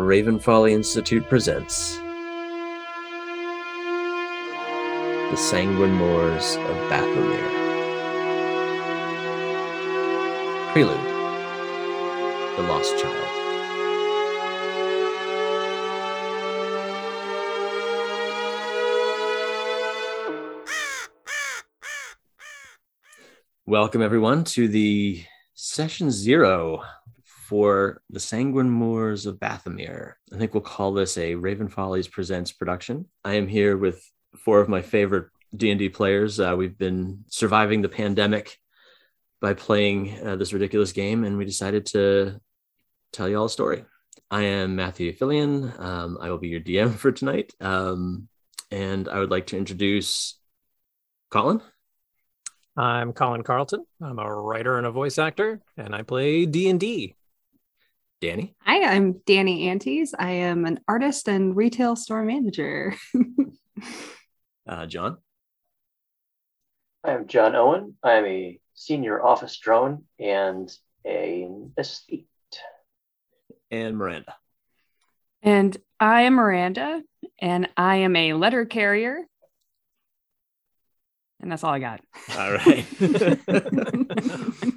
[0.00, 1.98] the Ravenfolly Institute presents
[5.30, 7.50] The Sanguine Moors of Bathomir.
[10.72, 10.96] Prelude
[12.56, 13.26] The Lost Child.
[23.66, 26.82] Welcome, everyone, to the session zero
[27.50, 30.12] for the Sanguine Moors of Bathomir.
[30.32, 33.06] I think we'll call this a Raven Follies Presents production.
[33.24, 35.26] I am here with four of my favorite
[35.56, 36.38] D&D players.
[36.38, 38.56] Uh, we've been surviving the pandemic
[39.40, 42.40] by playing uh, this ridiculous game, and we decided to
[43.12, 43.84] tell you all a story.
[44.30, 45.76] I am Matthew Phillion.
[45.80, 47.52] Um, I will be your DM for tonight.
[47.60, 48.28] Um,
[48.70, 50.38] and I would like to introduce
[51.30, 51.62] Colin.
[52.76, 53.84] I'm Colin Carlton.
[54.00, 57.16] I'm a writer and a voice actor, and I play D&D.
[58.20, 58.54] Danny.
[58.66, 60.14] Hi, I'm Danny Antes.
[60.18, 62.94] I am an artist and retail store manager.
[64.68, 65.16] uh, John.
[67.02, 67.96] I'm John Owen.
[68.02, 70.70] I'm a senior office drone and
[71.06, 72.26] an aesthete.
[73.70, 74.34] And Miranda.
[75.42, 77.02] And I am Miranda,
[77.40, 79.20] and I am a letter carrier.
[81.40, 82.02] And that's all I got.
[82.36, 82.86] All right.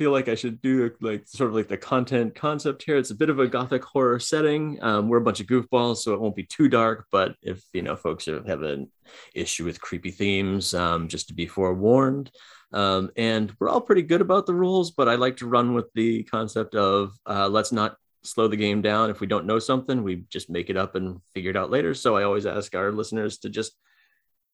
[0.00, 2.96] feel like I should do like sort of like the content concept here.
[2.96, 4.82] It's a bit of a gothic horror setting.
[4.82, 7.04] Um, we're a bunch of goofballs, so it won't be too dark.
[7.12, 8.90] But if you know folks have an
[9.34, 12.30] issue with creepy themes, um, just to be forewarned.
[12.72, 15.92] Um, and we're all pretty good about the rules, but I like to run with
[15.92, 19.10] the concept of uh, let's not slow the game down.
[19.10, 21.92] If we don't know something, we just make it up and figure it out later.
[21.92, 23.72] So I always ask our listeners to just,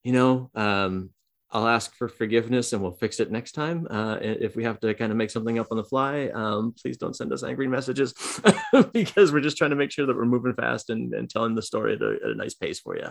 [0.02, 1.11] you know, um,
[1.52, 3.86] I'll ask for forgiveness and we'll fix it next time.
[3.89, 6.97] Uh, if we have to kind of make something up on the fly, um, please
[6.97, 8.14] don't send us angry messages
[8.92, 11.62] because we're just trying to make sure that we're moving fast and, and telling the
[11.62, 13.08] story at a, at a nice pace for you.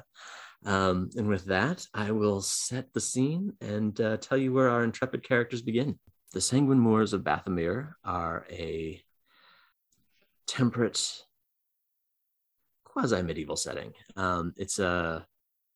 [0.66, 4.84] Um, and with that, I will set the scene and uh, tell you where our
[4.84, 5.98] intrepid characters begin.
[6.34, 9.02] The Sanguine Moors of Bathomir are a
[10.48, 11.24] temperate,
[12.84, 13.94] quasi medieval setting.
[14.18, 15.26] Um, it's a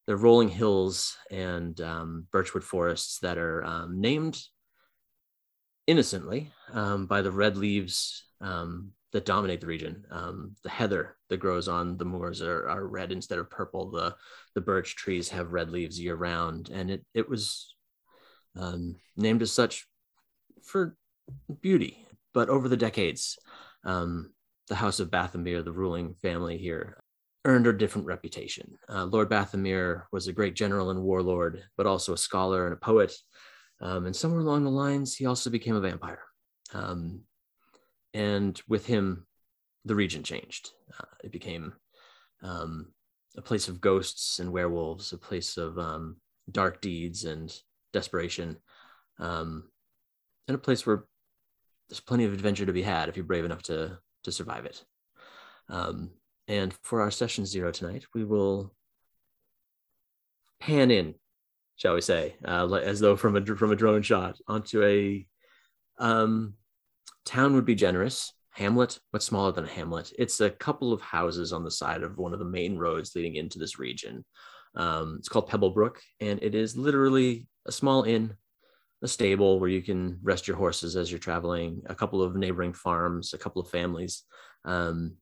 [0.10, 4.42] the rolling hills and um, birchwood forests that are um, named
[5.86, 10.04] innocently um, by the red leaves um, that dominate the region.
[10.10, 13.92] Um, the heather that grows on the moors are, are, red instead of purple.
[13.92, 14.16] The,
[14.56, 16.72] the birch trees have red leaves year round.
[16.74, 17.76] And it, it was
[18.56, 19.86] um, named as such
[20.64, 20.98] for
[21.62, 22.04] beauty.
[22.34, 23.38] But over the decades,
[23.84, 24.26] the
[24.72, 27.04] House of Bathomir, the ruling family here,
[27.46, 28.78] earned a different reputation.
[28.90, 32.78] Uh, Lord Bathomir was a great general and warlord, but also a scholar and a
[32.78, 33.14] poet.
[33.82, 36.24] Um, and somewhere along the lines, he also became a vampire.
[36.74, 37.22] Um,
[38.14, 39.26] and with him,
[39.86, 40.72] the region changed.
[41.00, 41.74] Uh, it became
[42.44, 42.94] um,
[43.38, 46.18] a place of ghosts and werewolves, a place of um,
[46.52, 47.56] dark deeds and
[47.94, 48.58] desperation,
[49.20, 49.70] um,
[50.48, 51.06] and a place where
[51.88, 54.84] there's plenty of adventure to be had if you're brave enough to to survive it.
[55.70, 56.12] Um,
[56.50, 58.74] and for our session zero tonight, we will
[60.60, 61.14] pan in,
[61.78, 65.26] shall we say, uh, as though from a from a drone shot onto a
[66.00, 66.56] um,
[67.24, 68.34] town would be generous.
[68.52, 70.12] Hamlet, but smaller than a hamlet.
[70.18, 73.36] It's a couple of houses on the side of one of the main roads leading
[73.36, 74.26] into this region.
[74.76, 78.34] Um, it's called Pebblebrook, and it is literally a small inn,
[79.02, 82.74] a stable where you can rest your horses as you're traveling, a couple of neighboring
[82.74, 84.24] farms, a couple of families.
[84.66, 85.16] Um,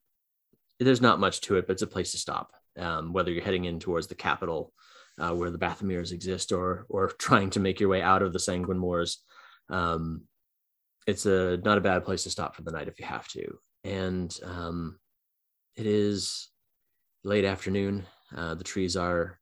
[0.79, 2.53] there's not much to it, but it's a place to stop.
[2.77, 4.73] Um, whether you're heading in towards the capital,
[5.19, 8.39] uh, where the Bathomirs exist, or or trying to make your way out of the
[8.39, 9.23] Sanguine Moors,
[9.69, 10.23] um,
[11.07, 13.57] it's a not a bad place to stop for the night if you have to.
[13.83, 14.99] And um,
[15.75, 16.49] it is
[17.23, 18.05] late afternoon.
[18.35, 19.39] Uh, the trees are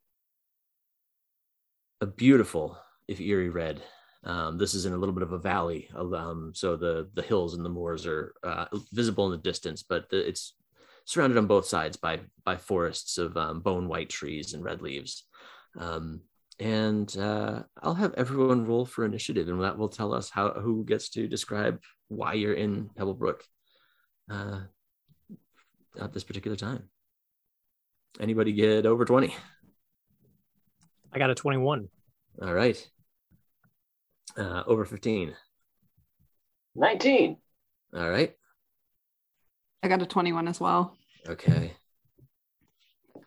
[2.02, 3.82] a beautiful, if eerie red.
[4.24, 7.54] Um, this is in a little bit of a valley, um, so the the hills
[7.54, 10.54] and the moors are uh, visible in the distance, but the, it's
[11.06, 15.26] surrounded on both sides by by forests of um, bone white trees and red leaves.
[15.80, 16.22] Um,
[16.60, 20.86] and uh, I'll have everyone roll for initiative, and that will tell us how who
[20.86, 23.42] gets to describe why you're in Pebblebrook
[24.32, 24.62] uh,
[26.00, 26.90] at this particular time.
[28.20, 29.36] Anybody get over twenty?
[31.12, 31.90] I got a twenty-one.
[32.42, 32.90] All right.
[34.38, 35.36] Uh, over fifteen.
[36.74, 37.38] Nineteen.
[37.94, 38.34] All right.
[39.86, 40.98] I got a 21 as well.
[41.28, 41.74] Okay.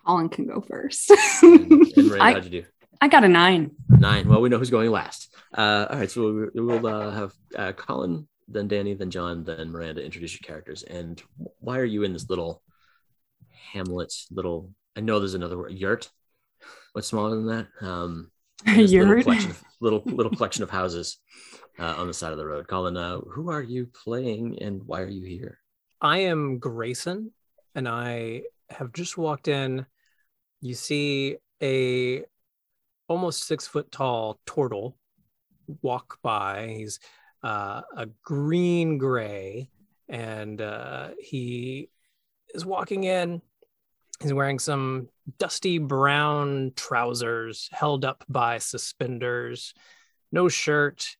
[0.04, 1.08] Colin can go first.
[1.42, 2.64] and, and Ray, I- how'd you do?
[3.00, 3.70] I got a nine.
[3.88, 4.28] Nine.
[4.28, 5.32] Well, we know who's going last.
[5.56, 9.70] Uh, all right, so we'll, we'll uh, have uh, Colin, then Danny, then John, then
[9.70, 10.82] Miranda introduce your characters.
[10.82, 11.22] And
[11.60, 12.60] why are you in this little
[13.72, 14.72] hamlet, little.
[14.96, 16.10] I know there's another word, yurt.
[16.92, 17.66] What's smaller than that?
[17.80, 18.32] Um,
[18.66, 19.22] this little Yurt.
[19.22, 21.18] collection of, little little collection of houses
[21.78, 22.66] uh, on the side of the road.
[22.66, 25.60] Colin, uh, who are you playing, and why are you here?
[26.00, 27.32] I am Grayson,
[27.74, 29.84] and I have just walked in.
[30.60, 32.24] You see a
[33.08, 34.96] almost six foot tall turtle
[35.82, 36.74] walk by.
[36.76, 37.00] He's
[37.42, 39.70] uh, a green gray,
[40.08, 41.90] and uh, he
[42.54, 43.42] is walking in.
[44.20, 45.08] He's wearing some
[45.38, 49.74] dusty brown trousers held up by suspenders,
[50.30, 51.16] no shirt,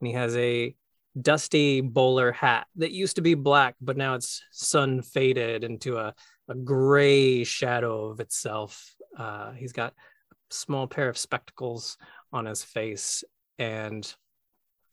[0.00, 0.74] and he has a
[1.20, 6.14] dusty bowler hat that used to be black, but now it's sun faded into a,
[6.48, 8.94] a gray shadow of itself.
[9.18, 9.92] Uh, he's got
[10.32, 11.96] a small pair of spectacles
[12.32, 13.24] on his face,
[13.58, 14.14] and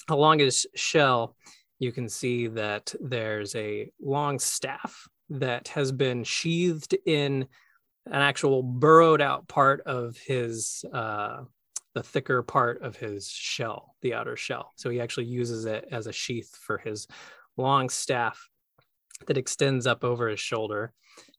[0.09, 1.35] along his shell,
[1.79, 7.45] you can see that there's a long staff that has been sheathed in
[8.05, 11.41] an actual burrowed out part of his uh,
[11.93, 14.73] the thicker part of his shell, the outer shell.
[14.75, 17.07] So he actually uses it as a sheath for his
[17.55, 18.49] long staff
[19.27, 20.91] that extends up over his shoulder.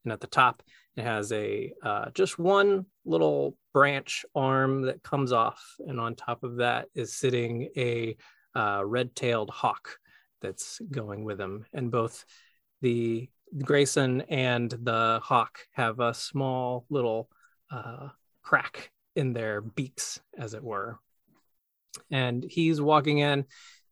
[0.04, 0.62] And at the top,
[0.96, 5.62] it has a uh, just one little branch arm that comes off.
[5.86, 8.16] And on top of that is sitting a
[8.54, 9.98] uh, red tailed hawk
[10.40, 11.64] that's going with him.
[11.72, 12.24] And both
[12.80, 13.28] the
[13.62, 17.28] Grayson and the hawk have a small little
[17.70, 18.08] uh,
[18.42, 20.99] crack in their beaks, as it were.
[22.11, 23.44] And he's walking in,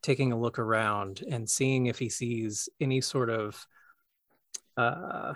[0.02, 3.66] taking a look around and seeing if he sees any sort of
[4.76, 5.34] uh,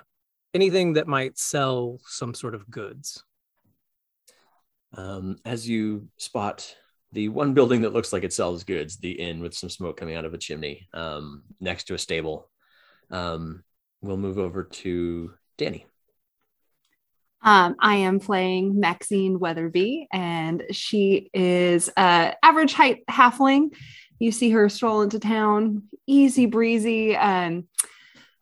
[0.54, 3.22] anything that might sell some sort of goods.
[4.96, 6.74] Um, as you spot
[7.12, 10.16] the one building that looks like it sells goods, the inn with some smoke coming
[10.16, 12.50] out of a chimney um, next to a stable,
[13.10, 13.62] um,
[14.00, 15.86] we'll move over to Danny.
[17.42, 23.74] Um, I am playing Maxine Weatherbee, and she is a average height halfling.
[24.18, 27.14] You see her stroll into town, easy breezy.
[27.16, 27.68] Um,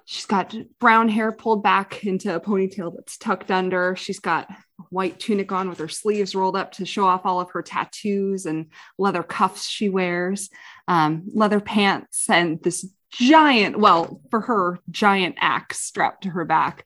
[0.05, 3.97] she's got brown hair pulled back into a ponytail that's tucked under.
[3.97, 4.49] She's got
[4.91, 8.47] white tunic on with her sleeves rolled up to show off all of her tattoos
[8.47, 8.67] and
[8.99, 10.51] leather cuffs she wears,
[10.89, 16.85] um, leather pants, and this giant, well, for her, giant axe strapped to her back.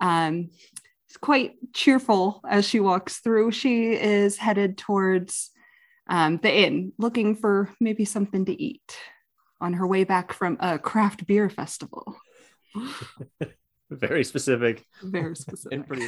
[0.00, 0.50] Um,
[1.16, 3.52] quite cheerful as she walks through.
[3.52, 5.50] She is headed towards
[6.08, 8.96] um, the inn, looking for maybe something to eat
[9.60, 12.16] on her way back from a craft beer festival.
[13.90, 14.84] Very specific.
[15.02, 15.72] Very specific.
[15.72, 16.06] And pretty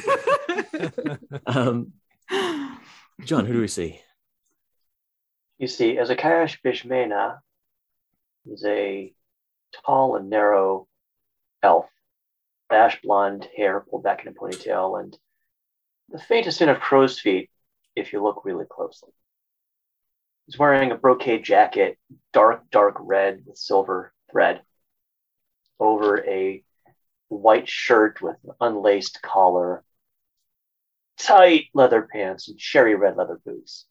[1.45, 1.93] Um,
[3.21, 4.01] John, who do we see?
[5.59, 7.39] You see, Ezechiáš Bezejmena
[8.45, 9.13] is a
[9.85, 10.87] tall and narrow
[11.61, 11.89] elf,
[12.73, 15.17] ash blonde hair pulled back in a ponytail, and
[16.09, 17.49] the faintest hint of crow's feet
[17.95, 19.11] if you look really closely.
[20.45, 21.97] He's wearing a brocade jacket,
[22.33, 24.61] dark, dark red with silver thread,
[25.79, 26.63] over a
[27.29, 29.83] white shirt with an unlaced collar,
[31.17, 33.85] tight leather pants, and cherry red leather boots.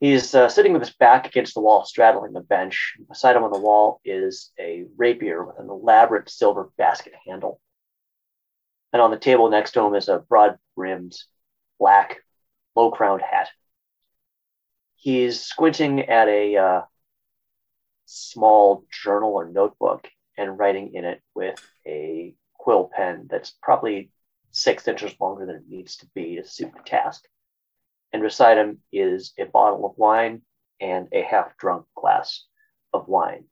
[0.00, 2.96] He's uh, sitting with his back against the wall, straddling the bench.
[3.06, 7.60] Beside him on the wall is a rapier with an elaborate silver basket handle.
[8.94, 11.14] And on the table next to him is a broad brimmed
[11.78, 12.16] black,
[12.74, 13.50] low crowned hat.
[14.96, 16.82] He's squinting at a uh,
[18.06, 24.10] small journal or notebook and writing in it with a quill pen that's probably
[24.50, 27.24] six inches longer than it needs to be to suit the task
[28.12, 30.42] and beside him is a bottle of wine
[30.80, 32.44] and a half drunk glass
[32.92, 33.44] of wine.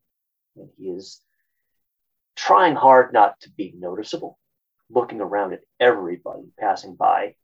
[0.56, 1.20] And he is
[2.36, 4.38] trying hard not to be noticeable,
[4.90, 7.34] looking around at everybody passing by,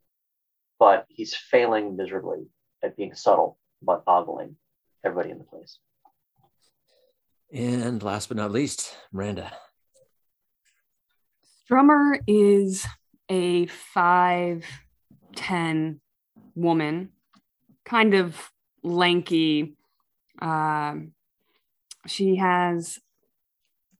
[0.79, 2.47] but he's failing miserably
[2.83, 4.55] at being subtle about ogling
[5.03, 5.79] everybody in the place.
[7.53, 9.53] And last but not least, Miranda.
[11.69, 12.85] Strummer is
[13.29, 14.65] a five
[15.35, 16.01] ten
[16.55, 17.09] woman,
[17.83, 18.35] kind of
[18.83, 19.75] lanky.
[20.41, 21.11] Um,
[22.07, 22.99] she has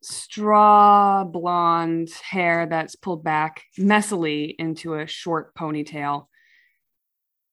[0.01, 6.27] straw blonde hair that's pulled back messily into a short ponytail.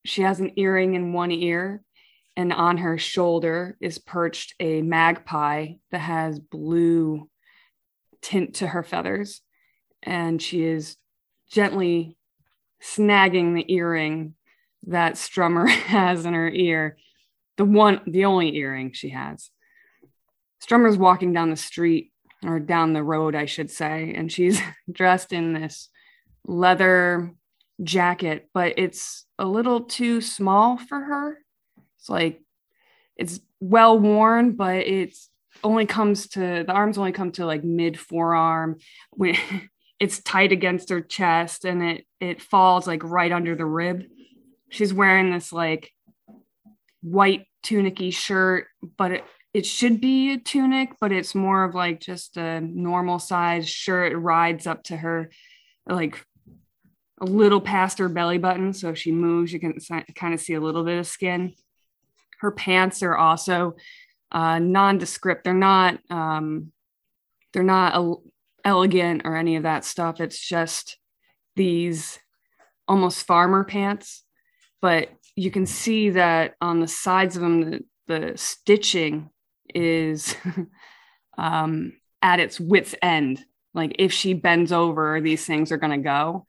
[0.04, 1.82] She has an earring in one ear,
[2.36, 7.28] and on her shoulder is perched a magpie that has blue
[8.20, 9.40] tint to her feathers.
[10.02, 10.96] And she is
[11.50, 12.16] gently
[12.82, 14.34] snagging the earring
[14.86, 16.96] that Strummer has in her ear,
[17.56, 19.50] the one, the only earring she has.
[20.64, 22.12] Strummer's walking down the street
[22.44, 24.14] or down the road, I should say.
[24.16, 24.60] And she's
[24.92, 25.88] dressed in this
[26.46, 27.34] leather
[27.82, 31.38] jacket, but it's a little too small for her.
[31.98, 32.40] It's like
[33.16, 35.28] it's well worn, but it's
[35.62, 38.78] only comes to the arms only come to like mid forearm
[39.10, 39.36] when
[40.00, 44.04] it's tight against her chest and it it falls like right under the rib.
[44.72, 45.92] She's wearing this like
[47.02, 52.00] white tunicky shirt, but it, it should be a tunic, but it's more of like
[52.00, 54.12] just a normal size shirt.
[54.12, 55.30] It rides up to her
[55.86, 56.24] like
[57.20, 58.72] a little past her belly button.
[58.72, 59.78] So if she moves, you can
[60.14, 61.54] kind of see a little bit of skin.
[62.40, 63.76] Her pants are also
[64.32, 65.44] uh, nondescript.
[65.44, 66.72] They're not um,
[67.52, 68.20] they're not
[68.64, 70.20] elegant or any of that stuff.
[70.20, 70.96] It's just
[71.56, 72.18] these
[72.88, 74.24] almost farmer pants,
[74.82, 79.30] but you can see that on the sides of them, the, the stitching
[79.74, 80.36] is
[81.38, 83.42] um, at its wit's end.
[83.72, 86.46] Like if she bends over, these things are going to go.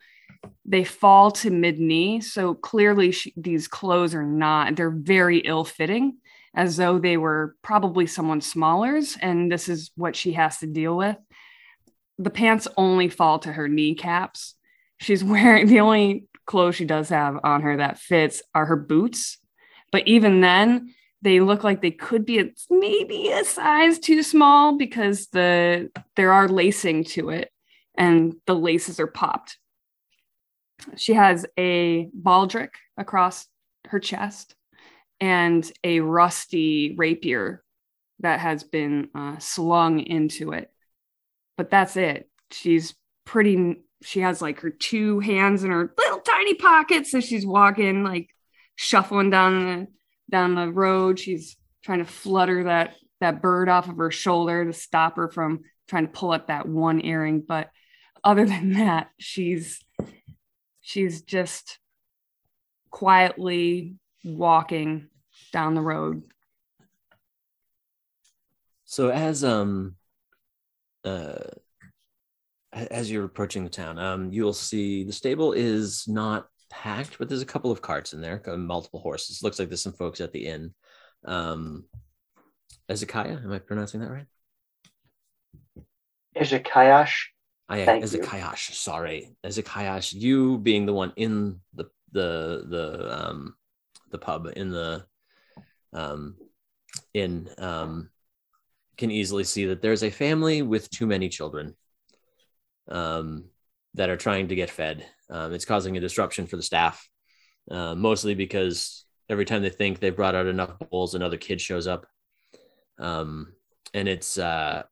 [0.66, 2.20] They fall to mid knee.
[2.20, 6.18] So clearly, she, these clothes are not, they're very ill fitting,
[6.54, 9.16] as though they were probably someone smaller's.
[9.22, 11.16] And this is what she has to deal with.
[12.18, 14.56] The pants only fall to her kneecaps.
[14.98, 19.38] She's wearing the only clothes she does have on her that fits are her boots.
[19.92, 24.78] But even then, they look like they could be a, maybe a size too small
[24.78, 27.50] because the there are lacing to it
[27.98, 29.58] and the laces are popped.
[30.98, 33.48] She has a baldric across
[33.88, 34.56] her chest
[35.22, 37.64] and a rusty rapier
[38.20, 40.70] that has been uh, slung into it.
[41.56, 42.30] But that's it.
[42.52, 42.96] She's
[43.26, 48.04] pretty she has like her two hands in her little tiny pockets so she's walking
[48.04, 48.30] like
[48.76, 49.88] shuffling down the
[50.30, 51.20] down the road.
[51.20, 55.62] She's trying to flutter that that bird off of her shoulder to stop her from
[55.88, 57.42] trying to pull up that one earring.
[57.42, 57.70] But
[58.24, 59.84] other than that she's
[60.82, 61.80] she's just
[62.90, 65.08] quietly walking
[65.52, 66.24] down the road.
[68.86, 69.96] So as um
[71.04, 71.40] uh
[72.74, 77.42] as you're approaching the town, um, you'll see the stable is not packed, but there's
[77.42, 79.44] a couple of carts in there, multiple horses.
[79.44, 80.74] Looks like there's some folks at the inn.
[81.26, 81.86] Um,
[82.90, 84.26] Ezekiah, am I pronouncing that right?
[86.36, 87.12] Ezechiáš.
[87.70, 88.74] I am Ezechiáš.
[88.74, 90.14] Sorry, Ezechiáš.
[90.20, 93.56] You being the one in the the the um
[94.12, 95.06] the pub in the
[95.94, 96.36] um
[97.14, 98.10] in um
[98.98, 101.76] can easily see that there's a family with too many children
[102.90, 103.46] um,
[103.94, 105.06] that are trying to get fed.
[105.30, 107.08] Um, it's causing a disruption for the staff,
[107.72, 111.88] uh, mostly because every time they think they've brought out enough bowls, another kid shows
[111.88, 112.06] up.
[113.00, 113.54] Um,
[113.94, 114.84] and it's uh,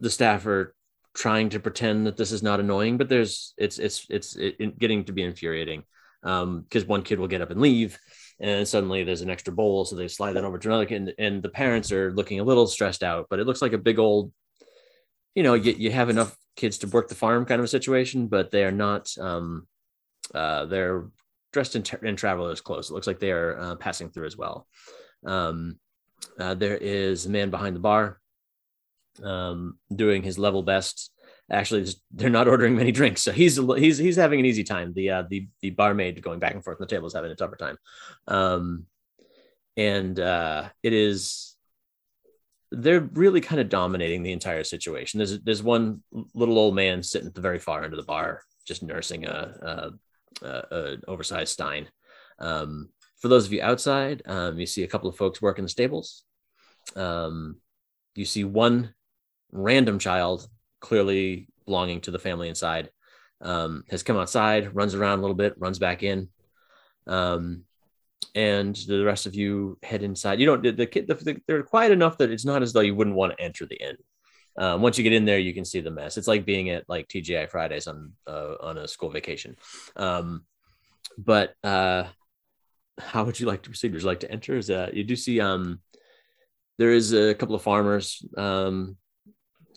[0.00, 0.74] the staff are
[1.14, 5.04] trying to pretend that this is not annoying, but there's it's it's it's it, getting
[5.04, 5.82] to be infuriating
[6.22, 7.98] because um, one kid will get up and leave,
[8.40, 11.14] and suddenly there's an extra bowl, so they slide that over to another kid, and,
[11.18, 13.26] and the parents are looking a little stressed out.
[13.30, 14.32] But it looks like a big old,
[15.36, 18.26] you know, you, you have enough kids to work the farm kind of a situation,
[18.26, 19.16] but they are not.
[19.20, 19.68] Um,
[20.34, 21.04] uh, they're
[21.52, 22.90] dressed in, in traveler's clothes.
[22.90, 24.66] It looks like they are uh, passing through as well.
[25.24, 25.78] Um,
[26.40, 28.18] uh, there is a man behind the bar
[29.22, 31.12] um, doing his level best.
[31.50, 34.94] Actually, they're not ordering many drinks, so he's he's he's having an easy time.
[34.94, 37.36] The uh, the the barmaid going back and forth on the table is having a
[37.36, 37.76] tougher time,
[38.26, 38.86] um,
[39.76, 41.55] and uh, it is
[42.76, 45.18] they're really kind of dominating the entire situation.
[45.18, 46.02] There's there's one
[46.34, 49.92] little old man sitting at the very far end of the bar, just nursing a,
[50.42, 51.88] a, a, oversized stein.
[52.38, 55.70] Um, for those of you outside, um, you see a couple of folks working the
[55.70, 56.24] stables.
[56.94, 57.56] Um,
[58.14, 58.94] you see one
[59.52, 60.46] random child,
[60.80, 62.90] clearly belonging to the family inside,
[63.40, 66.28] um, has come outside, runs around a little bit, runs back in.
[67.06, 67.64] Um,
[68.34, 70.40] and the rest of you head inside.
[70.40, 72.94] You don't the, the kid the, they're quiet enough that it's not as though you
[72.94, 73.96] wouldn't want to enter the inn.
[74.58, 76.16] Um, once you get in there, you can see the mess.
[76.16, 79.56] It's like being at like TGI Fridays on uh, on a school vacation.
[79.96, 80.44] Um,
[81.18, 82.04] but uh,
[82.98, 83.92] how would you like to proceed?
[83.92, 84.56] Would you like to enter?
[84.56, 85.80] Is that you do see um,
[86.78, 88.96] there is a couple of farmers um,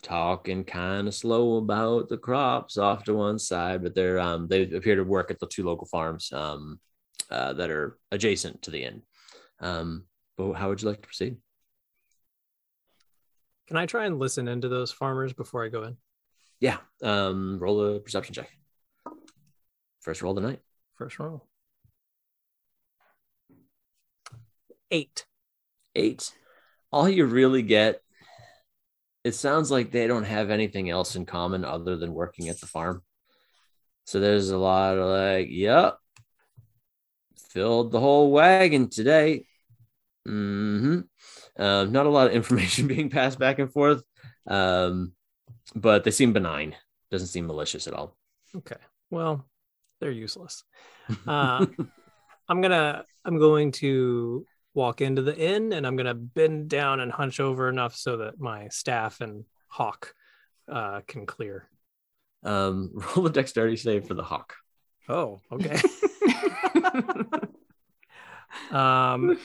[0.01, 4.63] talking kind of slow about the crops off to one side, but they're um, they
[4.63, 6.31] appear to work at the two local farms.
[6.31, 6.79] Um,
[7.29, 9.01] uh, that are adjacent to the inn.
[9.59, 10.05] Um,
[10.37, 11.37] but how would you like to proceed?
[13.67, 15.97] Can I try and listen into those farmers before I go in?
[16.59, 16.77] Yeah.
[17.03, 18.49] Um, roll a perception check.
[20.01, 20.59] First roll tonight.
[20.95, 21.45] First roll.
[24.91, 25.25] Eight.
[25.95, 26.31] Eight.
[26.91, 28.01] All you really get
[29.23, 32.65] it sounds like they don't have anything else in common other than working at the
[32.65, 33.03] farm.
[34.05, 35.97] So there's a lot of like, yep,
[37.49, 39.45] filled the whole wagon today.
[40.25, 41.01] hmm
[41.57, 44.03] Um, not a lot of information being passed back and forth,
[44.47, 45.13] um,
[45.75, 46.75] but they seem benign.
[47.11, 48.17] Doesn't seem malicious at all.
[48.55, 48.77] Okay.
[49.11, 49.45] Well,
[49.99, 50.63] they're useless.
[51.27, 51.67] Uh,
[52.49, 57.11] I'm gonna I'm going to walk into the inn and I'm gonna bend down and
[57.11, 60.13] hunch over enough so that my staff and hawk
[60.71, 61.69] uh, can clear.
[62.43, 64.55] um, roll a dexterity save for the hawk.
[65.07, 65.83] Oh, okay.
[68.71, 69.39] um,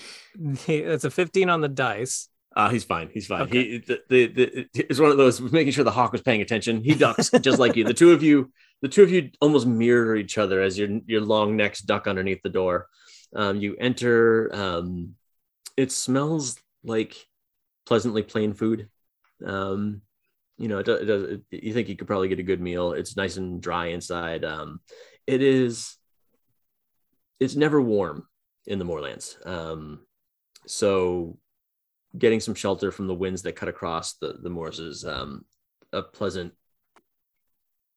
[0.66, 2.28] it's a 15 on the dice.
[2.56, 3.10] Uh, he's fine.
[3.12, 3.42] He's fine.
[3.42, 3.64] Okay.
[3.64, 6.84] He the, the, the it's one of those making sure the hawk was paying attention.
[6.84, 7.84] He ducks just like you.
[7.84, 11.20] The two of you, the two of you almost mirror each other as your your
[11.20, 12.86] long necks duck underneath the door.
[13.34, 14.54] Um, you enter.
[14.54, 15.16] Um,
[15.76, 17.16] it smells like
[17.86, 18.88] pleasantly plain food.
[19.44, 20.02] Um,
[20.56, 21.22] you know, it, does- it does.
[21.24, 22.92] It, you think you could probably get a good meal.
[22.92, 24.44] It's nice and dry inside.
[24.44, 24.80] Um,
[25.26, 25.96] it is.
[27.40, 28.26] It's never warm
[28.66, 29.36] in the moorlands.
[29.44, 30.00] Um,
[30.66, 31.38] so
[32.16, 35.44] getting some shelter from the winds that cut across the, the moors is um,
[35.92, 36.52] a pleasant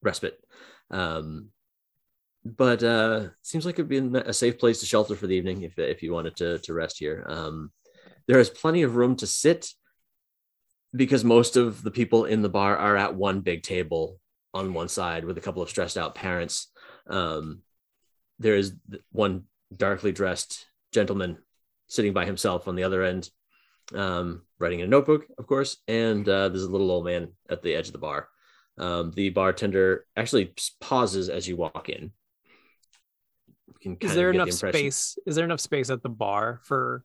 [0.01, 0.39] respite.
[0.89, 1.50] Um,
[2.44, 5.77] but uh, seems like it'd be a safe place to shelter for the evening if,
[5.77, 7.25] if you wanted to, to rest here.
[7.27, 7.72] Um,
[8.27, 9.70] there is plenty of room to sit
[10.96, 14.20] because most of the people in the bar are at one big table
[14.53, 16.72] on one side with a couple of stressed out parents.
[17.08, 17.62] Um,
[18.39, 18.74] there is
[19.12, 19.44] one
[19.75, 21.38] darkly dressed gentleman
[21.88, 23.29] sitting by himself on the other end
[23.94, 27.62] um, writing in a notebook, of course, and uh, there's a little old man at
[27.62, 28.27] the edge of the bar.
[28.77, 32.12] Um, the bartender actually pauses as you walk in.
[33.67, 35.17] You can Is there enough the space?
[35.25, 37.03] Is there enough space at the bar for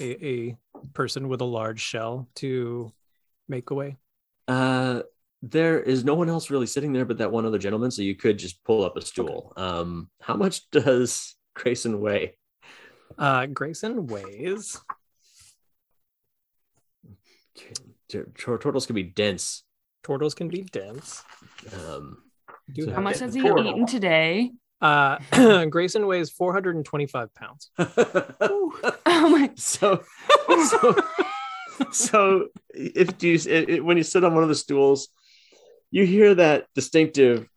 [0.00, 0.56] a, a
[0.92, 2.92] person with a large shell to
[3.48, 3.96] make away?
[4.46, 5.02] Uh,
[5.50, 8.14] there is no one else really sitting there but that one other gentleman, so you
[8.14, 9.52] could just pull up a stool.
[9.56, 12.36] Um, how much does Grayson weigh?
[13.18, 14.80] Uh, Grayson weighs.
[18.08, 19.62] Tur- tur- Turtles can be dense.
[20.02, 21.22] Turtles can be dense.
[21.72, 22.18] Um,
[22.76, 23.66] So How much has he Portal.
[23.66, 24.52] eaten today?
[24.80, 25.18] Uh,
[25.70, 27.70] Grayson weighs 425 pounds.
[29.06, 29.50] Oh my!
[29.54, 30.02] so
[30.68, 30.96] so
[31.92, 35.08] so if you it, it- when you sit on one of the stools
[35.94, 37.48] you hear that distinctive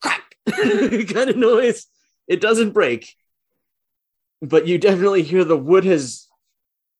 [0.00, 1.86] crack kind of noise
[2.26, 3.14] it doesn't break
[4.40, 6.26] but you definitely hear the wood has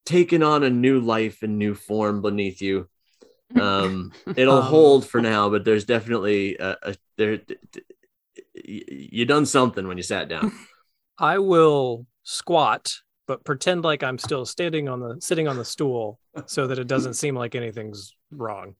[0.06, 2.88] taken on a new life and new form beneath you
[3.56, 7.40] um it'll Um, hold for now but there's definitely a, a there
[8.54, 10.52] you done something when you sat down
[11.18, 12.92] I will squat,
[13.26, 16.86] but pretend like I'm still standing on the sitting on the stool so that it
[16.86, 18.74] doesn't seem like anything's wrong.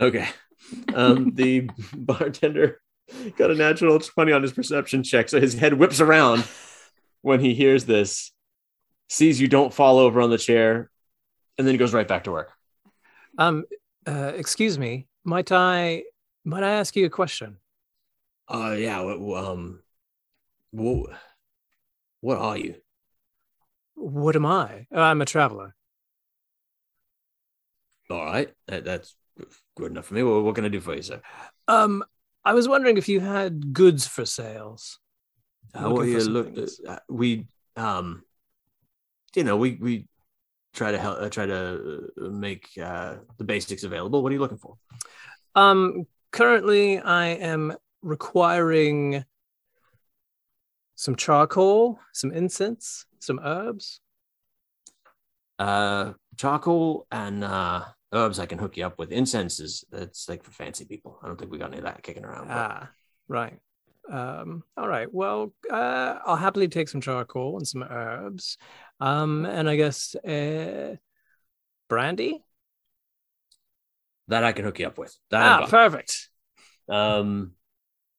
[0.00, 0.28] Okay.
[0.94, 2.80] Um, the bartender
[3.36, 5.28] got a natural 20 on his perception check.
[5.28, 6.44] So his head whips around
[7.22, 8.32] when he hears this,
[9.08, 10.90] sees you don't fall over on the chair,
[11.56, 12.50] and then he goes right back to work.
[13.38, 13.64] Um,
[14.06, 16.04] uh, excuse me, might I
[16.44, 17.56] might I ask you a question?
[18.48, 19.00] Uh, yeah.
[19.00, 19.80] Um,
[20.70, 21.10] what,
[22.20, 22.74] what are you?
[23.94, 24.86] What am I?
[24.92, 25.74] I'm a traveler.
[28.10, 28.52] All right.
[28.66, 29.16] That, that's
[29.76, 30.22] good enough for me.
[30.22, 31.20] What, what can I do for you, sir?
[31.68, 32.04] Um,
[32.44, 34.98] I was wondering if you had goods for sales.
[35.74, 36.56] Uh, well, for look,
[36.88, 38.22] uh, we, um,
[39.34, 40.06] you know, we, we
[40.72, 44.22] try to help, uh, try to uh, make uh, the basics available.
[44.22, 44.76] What are you looking for?
[45.54, 49.24] Um, currently, I am requiring
[50.96, 54.00] some charcoal, some incense, some herbs.
[55.58, 57.84] uh charcoal and uh
[58.14, 61.26] herbs i can hook you up with incense is that's like for fancy people i
[61.26, 62.90] don't think we got any of that kicking around but- Ah,
[63.28, 63.58] right.
[64.10, 65.08] Um, all right.
[65.12, 68.58] Well, uh, I'll happily take some charcoal and some herbs.
[69.00, 70.96] Um, and I guess uh,
[71.88, 72.44] brandy.
[74.28, 76.28] that i can hook you up with that Ah, perfect.
[76.88, 77.52] um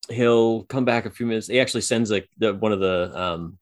[0.10, 3.58] he'll come back a few minutes he actually sends like the one of the um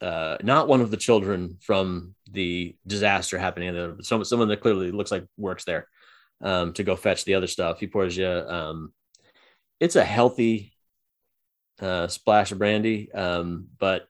[0.00, 3.72] uh not one of the children from the disaster happening.
[3.72, 5.88] The some, someone that clearly looks like works there
[6.42, 7.80] um to go fetch the other stuff.
[7.80, 8.92] He pours you um
[9.80, 10.72] it's a healthy
[11.80, 14.06] uh splash of brandy um but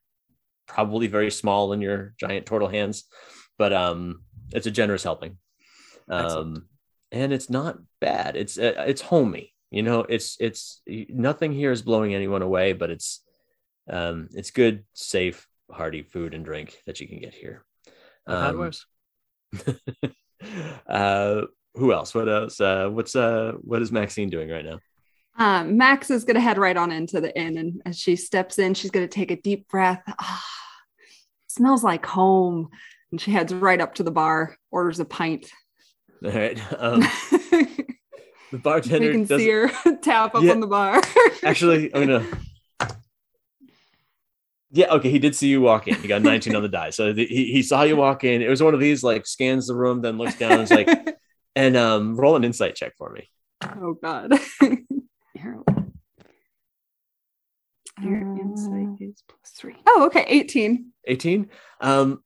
[0.66, 3.04] probably very small in your giant turtle hands
[3.58, 5.38] but um it's a generous helping.
[6.08, 6.66] Um
[7.12, 8.36] and it's not bad.
[8.36, 12.90] It's uh, it's homey you know it's it's nothing here is blowing anyone away but
[12.90, 13.22] it's
[13.90, 17.64] um it's good safe hearty food and drink that you can get here
[18.26, 18.86] I've had Um, worse.
[20.88, 21.42] uh
[21.74, 22.14] who else?
[22.14, 22.58] What else?
[22.58, 24.78] Uh, what's uh, what is Maxine doing right now?
[25.38, 28.72] Um, Max is gonna head right on into the inn, and as she steps in,
[28.72, 30.02] she's gonna take a deep breath.
[30.18, 30.44] Ah,
[31.48, 32.68] smells like home.
[33.12, 35.50] And she heads right up to the bar, orders a pint.
[36.24, 36.58] All right.
[36.78, 37.00] Um,
[38.52, 39.68] the bartender you can doesn't- see her
[40.02, 40.52] tap up Yeah.
[40.52, 41.02] on the bar.
[41.44, 42.26] Actually, I'm gonna.
[44.76, 45.10] Yeah, okay.
[45.10, 45.94] He did see you walk in.
[45.94, 48.42] He got 19 on the die, so the, he he saw you walk in.
[48.42, 51.16] It was one of these like scans the room, then looks down, and is like,
[51.56, 53.30] and um, roll an insight check for me.
[53.64, 54.32] oh god.
[58.02, 59.76] Your, your insight is plus three.
[59.86, 60.92] oh, okay, 18.
[61.06, 61.48] 18.
[61.80, 62.22] Um,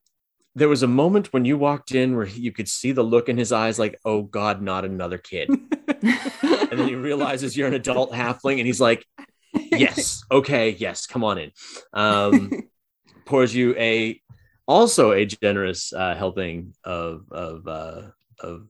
[0.57, 3.29] there was a moment when you walked in where he- you could see the look
[3.29, 5.49] in his eyes, like, "Oh God, not another kid."
[6.03, 9.07] and then he realizes you're an adult halfling, and he's like,
[9.55, 10.23] yes.
[10.31, 10.71] Okay.
[10.79, 11.07] Yes.
[11.07, 11.53] Come on in.
[11.93, 12.51] Um
[13.27, 14.21] pours you a
[14.67, 18.03] also a generous uh helping of of uh
[18.41, 18.67] of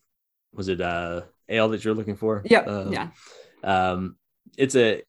[0.52, 2.42] was it uh ale that you're looking for?
[2.44, 2.68] Yep.
[2.68, 3.08] Um, yeah.
[3.64, 4.16] um
[4.56, 5.02] it's a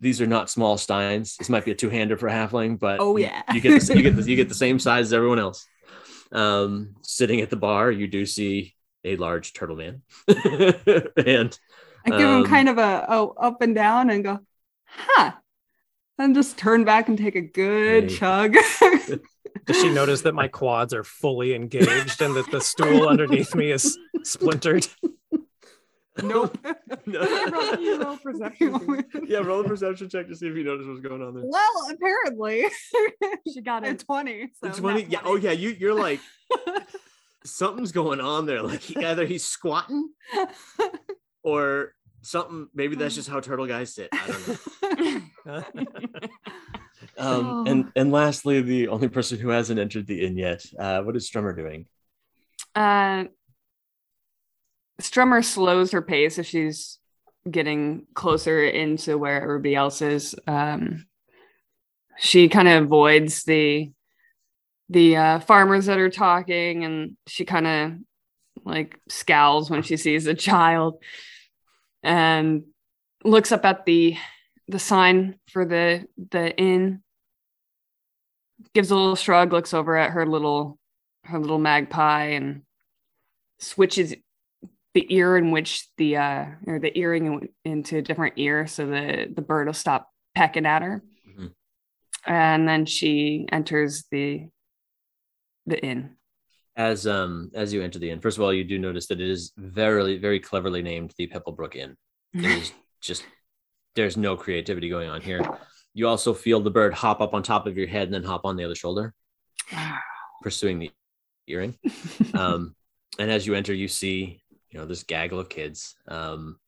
[0.00, 1.36] these are not small steins.
[1.36, 3.42] This might be a two-hander for a halfling but Oh, yeah.
[3.52, 5.66] you, get the, you get the, you get the same size as everyone else.
[6.32, 8.74] Um sitting at the bar you do see
[9.04, 10.02] a large turtle man.
[11.26, 11.58] And
[12.06, 14.38] I give him Um, kind of a, a up and down and go,
[14.96, 15.32] huh.
[16.18, 18.16] And just turn back and take a good Hey.
[18.16, 18.56] chug.
[19.66, 23.70] Does she notice that my quads are fully engaged and that the stool underneath me
[23.72, 24.86] is splintered?
[26.22, 26.56] nope.
[27.06, 27.98] No.
[27.98, 29.04] roll perception.
[29.26, 31.44] yeah, roll a perception check to see if you notice what's going on there.
[31.46, 32.64] well, apparently.
[33.52, 34.00] She got a it.
[34.00, 34.50] 20.
[34.62, 36.20] So The 20, yeah, oh yeah, you you're like
[37.44, 38.62] something's going on there.
[38.62, 40.10] Like either he's squatting
[41.42, 42.68] or something.
[42.74, 44.08] Maybe that's just how turtle guys sit.
[44.12, 44.48] I don't
[45.46, 45.64] know.
[47.18, 47.64] Um, Oh.
[47.66, 50.64] and and lastly, the only person who hasn't entered the inn yet.
[50.78, 51.86] Uh, what is Strummer doing?
[52.74, 53.24] Uh,
[55.02, 56.98] Strummer slows her pace as she's
[57.50, 60.34] getting closer into where everybody else is.
[60.46, 61.06] Um,
[62.16, 63.92] she kind of avoids the
[64.88, 67.92] the uh, farmers that are talking, and she kind of
[68.64, 71.02] like scowls when she sees a child,
[72.04, 72.64] and
[73.24, 74.16] looks up at the
[74.68, 77.02] the sign for the the inn.
[78.74, 80.78] Gives a little shrug, looks over at her little
[81.24, 82.62] her little magpie, and
[83.58, 84.14] switches
[84.94, 88.86] the ear in which the uh or the earring in- into a different ear so
[88.86, 91.52] the the bird will stop pecking at her Mhm.
[92.26, 94.48] and then she enters the
[95.66, 96.16] the inn
[96.76, 99.28] As um as you enter the inn, first of all, you do notice that it
[99.28, 101.96] is very very cleverly named the Pebblebrook Inn.
[102.32, 103.24] It is just
[103.94, 105.46] there's no creativity going on here.
[105.92, 108.44] You also feel the bird hop up on top of your head and then hop
[108.44, 109.14] on the other shoulder,
[110.42, 110.90] pursuing the
[111.46, 111.78] earring.
[112.34, 112.74] Um,
[113.18, 115.94] and as you enter, you see you know this gaggle of kids.
[116.08, 116.58] Um,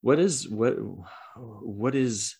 [0.00, 0.76] what is what
[1.36, 2.36] what is?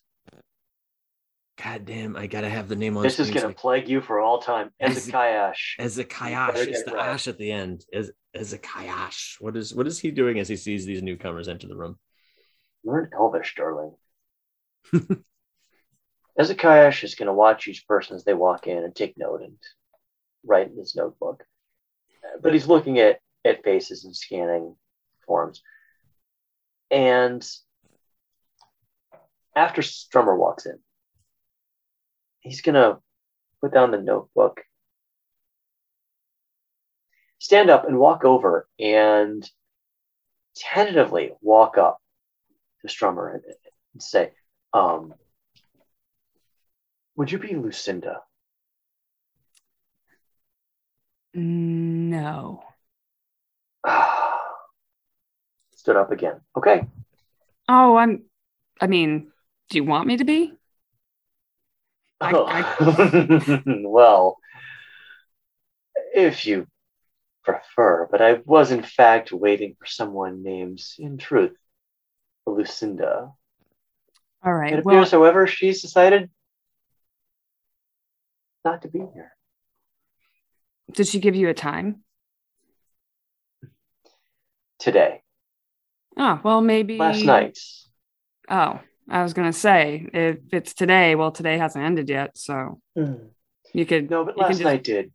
[1.63, 2.17] God damn!
[2.17, 3.05] I gotta have the name on.
[3.05, 4.71] This is screen so going to plague you for all time.
[4.81, 5.75] As- Ezekayash.
[5.79, 6.05] as a
[6.69, 7.07] It's the right.
[7.09, 7.85] ash at the end.
[7.93, 8.11] As.
[9.39, 11.99] What is what is he doing as he sees these newcomers enter the room?
[12.85, 13.95] Learn Elvish, darling.
[16.39, 19.57] Ezekayash is to watch each person as they walk in and take note and
[20.45, 21.45] write in his notebook.
[22.43, 24.75] But he's looking at, at faces and scanning
[25.27, 25.63] forms.
[26.91, 27.47] And
[29.55, 30.79] after Strummer walks in,
[32.45, 32.99] he's going to
[33.61, 34.61] put down the notebook,
[37.39, 39.51] stand up and walk over and
[40.55, 41.99] tentatively walk up
[42.83, 43.43] to Strummer and,
[43.95, 44.31] and say,
[44.73, 45.15] um,
[47.17, 48.21] would you be Lucinda?
[51.37, 52.63] no
[55.75, 56.41] Stood up again.
[56.57, 56.87] Okay.
[57.69, 58.23] oh i'm
[58.81, 59.33] i mean
[59.69, 60.53] do you want me to be
[62.25, 63.63] I- Oh.
[63.89, 64.39] well,
[66.15, 66.67] if you
[67.45, 71.57] prefer, but I was in fact waiting for someone named, in truth,
[72.47, 73.33] Lucinda.
[74.43, 74.73] All right.
[74.73, 76.31] It right well appears, however, she's decided
[78.65, 79.33] not to be here.
[80.93, 82.01] did she give you a time
[84.79, 85.23] Today,
[86.19, 87.59] oh well maybe last night.
[88.51, 92.81] oh i was gonna say if it's today well today hasn't ended yet so
[93.73, 95.13] you could No, but last just- night did.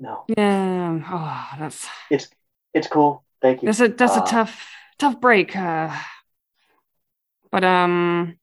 [0.00, 1.86] No, yeah oh that's
[2.74, 3.22] it's cool.
[3.40, 3.66] Thank you.
[3.66, 4.68] That's a that's Uh, a tough
[4.98, 5.54] tough break.
[5.54, 5.94] Uh,
[7.50, 8.36] but um,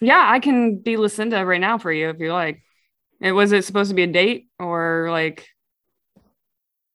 [0.00, 2.62] yeah, I can be Lucinda right now for you if you like.
[3.20, 5.46] It was it supposed to be a date or like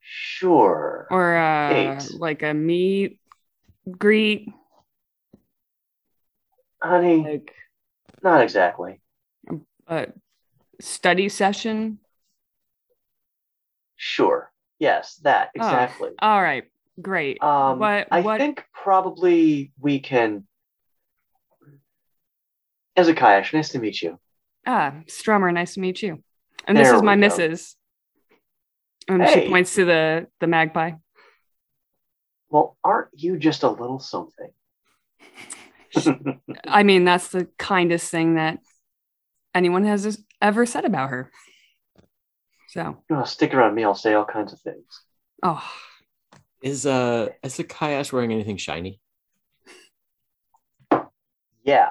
[0.01, 1.07] Sure.
[1.09, 2.11] or uh, Eight.
[2.19, 3.19] like a meet
[3.97, 4.49] greet?
[6.81, 7.53] Honey, Like
[8.23, 9.01] not exactly.
[9.87, 10.07] a
[10.79, 11.99] study session?
[13.95, 14.51] Sure.
[14.79, 15.61] Yes, that Oh.
[15.63, 16.09] exactly.
[16.19, 16.63] All right,
[17.01, 17.41] great.
[17.43, 18.07] Um, what?
[18.11, 18.39] I what?
[18.39, 20.47] think probably we can.
[22.95, 24.19] Ezekiah, nice to meet you.
[24.65, 26.23] Ah, Strummer, nice to meet you.
[26.67, 27.19] And this is my go.
[27.21, 27.75] missus.
[29.07, 29.43] And Hey.
[29.45, 30.91] she points to the the magpie.
[32.49, 34.51] Well, aren't you just a little something?
[36.67, 38.59] I mean, that's the kindest thing that
[39.53, 41.31] anyone has ever said about her.
[42.69, 44.85] So, You know, stick around me, I'll say all kinds of things.
[45.43, 45.63] oh,
[46.63, 48.99] Is uh is the Kayash wearing anything shiny?
[51.63, 51.89] Yeah.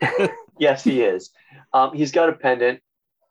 [0.58, 1.30] yes, he is.
[1.72, 2.80] Um, he's got a pendant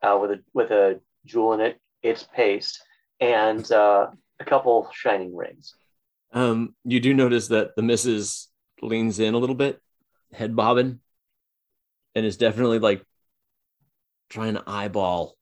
[0.01, 1.79] uh, with a with a jewel in it.
[2.03, 2.81] It's paste
[3.19, 4.07] and uh,
[4.39, 5.73] a couple shining rings.
[6.33, 8.48] Um, you do notice that the missus
[8.81, 9.81] leans in a little bit,
[10.33, 10.99] head bobbing,
[12.15, 13.03] and is definitely like
[14.29, 15.35] trying to eyeball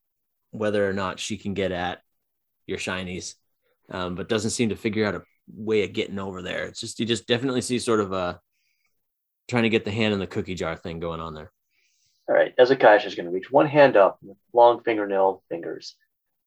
[0.52, 2.02] whether or not she can get at
[2.65, 3.36] your shinies,
[3.89, 5.23] um, but doesn't seem to figure out a
[5.54, 6.65] way of getting over there.
[6.65, 8.39] It's just you just definitely see sort of a
[9.47, 11.52] trying to get the hand in the cookie jar thing going on there.
[12.30, 15.95] All right, Ezekiah is going to reach one hand up with long fingernail fingers,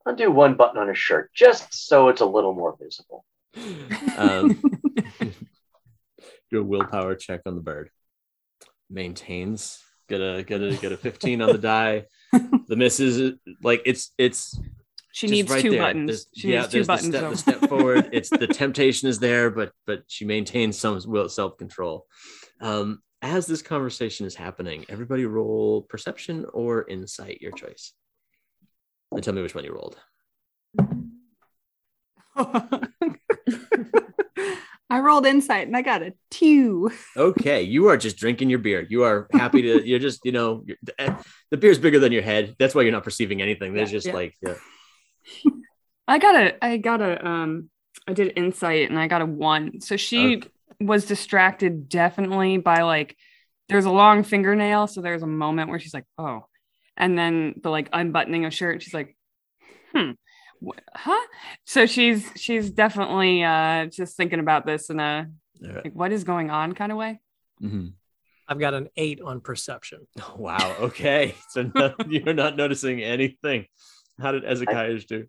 [0.05, 3.25] undo one button on his shirt, just so it's a little more visible.
[4.17, 4.61] Um,
[6.51, 7.91] do a willpower check on the bird.
[8.89, 9.79] Maintains.
[10.09, 12.05] Get a get a get a 15 on the die.
[12.69, 14.57] The misses like it's it's
[15.13, 15.81] she needs right two there.
[15.83, 16.07] buttons.
[16.07, 17.11] There's- She yeah, needs two there's buttons.
[17.13, 18.09] The step, the step forward.
[18.13, 22.07] It's the temptation is there, but but she maintains some will self control.
[22.61, 27.93] Um, as this conversation is happening, everybody roll perception or insight, your choice.
[29.13, 29.99] And tell me which one you rolled.
[34.91, 36.91] I rolled insight and I got a two.
[37.17, 38.87] Okay, you are just drinking your beer.
[38.89, 39.83] You are happy to.
[39.87, 40.77] You're just you know you're,
[41.51, 42.55] the, beer's bigger than your head.
[42.59, 43.75] That's why you're not perceiving anything.
[43.75, 44.15] There's Yeah, just yeah.
[44.15, 44.55] like yeah.
[46.09, 47.71] I got a, I got a, um,
[48.09, 49.81] I did insight and I got a one.
[49.81, 50.49] So she Okay.
[50.81, 53.17] was distracted definitely by like,
[53.69, 54.87] there's a long fingernail.
[54.87, 56.47] So there's a moment where she's like, oh,
[56.97, 58.83] and then the like unbuttoning of shirt.
[58.83, 59.17] She's like,
[59.95, 60.13] hmm,
[60.95, 61.27] huh?
[61.65, 65.29] So she's, she's definitely uh, just thinking about this in a,
[65.65, 65.85] All right.
[65.85, 67.21] like, what is going on kind of way.
[67.63, 67.93] Mhm.
[68.49, 70.07] I've got an eight on perception.
[70.37, 70.75] Wow.
[70.81, 71.35] Okay.
[71.51, 73.67] So no, you're not noticing anything.
[74.21, 75.27] How did Ezekiah do?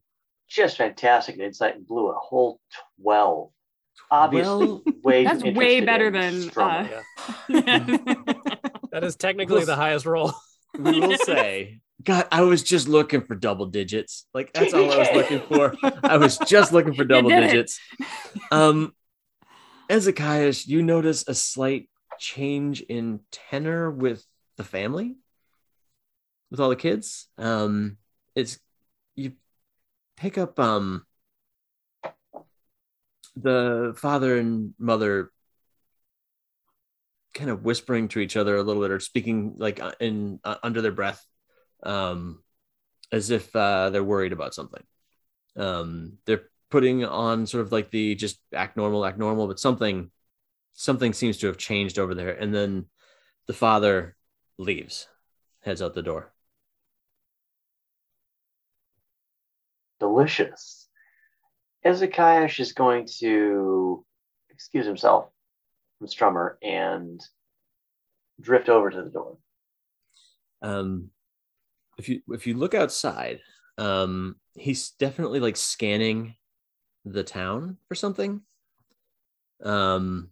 [0.50, 2.60] Just fantastic at insight and blew a whole
[3.02, 3.50] 12.
[4.10, 7.02] Obviously, Well, way that's way better than, Strummer.
[7.48, 7.86] Yeah.
[8.92, 10.34] That is technically the highest roll.
[10.78, 14.26] we will say, God, I was just looking for double digits.
[14.34, 15.76] Like that's all I was looking for.
[16.04, 17.80] I was just looking for double digits.
[18.52, 18.94] Um,
[19.90, 24.26] Ezekiah, you notice a slight change in tenor with
[24.58, 25.16] the family,
[26.50, 27.28] with all the kids.
[27.38, 27.98] Um,
[28.36, 28.60] it's
[29.16, 29.34] you
[30.16, 31.06] pick up um
[33.36, 35.32] the father and mother
[37.34, 40.56] kind of whispering to each other a little bit or speaking like uh, in uh,
[40.64, 41.26] under their breath
[41.84, 42.42] um
[43.12, 44.84] as if uh, they're worried about something
[45.58, 50.10] um they're putting on sort of like the just act normal act normal but something
[50.74, 52.86] something seems to have changed over there and then
[53.48, 54.16] the father
[54.58, 55.08] leaves
[55.62, 56.32] heads out the door
[60.00, 60.88] Delicious.
[61.84, 64.04] Ezekiah is going to
[64.50, 65.30] excuse himself
[66.00, 67.22] from Strummer and
[68.40, 69.38] drift over to the door.
[70.64, 71.12] um
[72.02, 73.42] if you if you look outside
[73.78, 76.36] um he's definitely like scanning
[77.06, 78.42] the town for something.
[79.64, 80.32] Um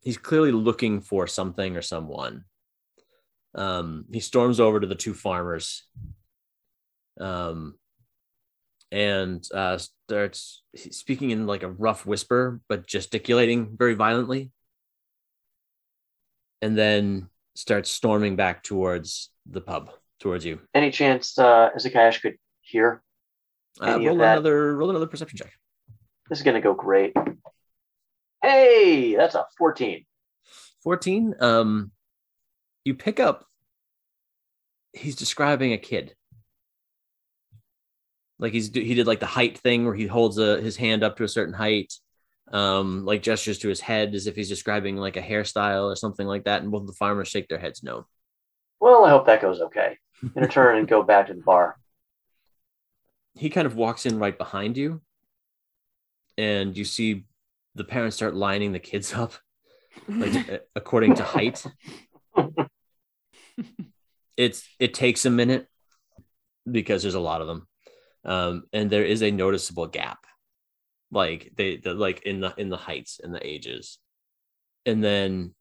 [0.00, 2.44] he's clearly looking for something or someone.
[3.54, 5.84] Um he storms over to the two farmers
[7.20, 7.78] um
[8.90, 14.50] and uh starts speaking in like a rough whisper but gesticulating very violently.
[16.60, 19.90] And then starts storming back towards the pub
[20.24, 21.68] towards you Any chance uh,
[22.22, 23.02] could hear?
[23.80, 25.52] uh, roll another roll another perception check
[26.30, 27.12] This is going to go great.
[28.42, 30.04] Hey, that's a 14.
[30.82, 31.90] 14 um
[32.84, 33.44] you pick up
[34.92, 36.14] he's describing a kid
[38.38, 41.16] like he's he did like the height thing where he holds a, his hand up
[41.16, 41.92] to a certain height
[42.52, 46.26] um like gestures to his head as if he's describing like a hairstyle or something
[46.26, 48.06] like that and both of the farmers shake their heads no
[48.80, 49.98] Well, I hope that goes okay.
[50.22, 51.76] I'm going to turn and go back to the bar.
[53.34, 55.02] he kind of walks in right behind you
[56.38, 57.24] and you see
[57.74, 59.34] the parents start lining the kids up
[60.08, 61.64] like according to height.
[64.36, 65.68] It's it takes a minute
[66.70, 67.68] because there's a lot of them,
[68.24, 70.26] um, and there is a noticeable gap,
[71.10, 73.98] like they the, like in the in the heights and the ages,
[74.86, 75.54] and then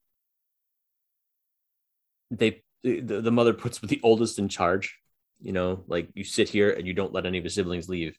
[2.31, 4.97] they the, the mother puts the oldest in charge.
[5.41, 8.17] You know, like you sit here and you don't let any of your siblings leave,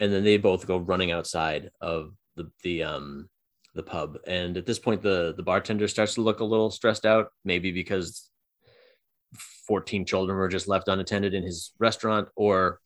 [0.00, 3.28] and then they both go running outside of the the um
[3.74, 4.18] the pub.
[4.26, 7.70] And at this point, the the bartender starts to look a little stressed out, maybe
[7.70, 8.30] because
[9.66, 12.80] 14 children were just left unattended in his restaurant or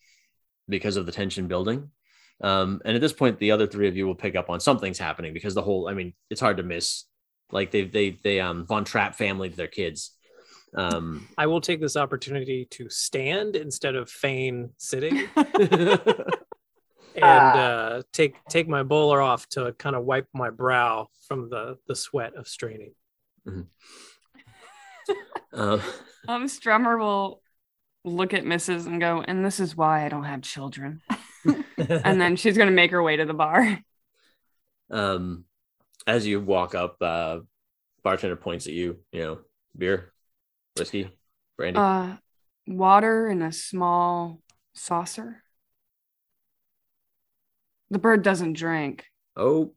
[0.69, 1.91] because of the tension building.
[2.41, 4.99] Um, and at this point, the other three of you will pick up on something's
[4.99, 7.05] happening because the whole, I mean, it's hard to miss.
[7.51, 10.13] Like they, they, they, um, Von Trapp family to their kids.
[10.75, 16.29] Um, I will take this opportunity to stand instead of feign sitting and
[17.17, 21.95] uh, take take my bowler off to kind of wipe my brow from the the
[21.97, 22.93] sweat of straining.
[25.53, 25.79] uh,
[26.29, 27.43] Um, Strummer will
[28.05, 28.87] look at Mrs.
[28.87, 31.01] and go, and this is why I don't have children.
[31.45, 33.81] and then she's gonna make her way to the bar.
[34.91, 35.45] um,
[36.07, 37.41] as you walk up, uh,
[38.03, 39.39] bartender points at you, you know,
[39.77, 40.13] beer,
[40.79, 41.11] whiskey,
[41.57, 41.79] brandy.
[41.79, 42.17] Uh,
[42.67, 44.41] water in a small
[44.75, 45.43] saucer.
[47.91, 49.05] The bird doesn't drink.
[49.37, 49.73] Oh,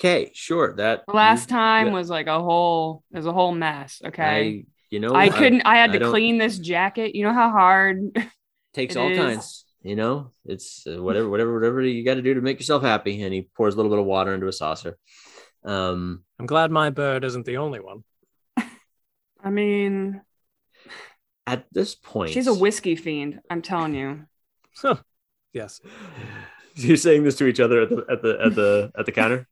[0.00, 0.74] okay, sure.
[0.76, 4.00] That The last you- time yeah, was like a whole, it was a whole mess.
[4.04, 4.22] Okay.
[4.22, 5.62] I, you know, I couldn't.
[5.66, 7.14] I had I to clean this jacket.
[7.14, 8.00] You know how hard.
[8.72, 9.18] takes It all is.
[9.18, 9.64] kinds.
[9.82, 13.22] You know, it's uh, whatever, whatever, whatever you got to do to make yourself happy.
[13.22, 14.96] And he pours a little bit of water into a saucer.
[15.64, 18.02] Um, I'm glad my bird isn't the only one.
[19.42, 20.20] I mean,
[21.46, 23.40] at this point, she's a whiskey fiend.
[23.50, 24.26] I'm telling you.
[24.74, 24.98] So
[25.52, 25.80] yes.
[26.74, 29.48] You're saying this to each other at the at the at the at the counter.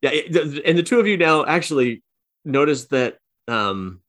[0.00, 2.02] Yeah, and the two of you now actually
[2.44, 4.00] notice that um,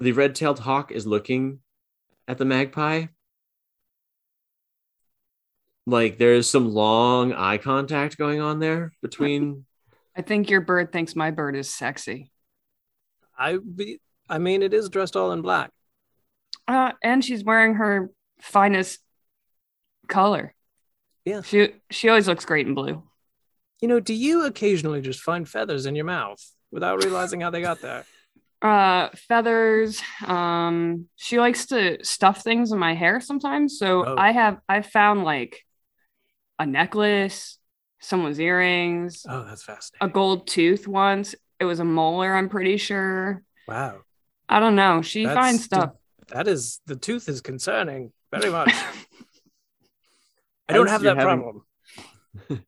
[0.00, 1.60] the red-tailed hawk is looking
[2.26, 3.06] at the magpie.
[5.86, 9.64] Like there's some long eye contact going on there between.
[10.16, 12.30] I think your bird thinks my bird is sexy.
[13.38, 15.70] I be, I mean, it is dressed all in black.
[16.68, 18.10] Uh, and she's wearing her
[18.40, 19.00] finest
[20.08, 20.54] color.
[21.24, 21.42] Yeah.
[21.42, 23.02] She she always looks great in blue.
[23.80, 27.60] You know, do you occasionally just find feathers in your mouth without realizing how they
[27.60, 28.04] got there?
[28.62, 30.00] Uh, feathers.
[30.26, 33.78] Um, she likes to stuff things in my hair sometimes.
[33.78, 34.16] So Oh.
[34.16, 35.62] I have I found like
[36.58, 37.58] a necklace,
[38.00, 40.08] someone's earrings, Oh, that's fascinating.
[40.08, 41.34] a gold tooth once.
[41.60, 43.42] It was a molar, I'm pretty sure.
[43.68, 44.00] Wow.
[44.48, 45.02] I don't know.
[45.02, 45.92] She That's- finds stuff.
[46.28, 48.72] That is the tooth is concerning very much.
[50.68, 51.62] I don't As have that having- problem.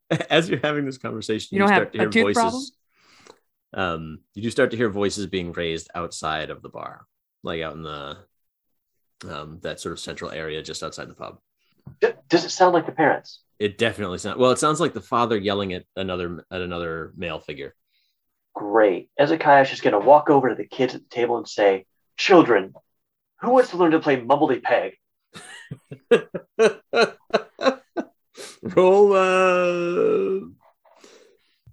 [0.29, 2.41] As you're having this conversation, You don't have start to hear a tooth voices.
[2.41, 2.63] problem?
[3.71, 7.05] Um, you do start to hear voices being raised outside of the bar,
[7.43, 8.17] like out in the
[9.29, 11.37] um that sort of central area just outside the pub.
[12.29, 13.41] Does it sound like the parents?
[13.59, 14.51] It definitely sounds well.
[14.51, 17.75] It sounds like the father yelling at another at another male figure.
[18.59, 19.09] Great.
[19.17, 21.85] Ezekiah is just going to walk over to the kids at the table and say,
[22.17, 22.73] Children,
[23.39, 24.95] who wants to learn to play Mumbledy Peg?
[28.75, 29.13] Roll.
[29.13, 30.41] Uh,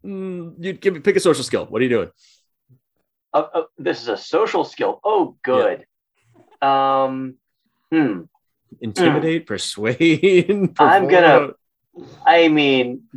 [0.04, 1.66] mm, you give me pick a social skill.
[1.66, 2.10] What are you doing?
[3.34, 5.00] Uh, uh, this is a social skill.
[5.02, 5.84] Oh, good.
[6.62, 7.34] Um,
[7.90, 8.20] hmm.
[8.80, 10.72] Intimidate, persuade.
[10.78, 11.54] I'm gonna-
[12.24, 13.08] I mean,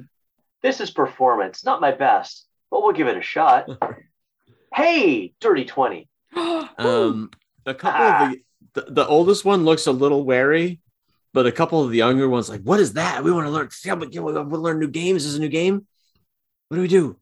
[0.64, 3.70] this is performance, not my best, but we'll give it a shot.
[4.72, 6.08] Hey, dirty 20.
[6.78, 7.32] Um,
[7.66, 10.80] a couple of the, the the oldest one looks a little wary,
[11.34, 13.24] but a couple of the younger ones like, "What is that?
[13.24, 13.68] We want to learn.
[13.84, 15.24] Yeah, but we want to learn new games.
[15.24, 15.88] This is a new game.
[16.68, 17.18] What do we do?"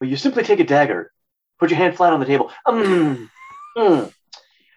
[0.00, 1.12] Well, you simply take a dagger,
[1.58, 2.50] put your hand flat on the table.
[2.66, 3.30] Um,
[3.78, 4.12] mm.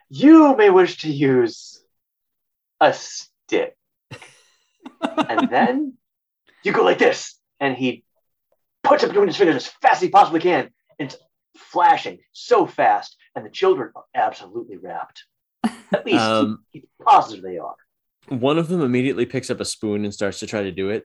[0.09, 1.83] You may wish to use
[2.79, 3.75] a stick.
[5.01, 5.97] and then
[6.63, 7.37] you go like this.
[7.59, 8.03] And he
[8.87, 10.69] puts it between his fingers as fast as he possibly can.
[10.99, 11.17] And it's
[11.57, 13.15] flashing so fast.
[13.35, 15.23] And the children are absolutely wrapped.
[15.93, 17.75] At least Um, he's positive they are.
[18.29, 21.03] one of them immediately picks up a spoon and starts to try to do it,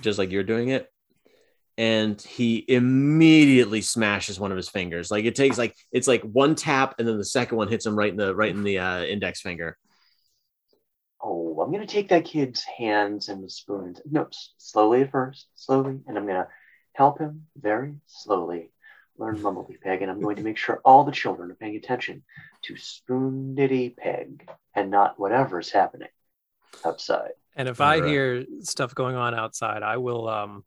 [0.00, 0.90] just like you're doing it.
[1.78, 5.10] And he immediately smashes one of his fingers.
[5.10, 7.94] Like it takes like it's like one tap, and then the second one hits him
[7.96, 9.76] right in the right in the uh, index finger.
[11.22, 14.00] Oh, I'm going to take that kid's hands and the spoons.
[14.10, 15.98] No, slowly at first, slowly.
[16.06, 16.48] And I'm going to
[16.96, 18.70] help him very slowly
[19.18, 20.02] learn Mumbledy Peg.
[20.02, 22.22] And I'm going to make sure all the children are paying attention
[22.62, 26.08] to Spoon Diddy Peg and not whatever's happening
[26.84, 27.32] outside.
[27.54, 28.10] And if I Alright.
[28.10, 30.64] hear stuff going on outside, I will um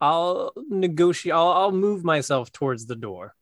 [0.00, 1.32] I'll negotiate.
[1.32, 3.34] I'll, I'll move myself towards the door.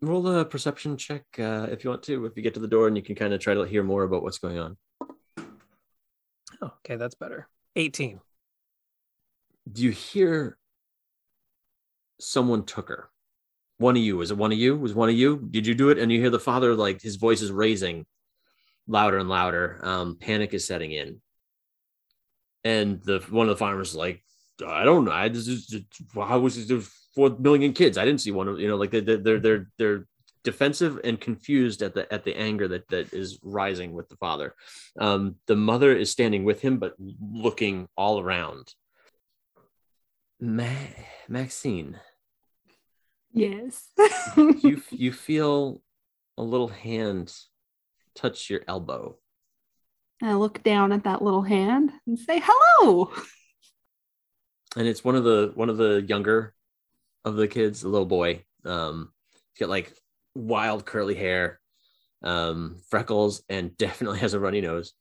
[0.00, 2.26] Roll a perception check uh, if you want to.
[2.26, 4.02] If you get to the door and you can kind of try to hear more
[4.02, 4.76] about what's going on.
[6.60, 7.48] Oh, okay, that's better.
[7.76, 8.20] 18.
[9.70, 10.58] Do you hear
[12.20, 13.10] someone took her?
[13.78, 14.16] One of you.
[14.16, 14.76] Was it one of you?
[14.76, 15.48] Was one of you?
[15.50, 15.98] Did you do it?
[15.98, 18.06] And you hear the father, like his voice is raising
[18.86, 19.80] louder and louder.
[19.82, 21.20] Um, panic is setting in.
[22.62, 24.22] And the one of the farmers is like,
[24.66, 25.12] I don't know.
[25.12, 25.74] I just,
[26.14, 26.80] how was there
[27.14, 27.98] four million kids?
[27.98, 30.06] I didn't see one of you know, like they're they're they're they're
[30.44, 34.54] defensive and confused at the at the anger that that is rising with the father.
[34.98, 38.72] Um, the mother is standing with him, but looking all around.
[40.48, 40.92] Ma-
[41.26, 41.98] Maxine,
[43.32, 43.88] Yes.
[44.62, 45.80] you you feel
[46.36, 47.32] a little hand
[48.14, 49.16] touch your elbow.
[50.22, 53.10] I look down at that little hand and say hello.
[54.76, 56.52] and it's one of the one of the younger
[57.24, 58.44] of the kids, the little boy.
[58.66, 59.12] Um,
[59.54, 59.94] he's got like
[60.34, 61.58] wild curly hair,
[62.22, 64.92] um, freckles, and definitely has a runny nose.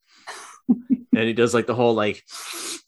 [0.69, 2.23] And he does like the whole like,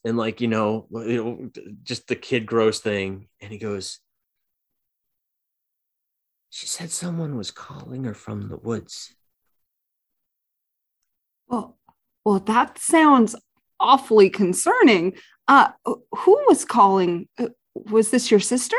[0.03, 1.49] and like you know, you know,
[1.83, 3.27] just the kid gross thing.
[3.41, 3.99] And he goes,
[6.49, 9.15] "She said someone was calling her from the woods."
[11.47, 11.77] Well,
[12.23, 13.35] well, that sounds
[13.79, 15.13] awfully concerning.
[15.47, 17.27] Uh, who was calling?
[17.37, 18.77] Uh, Was this your sister?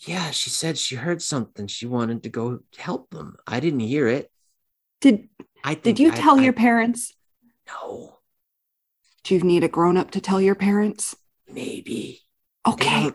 [0.00, 1.66] Yeah, she said she heard something.
[1.68, 3.36] She wanted to go help them.
[3.46, 4.30] I didn't hear it.
[5.00, 5.28] Did
[5.62, 7.14] I think Did you tell I- your parents?
[7.66, 8.18] No,
[9.24, 11.16] Do you need a grown up to tell your parents?
[11.48, 12.20] maybe.
[12.66, 13.10] Okay,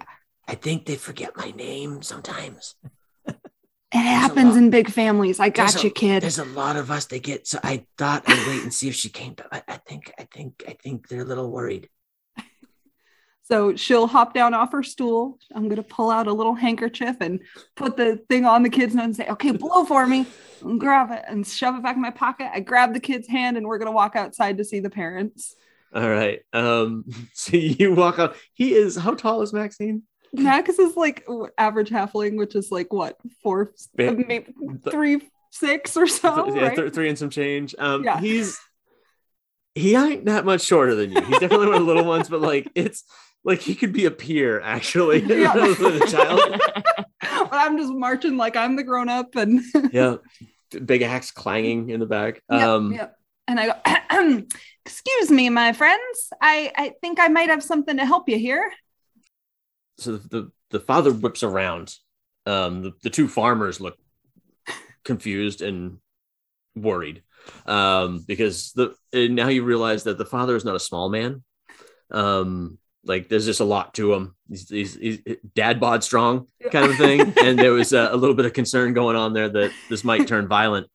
[0.47, 2.75] I think they forget my name sometimes.
[3.27, 3.35] it
[3.93, 5.39] happens in big families.
[5.39, 6.21] I There's got a- you, kid.
[6.23, 8.95] There's a lot of us that get so I thought I'd wait and see if
[8.95, 11.89] she came, but I, I think I think I think they're a little worried.
[13.49, 15.39] So she'll hop down off her stool.
[15.55, 17.39] I'm gonna pull out a little handkerchief and
[17.75, 20.27] put the thing on the kid's nose and say, "Okay, blow for me."
[20.61, 22.49] And grab it and shove it back in my pocket.
[22.53, 25.55] I grab the kid's hand and we're gonna walk outside to see the parents.
[25.95, 26.41] All right.
[26.53, 28.35] Um so you walk out.
[28.53, 30.03] He is how tall is Maxine?
[30.31, 31.25] Max is like
[31.57, 34.53] average halfling, which is like what four, Ba- maybe
[34.91, 36.53] three, six or so.
[36.55, 36.75] Yeah, right?
[36.75, 37.73] th- three and some change.
[37.79, 38.19] Um Yeah.
[38.19, 38.59] he's
[39.73, 41.21] he ain't that much shorter than you.
[41.21, 43.03] He's definitely one of the little ones, but like it's
[43.49, 45.53] like he could be a peer actually Yeah.
[45.55, 46.39] a child.
[47.21, 50.17] but I'm just marching like I'm the grown up and Yeah.
[50.85, 52.41] Big axe clanging in the back.
[52.49, 53.15] Yep, Um yep.
[53.47, 54.43] And I go,
[54.85, 56.29] excuse me, my friends.
[56.39, 58.71] I, I think I might have something to help you here.
[59.97, 61.95] so the, the the father whips around
[62.45, 63.97] um the, the two farmers look
[65.03, 65.97] confused and
[66.75, 67.23] worried
[67.65, 71.43] um because the and now you realize that the father is not a small man
[72.11, 72.77] um
[73.09, 74.35] like there's just a lot to him.
[74.47, 75.19] He's, he's, he's
[75.55, 77.33] dad bod strong kind of thing.
[77.43, 80.27] And there was a, a little bit of concern going on there that this might
[80.27, 80.87] turn violent.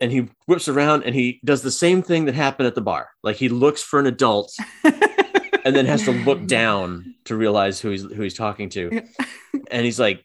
[0.00, 3.10] And he whips around and he does the same thing that happened at the bar.
[3.22, 4.50] Like he looks for an adult
[4.84, 9.02] and then has to look down to realize who he's who he's talking to.
[9.70, 10.22] And he's like,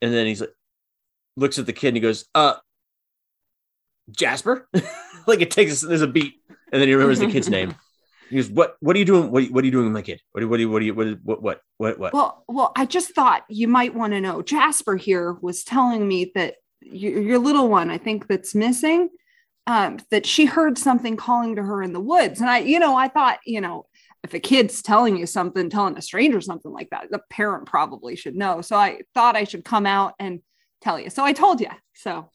[0.00, 0.54] and then he's like,
[1.36, 2.54] looks at the kid and he goes, "Uh,
[4.10, 4.66] Jasper."
[5.26, 6.34] like it takes there's a beat,
[6.72, 7.74] and then he remembers the kid's name.
[8.30, 8.76] He goes, "What?
[8.80, 9.30] What are you doing?
[9.30, 10.20] What, what are you doing with my kid?
[10.32, 10.40] What?
[10.40, 10.60] do- What?
[10.60, 10.82] you- What?
[10.82, 11.06] you- What?
[11.24, 11.42] What?
[11.42, 11.60] What?
[11.78, 11.98] What?
[11.98, 14.40] What?" well, well, I just thought you might want to know.
[14.42, 19.08] Jasper here was telling me that your, your little one, I think that's missing,
[19.66, 22.40] um, that she heard something calling to her in the woods.
[22.40, 23.84] And I, you know, I thought, you know,
[24.22, 28.16] if a kid's telling you something, telling a stranger something like that, the parent probably
[28.16, 28.60] should know.
[28.60, 30.40] So I thought I should come out and
[30.80, 31.10] tell you.
[31.10, 31.70] So I told you.
[31.94, 32.30] So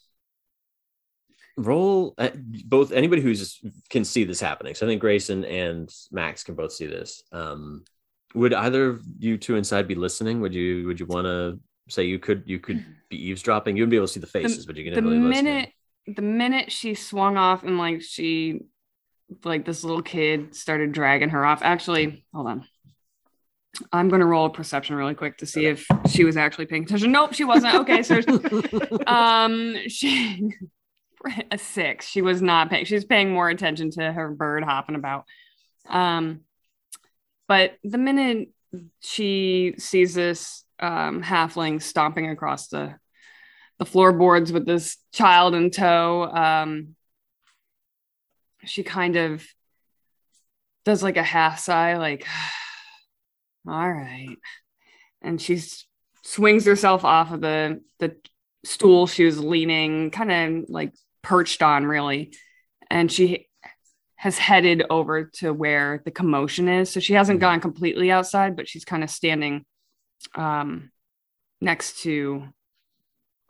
[1.57, 2.29] Roll uh,
[2.65, 2.91] both.
[2.91, 4.75] Anybody who's can see this happening.
[4.75, 7.23] So I think Grayson and Max can both see this.
[7.31, 7.85] Um,
[8.33, 10.41] would either of you two inside be listening?
[10.41, 10.85] Would you?
[10.87, 12.43] Would you want to say you could?
[12.45, 13.77] You could be eavesdropping.
[13.77, 15.29] You wouldn't be able to see the faces, but you can the listen.
[15.29, 15.69] minute
[16.07, 18.61] the minute she swung off and like she
[19.43, 22.67] like this little kid started dragging her off actually hold on
[23.91, 26.83] i'm going to roll a perception really quick to see if she was actually paying
[26.83, 28.19] attention nope she wasn't okay so
[29.07, 30.51] um she
[31.51, 35.25] a six she was not paying She's paying more attention to her bird hopping about
[35.89, 36.41] um
[37.47, 38.49] but the minute
[39.01, 42.95] she sees this um halfling stomping across the
[43.77, 46.23] the floorboards with this child in tow.
[46.23, 46.95] Um,
[48.63, 49.45] she kind of
[50.85, 52.25] does like a half sigh, like,
[53.67, 54.37] all right.
[55.21, 55.61] And she
[56.23, 58.15] swings herself off of the, the
[58.63, 60.93] stool she was leaning, kind of like
[61.25, 62.33] perched on, really.
[62.89, 63.47] And she
[64.15, 66.91] has headed over to where the commotion is.
[66.91, 67.41] So she hasn't Mhm.
[67.41, 69.65] gone completely outside, but she's kind of standing
[70.35, 70.91] um
[71.61, 72.47] next to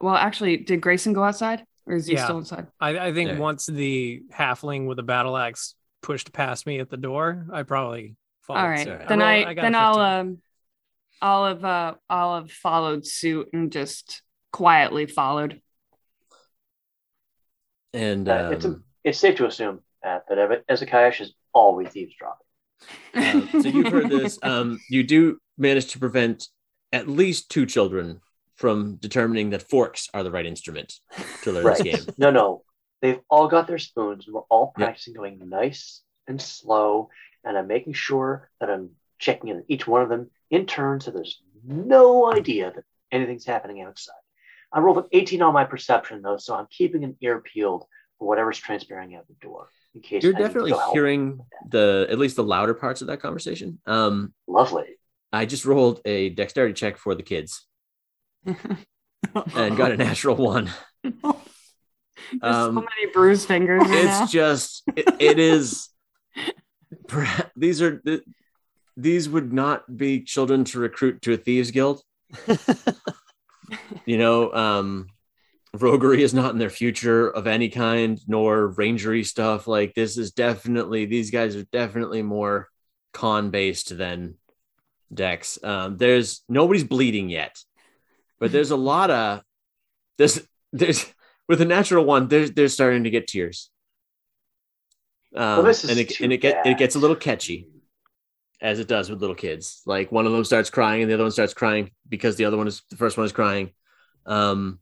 [0.01, 2.25] well, actually, did Grayson go outside or is he Yeah.
[2.25, 2.67] still inside?
[2.81, 3.39] I, I think Yeah.
[3.39, 8.15] once the halfling with the battle axe pushed past me at the door, I probably
[8.41, 8.59] followed.
[8.59, 8.83] All right.
[8.85, 9.07] suit.
[9.07, 10.19] Then rolled- I, got a then I'll 15.
[10.19, 10.41] um
[11.21, 14.21] I'll have uh I'll have followed suit and just
[14.51, 15.61] quietly followed.
[17.95, 21.95] And Uh, it's a- um, It's safe to assume uh, that Ev- Ezekiah is always
[21.95, 22.45] eavesdropping.
[23.15, 24.37] um, so you've heard this.
[24.43, 26.49] Um, you do manage to prevent
[26.91, 28.19] at least two children
[28.55, 30.93] from determining that forks are the right instrument
[31.43, 31.83] to learn Right.
[31.83, 32.13] this game.
[32.17, 32.63] No, no.
[33.01, 34.25] They've all got their spoons.
[34.25, 34.85] and We're all Yep.
[34.85, 37.09] practicing going nice and slow.
[37.43, 38.89] And I'm making sure that I'm
[39.19, 43.81] checking in each one of them in turn so there's no idea that anything's happening
[43.81, 44.15] outside.
[44.75, 47.85] I rolled an 18 on my perception, though, so I'm keeping an ear peeled
[48.19, 52.35] for whatever's transpiring out the door in case You're I definitely hearing the at least
[52.35, 53.79] the louder parts of that conversation.
[53.87, 54.83] Um, Lovely.
[55.33, 57.65] I just rolled a dexterity check for the kids
[58.45, 60.69] and got a natural one.
[61.03, 61.23] There's
[62.41, 64.23] Um, so many bruised fingers right now.
[64.23, 65.89] it's just it, it is
[67.55, 68.01] these are
[68.97, 72.01] these would not be children to recruit to a thieves guild
[74.05, 75.07] you know um
[75.73, 79.67] roguery is not in their future of any kind nor rangery stuff.
[79.67, 82.69] Like this is definitely these guys are definitely more
[83.13, 84.35] con based than
[85.13, 85.59] dex.
[85.63, 87.57] Um there's nobody's bleeding yet
[88.39, 89.41] but there's a lot of
[90.17, 90.41] there's
[90.73, 91.05] there's
[91.47, 93.69] with a natural one there's they're starting to get tears.
[95.35, 97.67] Um, well, this is and it, and it, get, it gets a little catchy
[98.65, 99.83] as it does with little kids.
[99.85, 102.57] Like one of them starts crying and the other one starts crying because the other
[102.57, 103.69] one is the first one is crying.
[104.25, 104.79] Um,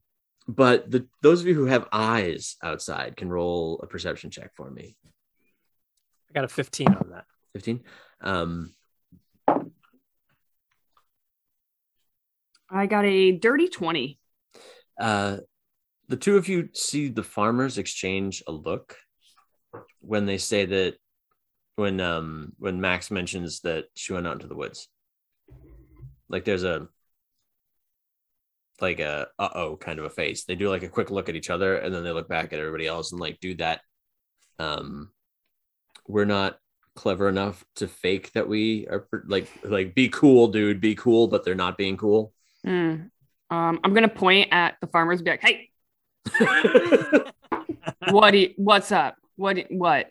[0.47, 4.71] but the those of you who have eyes outside can roll a perception check for
[4.71, 4.95] me.
[6.29, 7.25] I got a 15 on that.
[7.51, 7.81] 15.
[8.21, 8.73] Um,
[12.69, 14.17] I got a dirty 20.
[14.99, 15.37] uh,
[16.07, 18.95] the two of you see the farmers exchange a look
[19.99, 20.95] when they say that
[21.75, 24.87] when um when Max mentions that she went out into the woods.
[26.29, 26.87] Like there's a
[28.81, 30.45] like a uh oh kind of a face.
[30.45, 32.59] They do like a quick look at each other and then they look back at
[32.59, 33.81] everybody else and like do that.
[34.59, 35.11] Um,
[36.07, 36.57] we're not
[36.95, 41.43] clever enough to fake that we are like like be cool, dude, be cool, but
[41.43, 42.33] they're not being cool.
[42.65, 43.09] Mm.
[43.49, 45.69] Um, I'm gonna point at the farmers be like, hey,
[48.11, 49.15] what do you, what's up?
[49.35, 50.07] What what?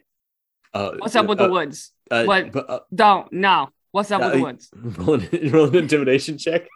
[0.74, 1.92] Uh, What's up with the uh, woods?
[2.10, 2.52] uh, What?
[2.52, 3.68] but, uh, Don't no.
[3.90, 4.70] What's up with the Uh, woods?
[4.74, 6.66] roll an, roll an intimidation check.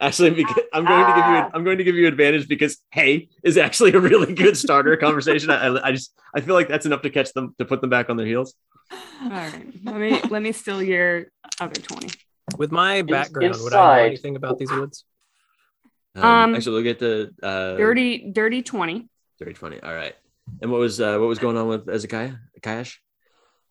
[0.00, 3.28] Actually, because I'm going to give you I'm going to give you advantage because hey
[3.42, 5.50] is actually a really good starter conversation.
[5.50, 7.90] I, I- I just I feel like that's enough to catch them to put them
[7.90, 8.54] back on their heels.
[9.22, 9.66] All right.
[9.84, 11.26] Let me let me steal your
[11.60, 12.08] other 20.
[12.58, 15.04] With my background, would I know anything about these woods?
[16.14, 19.08] Um, Um, actually, we'll get the uh, Dirty, dirty 20.
[19.38, 19.80] dirty twenty.
[19.80, 20.14] All right.
[20.60, 22.34] And what was uh, what was going on with Ezekiah?
[22.60, 22.96] Kayash?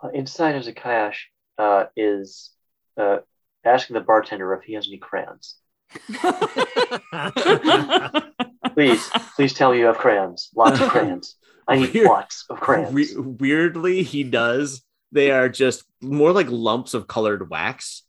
[0.04, 1.16] Uh, inside of Zakayash
[1.58, 2.52] uh, is
[2.98, 3.18] uh,
[3.64, 5.56] asking the bartender if he has any crayons.
[8.74, 10.50] Please, please tell me you have crayons.
[10.56, 11.36] Lots of crayons.
[11.68, 12.08] I need Weird.
[12.08, 12.94] lots of crayons.
[12.94, 14.82] We- weirdly, he does.
[15.12, 18.04] They are just more like lumps of colored wax.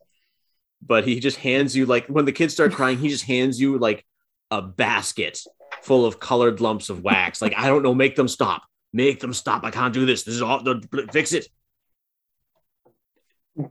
[0.85, 3.79] But he just hands you like when the kids start crying, he just hands you
[3.79, 4.05] like
[4.51, 5.41] a basket
[5.83, 7.41] full of colored lumps of wax.
[7.43, 8.63] Like I don't know, make them stop.
[8.93, 9.65] Make them stop.
[9.65, 10.23] I can't do this.
[10.25, 10.63] This is all.
[11.13, 11.47] Fix it.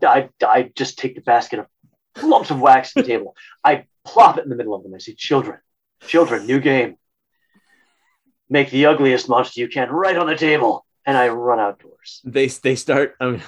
[0.04, 1.68] I, I just take the basket of
[2.22, 3.36] lumps of wax to the table.
[3.64, 4.94] I plop it in the middle of them.
[4.94, 5.60] I say, children,
[6.02, 6.98] children, new game.
[8.50, 10.86] Make the ugliest monster you can right on the table.
[11.06, 12.22] And I run outdoors.
[12.24, 13.16] They they start.
[13.20, 13.42] Um,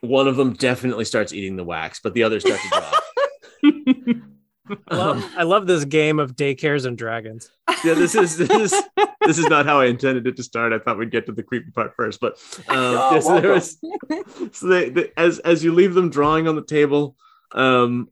[0.00, 4.20] one of them definitely starts eating the wax, but the other starts to draw.
[4.88, 7.50] I love, I love this game of daycares and dragons.
[7.84, 8.82] yeah, this is this is
[9.28, 10.72] this is not how I intended it to start.
[10.72, 12.32] I thought we'd get to the creepy part first, but
[12.68, 13.78] um, Oh, yeah, so there was
[14.52, 17.14] so they, they, as as you leave them drawing on the table,
[17.52, 18.08] um,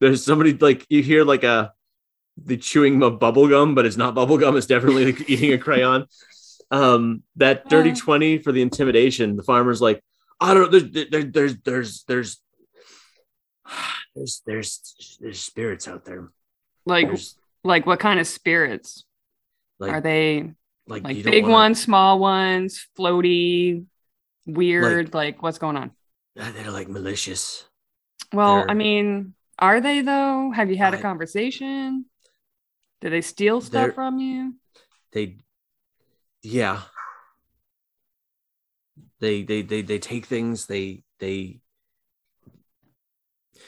[0.00, 1.72] there's somebody like you hear like a
[2.42, 4.56] the chewing of bubble gum, but it's not bubble gum.
[4.56, 6.06] It's definitely like eating a crayon.
[6.70, 7.96] Um, that dirty Uh.
[7.96, 9.36] twenty for the intimidation.
[9.36, 10.02] The farmer's like,
[10.40, 10.78] I don't know.
[10.78, 12.40] There's there, there's there's there's
[14.14, 16.30] there's there's there's spirits out there.
[16.86, 19.04] like There's like what kind of spirits?
[19.78, 20.52] Like Are they
[20.86, 23.84] like, like big wanna- ones, small ones, floaty,
[24.46, 25.12] weird?
[25.14, 25.90] Like, what's going on?
[26.38, 27.64] Uh, they're like malicious.
[28.32, 30.50] Well, They're- I mean, are they though?
[30.50, 32.06] Have you had a I- conversation?
[33.00, 34.54] Do they steal stuff They're- from you?
[35.12, 35.38] They,
[36.42, 36.82] yeah.
[39.20, 40.66] They they they they take things.
[40.66, 41.60] They they.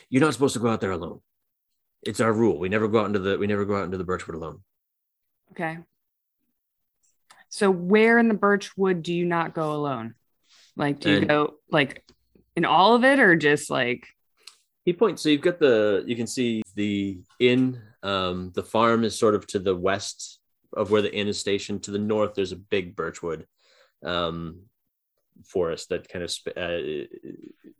[0.08, 1.20] You're not supposed to go out there alone.
[2.02, 2.58] It's our rule.
[2.58, 4.62] We never go out into the we never go out into the birchwood alone.
[5.52, 5.78] Okay.
[7.54, 10.14] So where in the birchwood do you not go alone?
[10.76, 12.04] Like do you And- go like
[12.56, 14.08] in all of it or just like
[14.84, 15.22] He points.
[15.22, 17.80] So you've got the you can see the inn.
[18.02, 20.40] Um, the farm is sort of to the west
[20.76, 21.84] of where the inn is stationed.
[21.84, 23.46] To the north, there's a big birchwood
[24.04, 24.62] um,
[25.44, 27.06] forest that kind of sp- uh,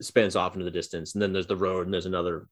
[0.00, 2.46] spans off into the distance, and then there's the road, and there's another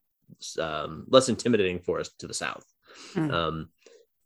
[0.59, 2.65] um, less intimidating forest to the south.
[3.13, 3.31] Hmm.
[3.31, 3.69] Um,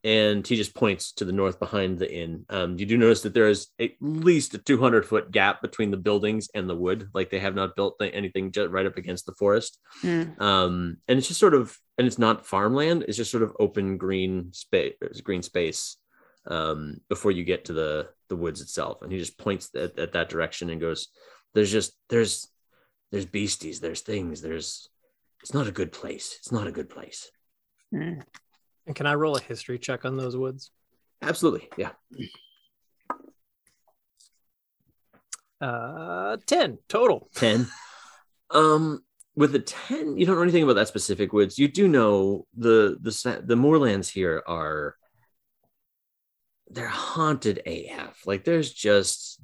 [0.04, 2.46] and he just points to the north behind the inn.
[2.50, 5.98] Um, you do notice that there is at least a 200 foot gap between the
[5.98, 7.10] buildings and the wood.
[7.14, 9.80] Like they have not built th- anything just right up against the forest.
[10.04, 13.06] Mm, Um, and it's just sort of, and it's not farmland.
[13.08, 14.94] It's just sort of open green space,
[15.24, 15.98] green space
[16.46, 19.02] um, before you get to the the woods itself.
[19.02, 21.08] And he just points at, at that direction and goes,
[21.54, 22.48] "There's just there's
[23.12, 24.90] there's beasties, there's things, there's
[25.42, 26.36] it's not a good place.
[26.40, 27.32] It's not a good place."
[27.94, 28.22] mm.
[28.88, 30.72] And can I roll a history check on those woods?
[31.22, 31.92] Absolutely, yeah.
[35.60, 37.30] Uh, 10 total.
[37.36, 37.68] 10
[38.52, 39.04] um
[39.36, 42.98] with a 10 you don't know anything about that specific woods you do know the
[43.02, 44.96] the the moorlands here are
[46.70, 49.42] they're haunted af like there's just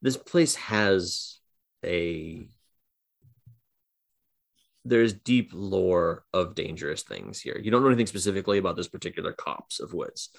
[0.00, 1.40] this place has
[1.84, 2.48] a
[4.88, 9.32] there's deep lore of dangerous things here you don't know anything specifically about this particular
[9.32, 10.30] copse of woods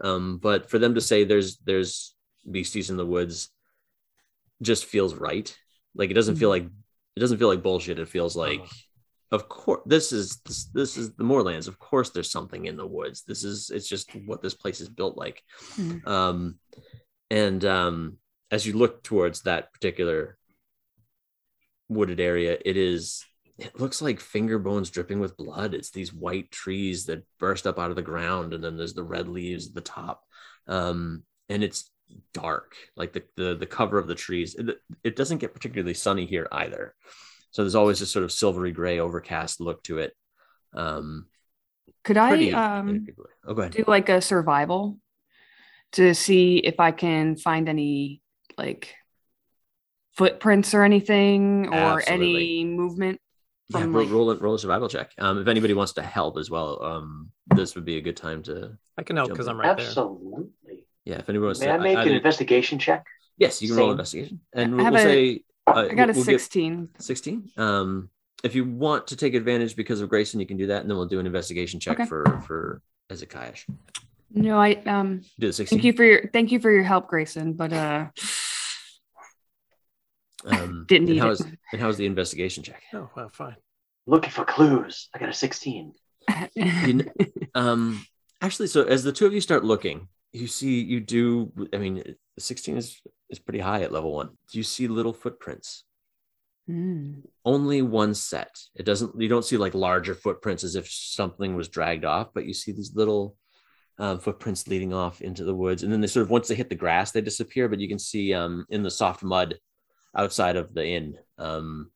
[0.00, 2.14] um but for them to say there's there's
[2.50, 3.50] beasties in the woods
[4.60, 5.56] just feels right
[5.94, 6.64] like it doesn't feel like
[7.14, 7.98] it doesn't feel like bullshit.
[7.98, 9.36] It feels like, Uh-huh.
[9.36, 11.68] of course, this is this, this is the moorlands.
[11.68, 13.22] Of course, there's something in the woods.
[13.28, 15.42] This is it's just what this place is built like.
[15.76, 16.06] Mhm.
[16.06, 16.58] Um,
[17.30, 18.16] and um,
[18.50, 20.38] as you look towards that particular
[21.88, 23.26] wooded area, it is.
[23.58, 25.74] It looks like finger bones dripping with blood.
[25.74, 29.02] It's these white trees that burst up out of the ground, and then there's the
[29.02, 30.24] red leaves at the top,
[30.66, 31.90] um, and it's
[32.32, 32.74] dark.
[32.96, 36.48] Like the the the cover of the trees, it, it doesn't get particularly sunny here
[36.50, 36.94] either.
[37.50, 40.14] So there's always this sort of silvery gray overcast look to it.
[40.72, 41.26] Um,
[42.04, 43.06] Could I pretty in a um.
[43.46, 43.72] Oh, go ahead.
[43.72, 44.98] do like a survival
[45.92, 48.22] to see if I can find any
[48.56, 48.94] like
[50.16, 52.34] footprints or anything or Absolutely.
[52.60, 53.20] any movement
[53.74, 55.12] Yeah, from roll, like roll, a, roll a survival check.
[55.18, 58.42] Um, if anybody wants to help as well, um, this would be a good time
[58.44, 58.76] to.
[58.98, 59.48] I can help because.
[59.48, 59.86] I'm right there.
[59.86, 60.84] Absolutely.
[61.04, 61.72] Yeah, if anyone wants May to.
[61.72, 63.06] I make an either- investigation check?
[63.38, 63.92] yes, you can roll Same.
[63.92, 65.44] investigation, and I we'll, have we'll a- say.
[65.66, 66.88] Uh, I got a we'll 16.
[66.98, 67.50] 16.
[67.56, 68.10] Um,
[68.42, 70.96] if you want to take advantage because of Grayson, you can do that, and then
[70.96, 72.08] we'll do an investigation check Okay.
[72.08, 73.54] for for Ezekiah.
[74.34, 75.78] No, I um Do the 16.
[75.78, 77.52] thank you for your thank you for your help, Grayson.
[77.52, 78.06] But uh
[80.46, 81.58] Um, Didn't and need how's, it.
[81.72, 82.82] And how's the investigation check?
[82.94, 83.56] Oh, well, fine.
[84.06, 85.08] Looking for clues.
[85.14, 85.92] I got a 16.
[86.54, 87.12] You kn-
[87.54, 88.06] um,
[88.40, 91.52] actually, so as the two of you start looking, you see you do.
[91.74, 92.02] I mean,
[92.38, 94.30] 16 is is pretty high at level one.
[94.50, 95.84] Do you see little footprints.
[96.70, 97.22] Mm.
[97.44, 98.56] only one set.
[98.76, 102.46] It doesn't, you don't see like larger footprints as if something was dragged off, but
[102.46, 103.36] you see these little
[103.98, 105.82] um, footprints leading off into the woods.
[105.82, 107.98] And then they sort of, once they hit the grass, they disappear, but you can
[107.98, 109.58] see um, in the soft mud
[110.16, 111.18] outside of the inn.
[111.38, 111.90] Um,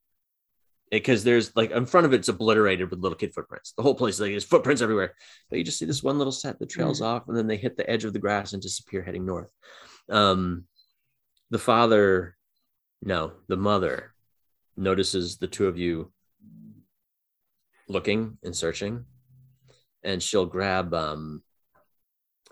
[0.90, 3.72] because there's like in front of it, it's obliterated with little kid footprints.
[3.76, 5.14] The whole place, is like there's footprints everywhere.
[5.50, 7.76] But you just see this one little set that trails off, and then they hit
[7.76, 9.48] the edge of the grass and disappear heading north.
[10.08, 10.64] Um,
[11.50, 12.36] the father,
[13.02, 14.14] no, the mother
[14.76, 16.12] notices the two of you
[17.88, 19.04] looking and searching,
[20.04, 20.94] and she'll grab.
[20.94, 21.42] Um,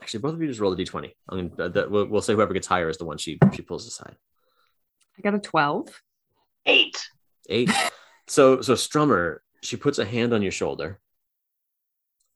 [0.03, 1.13] actually, both of you just roll a d20.
[1.29, 3.87] I'm gonna, that, we'll, we'll say whoever gets higher is the one she she pulls
[3.87, 4.17] aside.
[5.19, 6.03] I got a 12.
[6.67, 6.97] Eight.
[7.49, 7.71] Eight.
[8.27, 10.99] so so Strummer, she puts a hand on your shoulder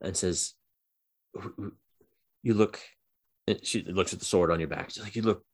[0.00, 0.54] and says,
[1.36, 1.72] "Wh- wh-
[2.42, 2.78] "You look."
[3.46, 4.90] and She looks at the sword on your back.
[4.90, 5.44] She's like, "You look.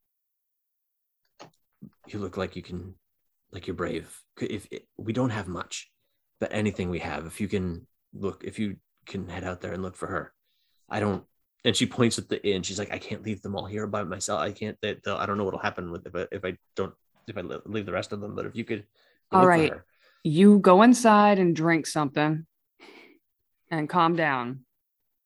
[2.09, 2.95] You look like you can,
[3.53, 4.21] like you're brave.
[4.41, 5.91] If, if we don't have much,
[6.41, 9.83] but anything we have, if you can look, if you can head out there and
[9.83, 10.33] look for her,
[10.91, 11.25] I don't."
[11.65, 12.63] And she points at the inn.
[12.63, 14.41] She's like, "I can't leave them all here by myself.
[14.41, 14.77] I can't.
[14.83, 16.93] They, they'll- I don't know what'll happen with if I, if I don't
[17.29, 18.35] if I leave the rest of them.
[18.35, 18.85] But if you could."
[19.33, 19.71] All right.
[19.71, 19.85] her."
[20.23, 22.47] You go inside and drink something
[23.71, 24.61] and calm down.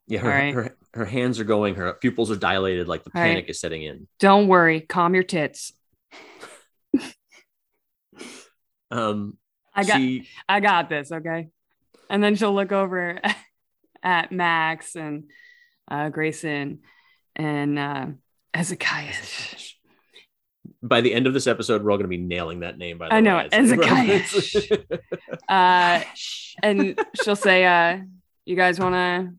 [0.08, 0.54] Yeah, her, right.
[0.54, 3.28] her her hands are going, her pupils are dilated, like the All right.
[3.28, 4.08] panic is setting in.
[4.18, 5.72] Don't worry, calm your tits.
[8.90, 9.36] Um,
[9.74, 11.48] I got she, I got this, okay?
[12.08, 13.20] And then she'll look over
[14.02, 15.24] at Max and
[15.90, 16.80] uh, Grayson
[17.36, 18.06] and uh,
[18.54, 19.12] Ezekiah.
[20.82, 22.98] By the end of this episode, we're all going to be nailing that name.
[22.98, 23.48] By the I know, way.
[23.52, 24.22] Ezekiah.
[25.48, 26.02] Uh,
[26.62, 27.98] and she'll say, uh,
[28.44, 29.32] "You guys want to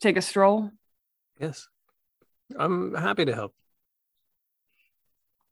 [0.00, 0.70] take a stroll?"
[1.40, 1.68] Yes.
[2.58, 3.54] I'm happy to help.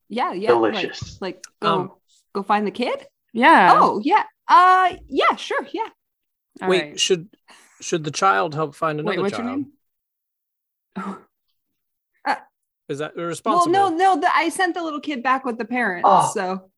[0.09, 0.53] Yeah, yeah.
[0.53, 1.21] like- Delicious.
[1.21, 1.93] Like, go Um,
[2.33, 3.07] go find the kid.
[3.33, 3.75] Yeah.
[3.77, 4.25] Oh yeah.
[4.49, 5.89] Uh yeah, sure, yeah.
[6.63, 7.01] All Wait, right.
[7.01, 7.29] should
[7.81, 9.67] should the child help find another Wait, what's child?
[10.97, 11.17] your name?
[12.89, 13.73] Oh, Is that irresponsible?
[13.73, 13.99] Well, responsible?
[13.99, 16.05] no, no, the, I sent the little kid back with the parents.
[16.09, 16.31] Oh.
[16.33, 16.71] So.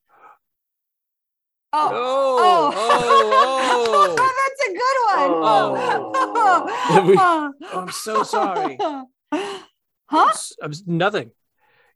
[1.73, 1.91] Oh.
[1.93, 4.15] Oh, oh, oh.
[4.49, 5.31] That's a good one.
[5.45, 7.05] Oh.
[7.07, 7.53] We- Oh.
[7.75, 8.79] I'm so sorry.
[9.33, 10.29] huh?
[10.31, 11.31] S- I'm nothing.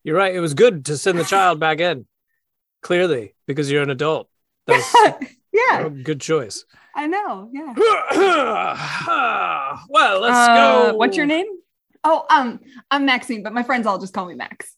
[0.04, 0.34] You're right.
[0.34, 2.06] It was good to send the child back in.
[2.82, 4.28] Clearly, because you're an adult.
[4.66, 4.94] That's
[5.52, 6.64] yeah, a good choice.
[6.94, 7.48] I know.
[7.52, 7.72] Yeah.
[9.88, 10.94] well, let's uh, go.
[10.96, 11.46] What's your name?
[12.04, 14.76] Oh, um, I'm Maxine, but my friends all just call me Max.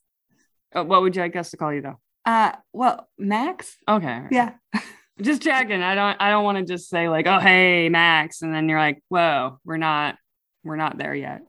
[0.74, 1.98] Uh, what would you like us to call you though?
[2.24, 3.76] Uh, well, Max.
[3.88, 4.06] Okay.
[4.06, 4.32] all right.
[4.32, 4.54] Yeah.
[5.22, 5.80] Just checking.
[5.80, 6.20] I don't.
[6.20, 9.60] I don't want to just say like, "Oh, hey, Max," and then you're like, "Whoa,
[9.64, 10.16] we're not.
[10.64, 11.42] We're not there yet."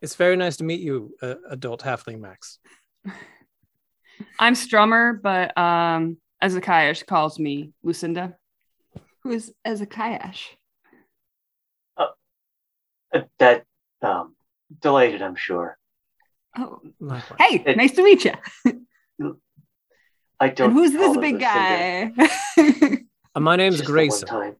[0.00, 2.58] It's very nice to meet you, uh, adult halfling Max.
[4.38, 8.36] I'm Strummer, but um, Ezekiah calls me Lucinda.
[9.22, 10.40] Who is Ezechiáš?
[11.98, 13.64] Uh, that
[14.00, 14.34] um,
[14.80, 15.76] delighted, I'm sure.
[16.58, 17.38] Oh, Likewise.
[17.38, 18.32] hey, It- nice to meet you.
[20.40, 20.70] I don't.
[20.70, 22.12] And who's this big guy?
[23.34, 24.26] Uh, my name's Just Grayson.
[24.26, 24.56] time.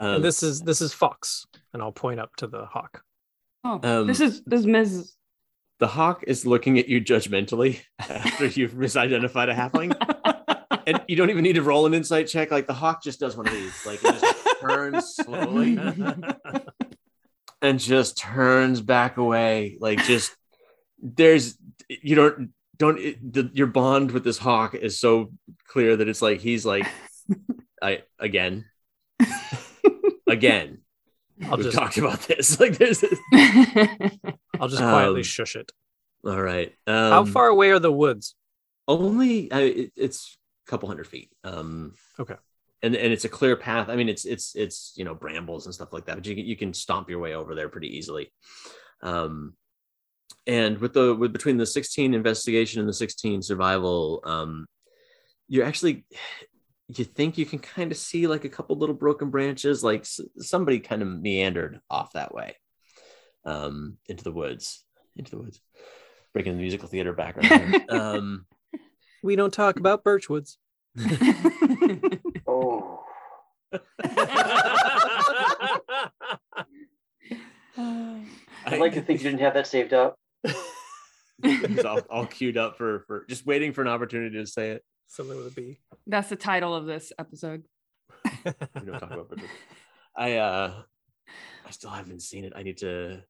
[0.00, 3.02] Um, this is this is Fox, and I'll point up to the hawk.
[3.64, 5.12] Oh, Um, this is this is Ms.
[5.78, 9.94] the hawk is looking at you judgmentally after you've misidentified a halfling.
[10.86, 12.50] and you don't even need to roll an insight check.
[12.50, 15.74] Like the hawk just does one of these, like it just turns slowly
[17.62, 19.76] and just turns back away.
[19.80, 20.34] Like just
[21.02, 21.56] there's
[21.88, 25.32] you don't don't it, the, your bond with this hawk is so
[25.66, 26.86] clear that it's like he's like
[27.82, 28.64] I again
[30.28, 30.78] again.
[31.44, 32.58] I'll We've just talked about this.
[32.60, 33.18] Like there's this.
[34.58, 35.70] I'll just quietly Um, shush it.
[36.24, 36.74] all right.
[36.86, 38.34] Um, How far away are the woods?
[38.88, 42.34] only uh, it, it's a couple hundred feet um Okay.
[42.82, 43.88] And and it's a clear path.
[43.88, 46.44] I mean it's it's it's you know brambles and stuff like that but you can
[46.44, 48.32] you can stomp your way over there pretty easily.
[49.02, 49.54] Um
[50.46, 54.66] and with the with between the 16 investigation and the 16 survival um
[55.48, 56.04] you're actually
[56.88, 60.20] you think you can kind of see like a couple little broken branches like s-
[60.38, 62.56] somebody kind of meandered off that way
[63.44, 64.84] um into the woods
[65.16, 65.60] into the woods.
[66.32, 68.46] Breaking the musical theater background um
[69.22, 70.56] We don't talk about birchwoods.
[72.60, 73.04] Oh,
[78.66, 80.16] I'd like to think you didn't have that saved up.
[81.42, 84.82] It's all, all queued up for for just waiting for an opportunity to say it.
[85.06, 85.78] Something with a B.
[86.06, 87.64] That's the title of this episode.
[88.44, 88.52] We
[88.84, 89.48] don't talk about Bridget.
[90.16, 90.82] I uh
[91.66, 92.52] I still haven't seen it.
[92.56, 93.22] I need to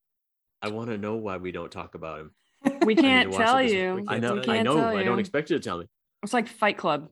[0.62, 2.30] I want to know why we don't talk about him.
[2.64, 4.04] We I need to can't tell you.
[4.08, 4.96] I know, I know.
[4.96, 5.86] I don't expect you to tell me.
[6.22, 7.10] It's like Fight Club.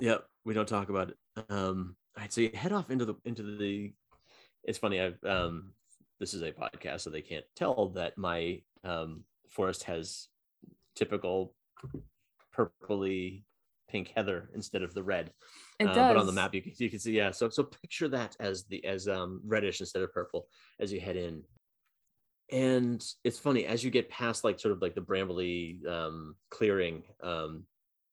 [0.00, 1.16] Yep, we don't talk about it.
[1.48, 3.92] Um, all right, so you head off into the into the.
[4.62, 5.00] It's funny.
[5.00, 5.72] I've um,
[6.20, 10.28] this is a podcast, so they can't tell that my um forest has
[10.94, 11.54] typical
[12.56, 13.44] purpley
[13.88, 15.32] pink heather instead of the red.
[15.78, 16.08] It Uh, does.
[16.08, 17.30] But on the map, you can you can see yeah.
[17.30, 20.48] So so picture that as the as um reddish instead of purple
[20.80, 21.42] as you head in.
[22.52, 27.02] And it's funny as you get past like sort of like the brambly um, clearing
[27.22, 27.64] um,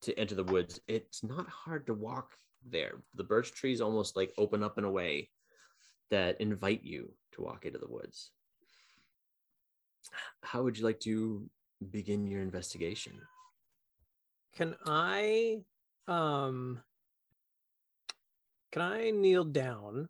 [0.03, 0.79] to enter the woods.
[0.87, 2.31] It's not hard to walk
[2.69, 3.01] there.
[3.15, 5.29] The birch trees almost like open up in a way
[6.09, 8.31] that invite you to walk into the woods.
[10.41, 11.49] How would you like to
[11.91, 13.13] begin your investigation?
[14.53, 15.63] Can I
[16.07, 16.81] um
[18.71, 20.09] can I kneel down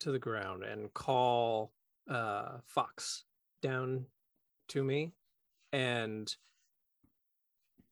[0.00, 1.72] to the ground and call
[2.08, 3.24] uh Fox
[3.62, 4.06] down
[4.68, 5.12] to me
[5.72, 6.34] and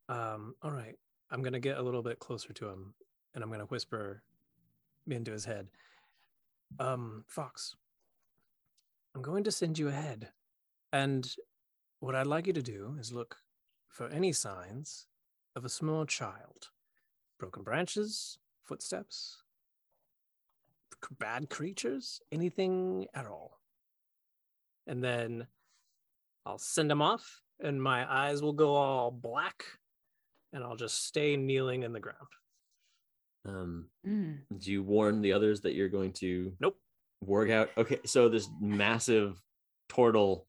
[0.08, 0.96] um all right,
[1.30, 2.94] I'm going to get a little bit closer to him
[3.34, 4.22] and I'm going to whisper
[5.06, 5.68] into his head.
[6.78, 7.76] Um Fox,
[9.14, 10.30] I'm going to send you ahead.
[10.92, 11.30] And
[12.00, 13.36] what I'd like you to do is look
[13.88, 15.06] for any signs
[15.54, 16.70] of a small child.
[17.38, 19.42] Broken branches, footsteps,
[21.18, 23.60] bad creatures, anything at all.
[24.86, 25.46] And then
[26.46, 29.64] I'll send him off, and my eyes will go all black,
[30.52, 32.28] and I'll just stay kneeling in the ground.
[33.46, 34.38] Um, Mm.
[34.58, 36.78] do you warn the others that you're going to Nope.
[37.20, 39.42] work out okay so this massive
[39.88, 40.46] turtle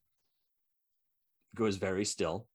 [1.54, 2.48] goes very still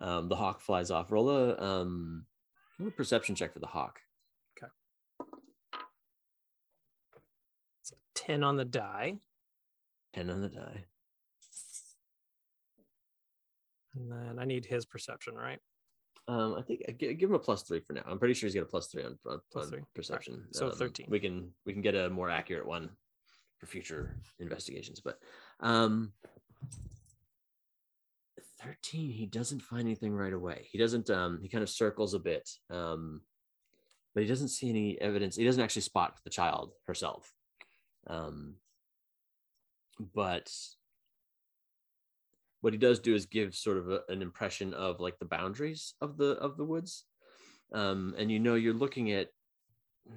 [0.00, 1.10] Um, the hawk flies off.
[1.10, 2.26] Roll a um,
[2.78, 4.00] roll a perception check for the hawk.
[7.80, 9.18] It's a 10 on the die.
[10.14, 10.84] Ten on the die.
[13.94, 15.60] And then I need his perception, right?
[16.28, 18.02] Um, I think I give him a plus three for now.
[18.06, 19.80] I'm pretty sure he's got a plus three on, on, Plus on three.
[19.94, 20.44] Perception.
[20.52, 21.06] so Um, 13.
[21.08, 22.90] We can we can get a more accurate one
[23.58, 25.00] for future investigations.
[25.00, 25.18] But
[25.60, 26.12] um,
[28.62, 30.68] thirteen, he doesn't find anything right away.
[30.70, 31.08] He doesn't.
[31.10, 32.48] Um, he kind of circles a bit.
[32.70, 33.22] Um,
[34.14, 35.36] but he doesn't see any evidence.
[35.36, 37.32] He doesn't actually spot the child herself.
[38.06, 38.54] Um,
[40.14, 40.52] but
[42.60, 45.94] what he does do is give sort of a, an impression of like the boundaries
[46.00, 47.04] of the of the woods.
[47.72, 49.28] Um and you know you're looking at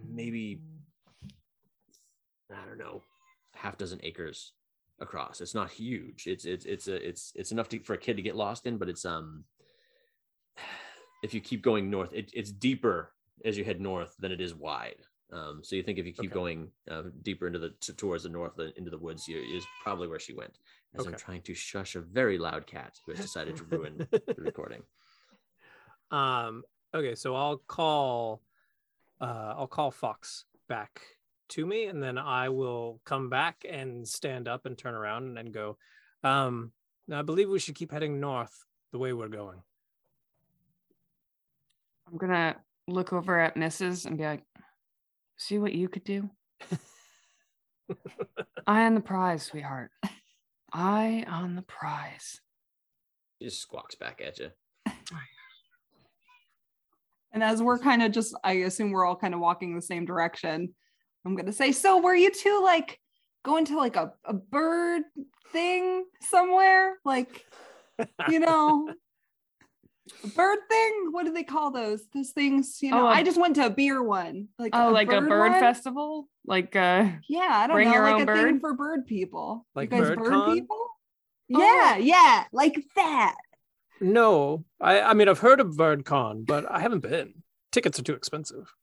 [0.10, 0.62] maybe
[2.50, 3.04] i don't know
[3.54, 4.54] half dozen acres
[5.02, 5.42] across.
[5.42, 6.28] It's not huge.
[6.28, 8.78] It's it's it's a it's it's enough to, for a kid to get lost in
[8.78, 9.44] but it's um
[11.24, 13.12] if you keep going north it, it's deeper
[13.44, 16.32] as you head north than it is wide um so you think if you keep
[16.32, 16.34] Okay.
[16.34, 19.66] going uh, deeper into the t- towards the north the, into the woods you, is
[19.84, 20.60] probably where she went
[20.98, 24.36] as i'm trying to shush a very loud cat who has decided to ruin the
[24.38, 24.82] recording
[26.12, 26.64] Um,
[26.94, 28.42] okay, so I'll call
[29.22, 31.02] uh I'll call Fox back
[31.50, 35.38] to me and then I will come back and stand up and turn around and
[35.38, 35.78] then go.
[36.24, 36.74] Um
[37.12, 39.62] I believe we should keep heading north the way we're going.
[42.08, 42.58] I'm gonna
[42.88, 44.06] look over at Mrs.
[44.06, 44.44] and be like,
[45.42, 46.30] see what you could do?
[48.68, 49.92] Eye on the prize, sweetheart.
[50.72, 52.40] Eye on the prize.
[53.40, 54.52] He just squawks back at you
[57.34, 60.06] And as we're kind of just, I assume we're all kind of walking the same
[60.06, 60.74] direction.
[61.26, 63.00] I'm gonna say, so were you two like
[63.44, 65.04] going to like a, a bird
[65.52, 66.98] thing somewhere?
[67.04, 67.46] Like,
[68.30, 68.94] you know, a
[70.36, 71.08] bird thing?
[71.12, 72.04] What do they call those?
[72.14, 73.06] Those things, you know.
[73.06, 74.48] Oh, a- I just went to a beer one.
[74.60, 75.60] Like Oh, like a bird one?
[75.60, 76.28] festival?
[76.46, 79.66] Like uh Yeah, I don't Bring know, your like own a thing for bird people.
[79.76, 80.88] Like you guys bird bird people?
[81.48, 83.36] Yeah, yeah, like that.
[84.00, 87.44] No, I I mean I've heard of BirdCon, but I haven't been.
[87.72, 88.74] Tickets are too expensive.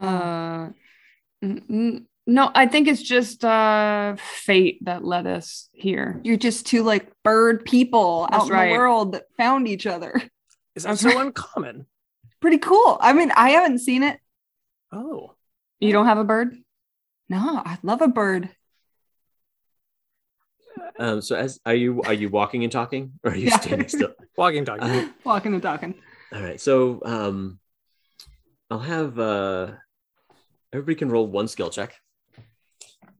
[0.00, 0.68] uh
[1.42, 6.20] n- n- no, I think it's just uh fate that led us here.
[6.24, 10.20] You're just two like bird people That's out in the world that found each other.
[10.76, 11.86] Is that so uncommon?
[12.40, 12.98] Pretty cool.
[13.00, 14.20] I mean, I haven't seen it.
[14.92, 15.34] Oh.
[15.80, 16.54] You don't have a bird?
[17.28, 18.50] No, I love a bird.
[20.98, 23.60] um so as are you are you walking and talking or are you Yeah.
[23.60, 24.84] standing still Walking and talking.
[24.84, 25.94] Uh, Walking and talking.
[26.32, 27.58] All right, so um,
[28.70, 29.72] I'll have uh,
[30.72, 31.96] everybody can roll one skill check.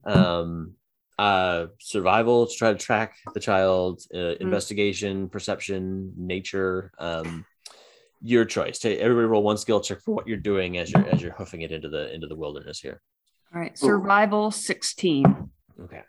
[0.05, 0.75] Um,
[1.17, 6.91] uh, survival to try to track the child, uh, investigation, perception, nature.
[6.99, 7.45] Um,
[8.21, 8.79] your choice.
[8.79, 11.61] Take everybody roll one skill check for what you're doing as you're as you're hoofing
[11.61, 13.01] it into the into the wilderness here.
[13.53, 15.49] All right, survival 16.
[15.83, 16.01] Okay.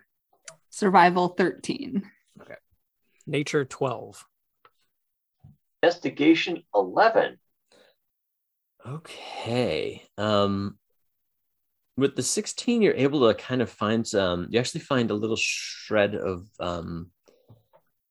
[0.70, 2.02] Survival 13.
[2.40, 2.54] Okay.
[3.26, 4.24] Nature 12.
[5.82, 7.38] Investigation 11.
[8.86, 10.02] Okay.
[10.16, 10.77] Um
[11.98, 15.36] with the 16 you're able to kind of find some you actually find a little
[15.36, 17.10] shred of um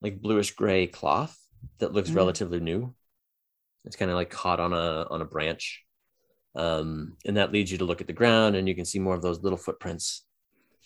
[0.02, 1.36] like bluish gray cloth
[1.80, 2.16] that looks Mm.
[2.18, 2.94] relatively new.
[3.86, 5.84] It's kind of like caught on a on a branch.
[6.56, 9.16] Um and that leads you to look at the ground and you can see more
[9.16, 10.26] of those little footprints.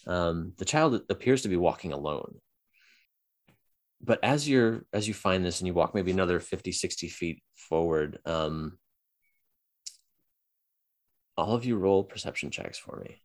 [0.07, 2.35] Um the child appears to be walking alone.
[4.09, 7.43] But as you're as you find this and you walk maybe another 50 60 feet
[7.55, 8.77] forward um
[11.41, 13.21] all of you roll perception checks for me.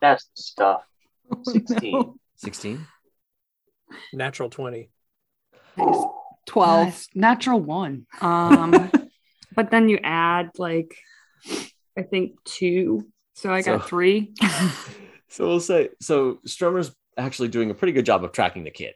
[0.00, 0.82] That's the stuff.
[1.30, 1.92] Oh, 16.
[1.92, 2.16] no.
[2.36, 2.86] 16?
[4.12, 4.90] Natural 20.
[5.76, 5.96] Nice.
[6.46, 6.86] 12.
[6.86, 7.08] Nice.
[7.14, 8.06] Natural one.
[8.20, 8.90] Um,
[9.54, 10.94] but then you add like,
[11.96, 13.06] I think two.
[13.34, 14.32] So I got So- three.
[15.28, 18.92] So we'll say so Strummer's actually doing a pretty good job of tracking the kid.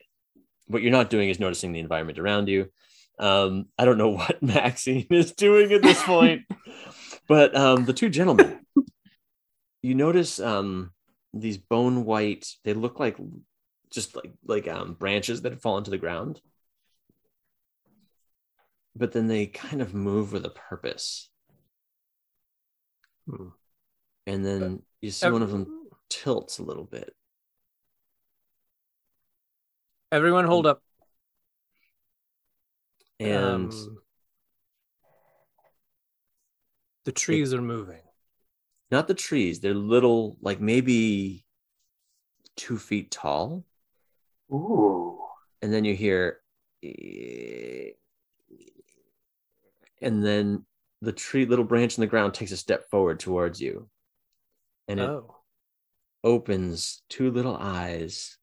[0.67, 2.71] What you're not doing is noticing the environment around you.
[3.19, 6.43] Um, I don't know what Maxine is doing at this point,
[7.29, 8.61] but um, the two gentlemen,
[9.83, 10.91] you notice um,
[11.33, 13.17] these bone white, they look like
[13.91, 16.41] just like like um, branches that fall into the ground.
[18.95, 21.29] But then they kind of move with a purpose.
[23.29, 23.49] Hmm.
[24.27, 27.15] And then you see one of them tilts a little bit.
[30.11, 30.83] Everyone hold up.
[33.19, 33.99] And Um,
[37.05, 38.03] the trees are moving.
[38.91, 41.45] not the trees, they're little, like maybe
[42.57, 43.65] two feet tall.
[44.53, 45.19] Ooh.
[45.63, 46.41] and then you hear,
[50.01, 50.65] and then
[51.01, 53.89] the tree, little branch in the ground, takes a step forward towards you,
[54.87, 55.35] and it Oh.
[56.23, 58.39] opens two little eyes,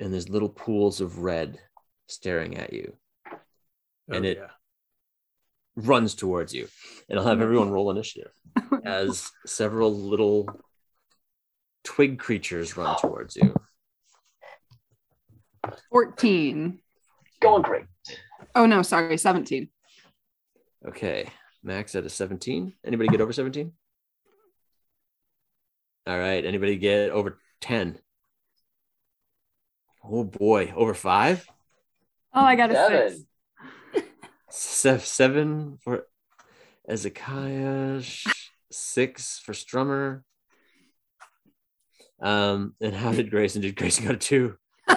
[0.00, 1.60] and there's little pools of red
[2.08, 2.96] staring at you.
[4.12, 4.50] Oh, and oh, it- yeah.
[5.76, 6.68] runs towards you.
[7.08, 7.42] And I'll have mm-hmm.
[7.42, 8.32] everyone roll initiative
[8.84, 10.48] as several little
[11.84, 13.54] twig creatures run towards you.
[15.90, 16.78] 14.
[17.40, 17.84] Going great.
[18.54, 19.68] Oh no, sorry, 17.
[20.88, 21.28] Okay.
[21.62, 22.72] Max at a 17.
[22.84, 23.72] Anybody get over 17?
[26.06, 26.44] All right.
[26.44, 27.98] Anybody get over 10?
[30.04, 30.72] Oh boy.
[30.74, 31.46] Over five?
[32.34, 33.10] Oh, I got a Seven.
[33.10, 33.22] six.
[34.54, 36.06] Se- seven for
[36.86, 38.02] Ezekiah,
[38.70, 40.22] six for Strummer.
[42.20, 43.62] Um, and how did Grayson?
[43.62, 44.56] Did Grayson go to two?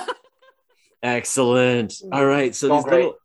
[1.04, 1.94] Excellent.
[2.12, 2.54] All right.
[2.54, 3.16] So these little,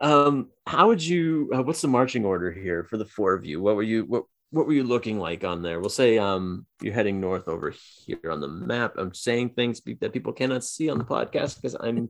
[0.00, 1.50] um, how would you?
[1.54, 3.60] Uh, what's the marching order here for the four of you?
[3.60, 4.06] What were you?
[4.06, 5.80] What What were you looking like on there?
[5.80, 7.74] We'll say um, you're heading north over
[8.06, 8.94] here on the map.
[8.96, 12.08] I'm saying things that people cannot see on the podcast because I'm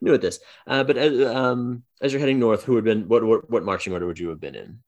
[0.00, 0.38] new at this.
[0.66, 3.92] Uh, but as, um, as you're heading north, who would been what, what what marching
[3.92, 4.78] order would you have been in?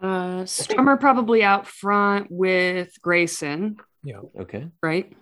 [0.00, 4.20] Uh, Strummer probably out front with Grayson, Yeah.
[4.40, 4.66] Okay.
[4.82, 5.12] right?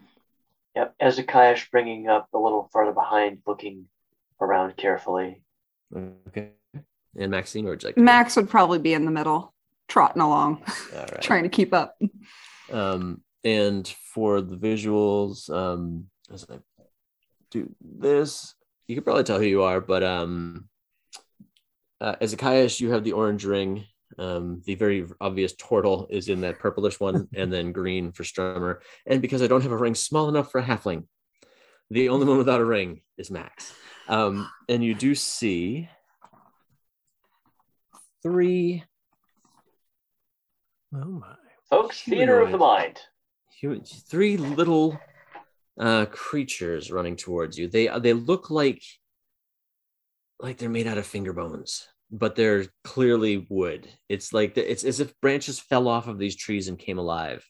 [0.74, 0.94] Yep.
[1.00, 3.86] Ezekiah bringing up a little farther behind, looking
[4.40, 5.42] around carefully.
[6.28, 6.50] Okay.
[7.18, 7.98] And Maxine or Jack?
[7.98, 9.52] Max would probably be in the middle,
[9.88, 10.62] trotting along,
[10.94, 11.20] All right.
[11.20, 11.98] trying to keep up.
[12.72, 16.58] Um, and for the visuals, um, as I
[17.50, 18.54] do this,
[18.90, 20.68] you can probably tell who you are, but um,
[22.00, 23.84] uh, as Ezechiáš, you have the orange ring.
[24.18, 28.78] Um, the very obvious turtle is in that purplish one, and then green for Strummer.
[29.06, 31.04] And because I don't have a ring small enough for a halfling,
[31.88, 33.72] the only one without a ring is Max.
[34.08, 35.88] Um, and you do see
[38.24, 38.82] three
[40.92, 41.34] Oh my.
[41.68, 42.98] Folks, theater of the mind.
[43.56, 44.98] human, three little
[45.80, 47.66] uh, creatures running towards you.
[47.66, 48.82] They they look like
[50.38, 53.88] like they're made out of finger bones, but they're clearly wood.
[54.08, 57.44] It's like the, it's as if branches fell off of these trees and came alive.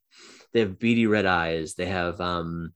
[0.54, 1.74] They have beady red eyes.
[1.74, 2.72] They have um,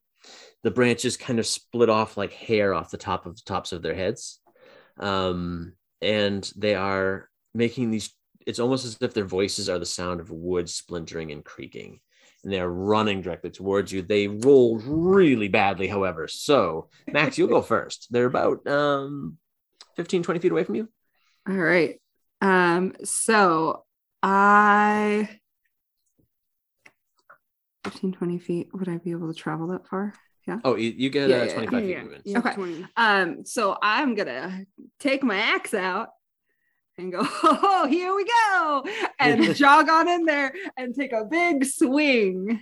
[0.64, 3.80] the branches kind of split off like hair off the top of the tops of
[3.80, 4.40] their heads,
[4.98, 8.12] um, and they are making these.
[8.44, 12.00] It's almost as if their voices are the sound of wood splintering and creaking
[12.44, 14.02] and they're running directly towards you.
[14.02, 16.28] They roll really badly, however.
[16.28, 18.08] So, Max, you'll go first.
[18.10, 19.38] They're about um,
[19.96, 20.88] 15, 20 feet away from you.
[21.48, 22.00] All right.
[22.40, 23.84] Um, so
[24.22, 25.28] I
[27.84, 28.68] 15, 20 feet.
[28.72, 30.14] Would I be able to travel that far?
[30.46, 30.58] Yeah.
[30.64, 32.22] Oh, you, you get Yeah, uh, yeah, 25 feet yeah, movement.
[32.26, 32.54] yeah, Okay.
[32.54, 32.86] 20.
[32.96, 34.66] Um, so I'm gonna
[35.00, 36.08] take my axe out
[36.98, 38.84] and go, oh, here we go,
[39.18, 42.60] and jog on in there and take a big swing.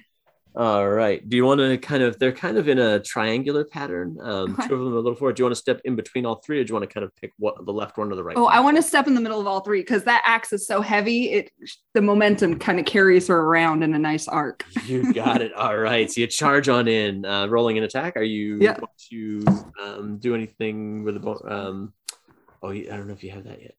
[0.55, 1.27] All right.
[1.27, 4.19] Do you want to kind of, they're kind of in a triangular pattern.
[4.21, 4.69] Um, Okay.
[4.69, 5.37] Two of them a little forward.
[5.37, 7.05] Do you want to step in between all three or do you want to kind
[7.05, 8.53] of pick what the left one or the right Oh, one?
[8.53, 10.83] I want to step in the middle of all three because that axe is so
[10.83, 11.31] heavy.
[11.33, 11.51] It
[11.95, 14.67] the momentum kind of carries her around in a nice arc.
[14.85, 15.55] You got it.
[15.55, 16.11] All right.
[16.13, 18.17] So you charge on in, uh, rolling an attack.
[18.17, 18.75] Are you Yeah.
[18.77, 19.45] going to
[19.83, 21.95] um, do anything with the, bo- um,
[22.63, 23.75] oh, I don't know if you have that yet.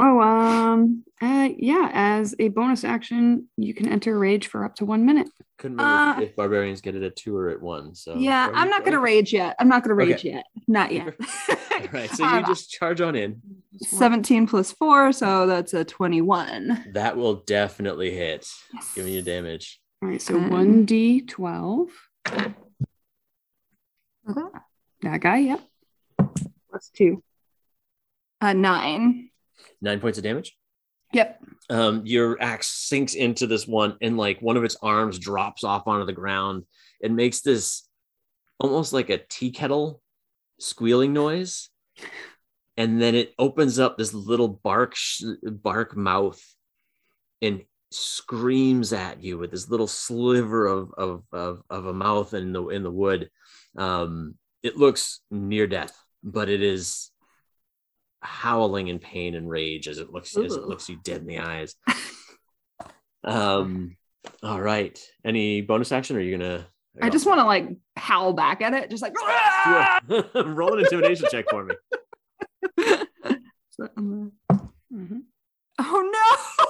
[0.00, 1.90] Oh, um, uh, yeah.
[1.92, 5.28] As a bonus action, you can enter rage for up to one minute.
[5.58, 7.94] Couldn't remember Uh, if, if barbarians get it at two or at one.
[7.96, 9.56] So yeah, are I'm not gonna rage yet.
[9.58, 10.30] I'm not gonna rage Okay.
[10.30, 10.44] yet.
[10.68, 11.14] Not yet.
[11.50, 13.40] All right, so you just charge on in.
[13.80, 16.90] 17 plus four, so that's a 21.
[16.94, 18.46] That will definitely hit.
[18.74, 18.94] Yes.
[18.94, 19.80] Giving you damage.
[20.02, 21.88] All right, so Um, one d twelve.
[25.02, 25.60] That guy, yep.
[26.70, 27.22] Plus two.
[28.40, 29.30] Uh, nine.
[29.80, 30.56] Nine points of damage.
[31.12, 31.42] Yep.
[31.70, 35.86] Um, your axe sinks into this one, and like one of its arms drops off
[35.86, 36.64] onto the ground.
[37.00, 37.88] It makes this
[38.60, 40.02] almost like a tea kettle
[40.58, 41.70] squealing noise,
[42.76, 46.42] and then it opens up this little bark sh- bark mouth
[47.40, 52.52] and screams at you with this little sliver of of of, of a mouth in
[52.52, 53.30] the in the wood.
[53.76, 57.10] Um, it looks near death, but it is
[58.20, 61.38] howling in pain and rage as it looks as it looks you dead in the
[61.38, 61.74] eyes.
[63.24, 63.96] um,
[64.42, 64.98] all right.
[65.24, 66.16] Any bonus action?
[66.16, 66.66] Or are you gonna?
[67.00, 69.14] I just want to like howl back at it, just like.
[70.34, 71.74] Roll an intimidation check for me.
[73.70, 74.32] So, um,
[74.92, 75.20] Mhm.
[75.78, 76.66] oh no!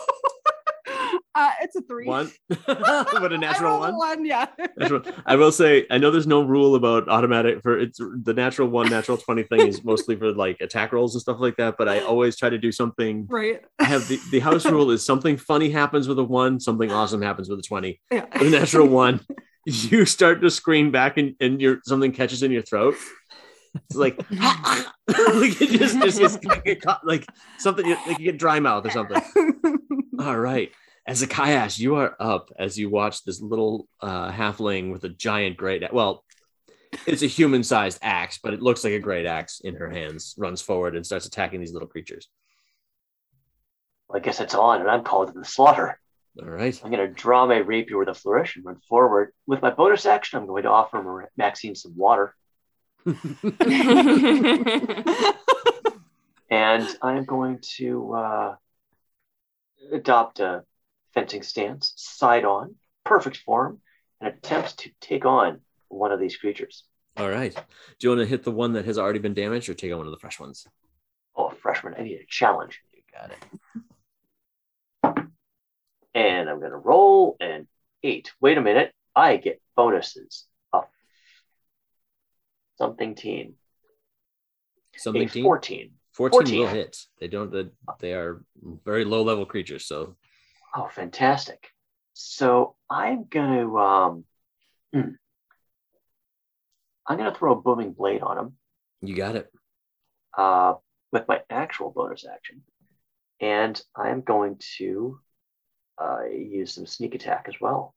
[1.34, 2.06] Uh, It's a three.
[2.06, 2.30] One.
[2.64, 3.96] what a natural one.
[3.96, 4.24] one.
[4.24, 4.46] Yeah.
[4.76, 8.68] Natural- I will say, I know there's no rule about automatic for it's the natural
[8.68, 11.76] one, natural 20 thing is mostly for like attack rolls and stuff like that.
[11.78, 13.26] But I always try to do something.
[13.28, 13.60] Right.
[13.78, 17.22] I have the, the house rule is something funny happens with a one, something awesome
[17.22, 18.00] happens with a 20.
[18.10, 18.26] Yeah.
[18.38, 19.20] The natural one,
[19.66, 22.94] you start to scream back and, and your something catches in your throat.
[23.74, 27.26] It's like, like it just, just, just get caught, like
[27.58, 29.22] something like you get dry mouth or something.
[30.18, 30.72] All right.
[31.08, 35.56] As Ezechiáš, you are up as you watch this little uh, halfling with a giant
[35.56, 36.22] great well,
[37.06, 40.60] it's a human-sized axe, but it looks like a great axe in her hands, runs
[40.60, 42.28] forward and starts attacking these little creatures.
[44.06, 45.98] Well, I guess it's on, and I'm called to the slaughter.
[46.42, 46.78] All right.
[46.84, 49.32] I'm going to draw my rapier with a flourish and run forward.
[49.46, 52.34] With my bonus action, I'm going to offer Mar- Maxine some water,
[53.06, 53.16] and
[57.00, 58.56] I'm going to uh,
[59.90, 60.64] adopt a
[61.18, 63.80] fencing stance, side on, perfect form,
[64.20, 66.84] and attempt to take on one of these creatures.
[67.16, 67.52] All right.
[67.52, 67.60] Do
[68.06, 70.06] you want to hit the one that has already been damaged or take on one
[70.06, 70.64] of the fresh ones?
[71.34, 72.80] Oh, freshman, I need a challenge.
[72.92, 73.38] You got it.
[76.14, 77.66] And I'm going to roll an
[78.04, 78.30] eight.
[78.40, 78.92] Wait a minute.
[79.16, 80.46] I get bonuses.
[80.72, 80.84] Oh.
[82.76, 83.54] Something teen.
[84.94, 85.90] A Something 14.
[86.12, 86.60] 14, 14.
[86.60, 86.96] will hit.
[87.20, 87.66] They don't they,
[88.00, 88.42] they are
[88.84, 90.16] very low level creatures, so
[90.78, 91.66] Oh, fantastic.
[92.12, 94.24] So I'm going to um,
[94.92, 95.10] hmm.
[97.04, 98.52] I'm going to throw a booming blade on him
[99.02, 99.50] you got it.
[100.36, 100.74] uh,
[101.10, 102.62] with my actual bonus action,
[103.40, 105.18] and I'm going to
[106.00, 107.92] uh, use some sneak attack as well,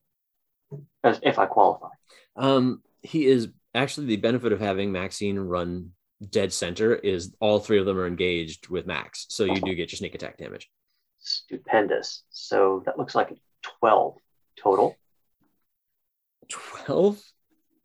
[1.04, 1.90] as if I qualify.
[2.36, 5.92] Um, he is actually the benefit of having Maxine run
[6.28, 9.92] dead center is all three of them are engaged with Max, so you do get
[9.92, 10.68] your sneak attack damage.
[11.22, 12.24] Stupendous.
[12.30, 13.38] So that looks like
[13.80, 14.18] 12
[14.62, 14.96] total.
[16.50, 17.22] 12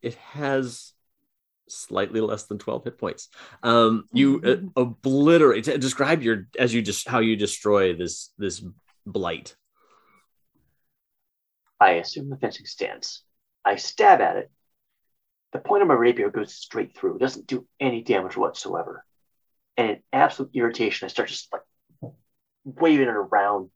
[0.02, 0.92] it has
[1.68, 3.28] slightly less than 12 hit points
[3.64, 8.64] um you uh, obliterate describe your as you just how you destroy this this
[9.04, 9.56] blight
[11.78, 13.22] I assume the fencing stance.
[13.64, 14.50] I stab at it.
[15.52, 19.04] The point of my rapier goes straight through, it doesn't do any damage whatsoever.
[19.76, 21.62] And in absolute irritation, I start just like
[22.80, 23.70] waving it around.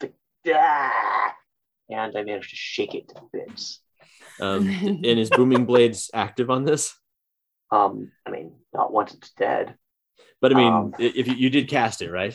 [0.00, 0.14] Like,
[0.48, 1.34] "Ah!"
[1.90, 3.80] And I managed to shake it to bits.
[4.40, 6.94] um and is booming blades active on this
[7.70, 9.76] Um, I mean, not once it's dead.
[10.40, 10.94] but i mean Um.
[10.98, 12.34] if you, you did cast it right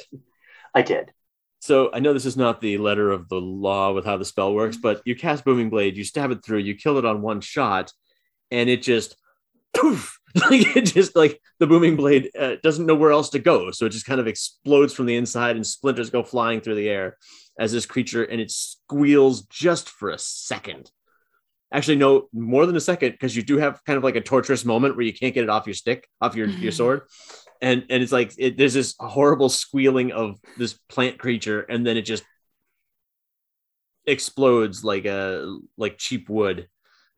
[0.73, 1.11] I did.
[1.59, 4.53] so i know this is not the letter of the law with how the spell
[4.53, 7.41] works but you cast booming blade you stab it through you kill it on one
[7.41, 7.91] shot
[8.51, 9.17] and it just
[9.73, 10.18] poof
[10.49, 13.85] like it just like the booming blade uh, doesn't know where else to go so
[13.85, 17.17] it just kind of explodes from the inside and splinters go flying through the air
[17.59, 20.89] as this creature and it squeals just for a second.
[21.71, 24.65] Actually no more than a second because you do have kind of like a torturous
[24.65, 27.01] moment where you can't get it off your stick off your, your sword.
[27.61, 31.97] And and it's like it, there's this horrible squealing of this plant creature and then
[31.97, 32.23] it just
[34.07, 36.67] explodes like a like cheap wood.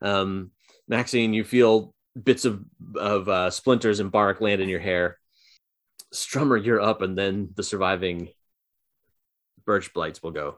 [0.02, 0.50] Um
[0.88, 2.64] maxine you feel bits of
[2.96, 5.18] of uh, splinters and bark land in your hair
[6.12, 8.28] strummer you're up and then the surviving
[9.64, 10.56] birch blights will go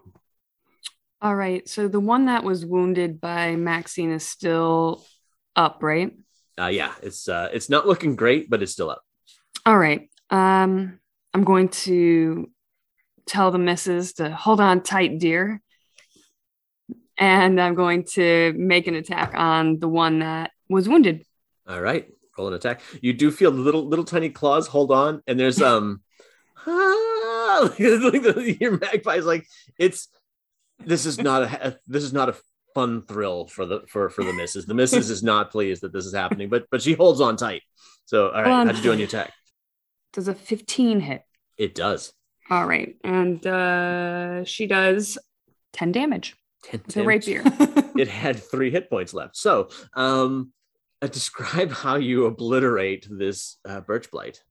[1.22, 1.66] All right.
[1.68, 5.04] So the one that was wounded by Maxine is still
[5.56, 6.12] up, right?
[6.58, 9.02] uh yeah it's uh it's not looking great but it's still up
[9.66, 10.10] All right.
[10.30, 10.98] Um,
[11.32, 12.50] I'm going to
[13.26, 15.60] tell the missus to hold on tight, dear.
[17.16, 21.24] And I'm going to make an attack on the one that was wounded.
[21.66, 22.80] All right, roll an attack.
[23.00, 26.02] You do feel little little tiny claws hold on, and there's um,
[26.66, 29.46] ah, your magpie's like
[29.78, 30.08] it's.
[30.84, 32.36] This is not a this is not a
[32.74, 34.66] fun thrill for the for for the missus.
[34.66, 37.62] The missus is not pleased that this is happening, but but she holds on tight.
[38.06, 39.32] So all right, on how'd you do on your attack?
[40.12, 41.22] Does a 15 hit?
[41.58, 42.12] It does.
[42.50, 42.96] All right.
[43.02, 45.18] And uh, she does
[45.72, 47.04] 10 damage Ten, 10.
[47.06, 47.42] rapier.
[47.96, 49.36] It had three hit points left.
[49.36, 50.52] So um,
[51.04, 54.42] uh, describe how you obliterate this uh, birch blight.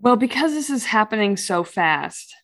[0.00, 2.34] Well, because this is happening so fast,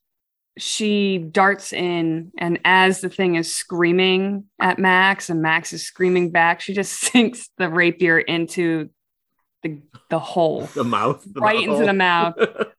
[0.59, 6.31] she darts in, and as the thing is screaming at Max, and Max is screaming
[6.31, 8.91] back, she just sinks the rapier into
[9.63, 12.35] the the hole, The mouth, the right mouth into the mouth,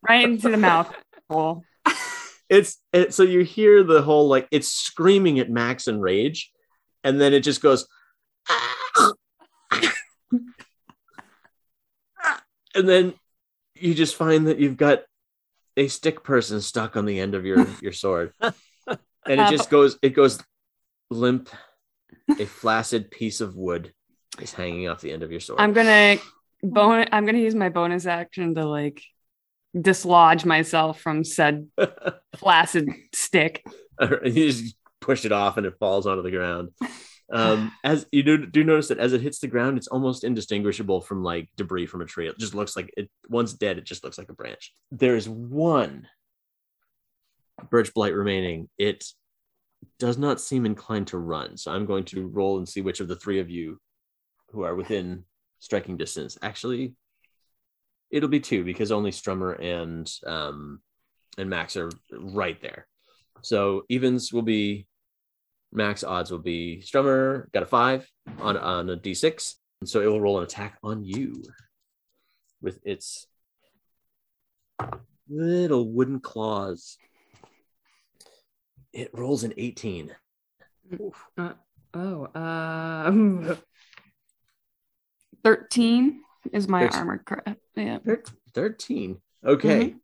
[0.08, 0.94] right into the mouth
[1.30, 1.64] hole.
[2.50, 6.52] it's it, so you hear the whole like it's screaming at max in rage
[7.04, 7.88] and then it just goes
[12.76, 13.14] and then
[13.76, 15.04] you just find that you've got
[15.78, 18.34] a stick person stuck on the end of your your sword.
[19.28, 20.40] And it just goes it goes
[21.10, 21.50] limp.
[22.40, 23.92] A flaccid piece of wood
[24.40, 25.60] is hanging off the end of your sword.
[25.60, 26.18] I'm gonna
[26.62, 29.02] bon- I'm gonna use my bonus action to like
[29.76, 31.68] dislodge myself from said
[32.36, 33.66] flaccid stick.
[34.00, 36.70] you just push it off and it falls onto the ground
[37.32, 41.02] um as you do, do notice that as it hits the ground it's almost indistinguishable
[41.02, 42.28] from like debris from a tree.
[42.28, 44.74] It just looks like it once dead it just looks like a branch.
[44.92, 46.08] There's one
[47.70, 48.70] birch blight remaining.
[48.78, 49.06] It
[50.00, 53.08] does not seem inclined to run so i'm going to roll and see which of
[53.08, 53.80] the three of you
[54.50, 55.24] who are within
[55.60, 56.38] striking distance.
[56.42, 56.96] Actually
[58.12, 60.80] it'll be two because only strummer and um
[61.38, 62.88] and max are right there.
[63.42, 64.88] So evens will be
[65.76, 68.08] max odds will be strummer got a five
[68.40, 71.44] on on a d6 and so it will roll an attack on you
[72.62, 73.28] with its
[75.30, 76.98] little wooden claws
[78.94, 80.16] it rolls an 18
[81.38, 81.54] Uh,
[81.94, 83.58] oh, um,
[85.44, 86.22] 13
[86.54, 87.00] is my Thirteen.
[87.00, 87.22] armor.
[87.26, 87.60] Correct.
[87.76, 88.00] Yeah.
[88.54, 89.96] 13 okay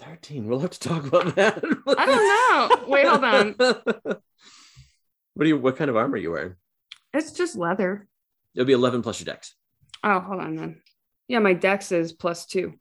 [0.00, 1.58] 13 we'll have to talk about that
[1.98, 2.88] I don't know.
[2.88, 3.54] Wait, hold on.
[5.36, 6.54] what do you what kind of armor are you wearing
[7.14, 8.08] It's just leather.
[8.54, 9.54] it'll be 11 plus your dex
[10.04, 10.82] Oh, hold on then.
[11.28, 12.74] Yeah, my dex is plus two.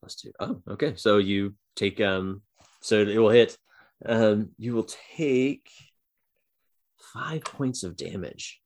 [0.00, 0.32] plus two.
[0.40, 0.94] Oh, okay.
[0.96, 2.42] So you take um
[2.80, 3.56] so it will hit.
[4.04, 5.68] Um you will take
[7.12, 8.60] five points of damage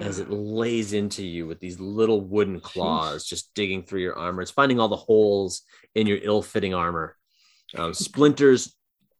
[0.00, 4.42] as it lays into you with these little wooden claws just digging through your armor.
[4.42, 5.62] It's finding all the holes
[5.94, 7.16] in your ill-fitting armor.
[7.76, 8.74] Um, splinters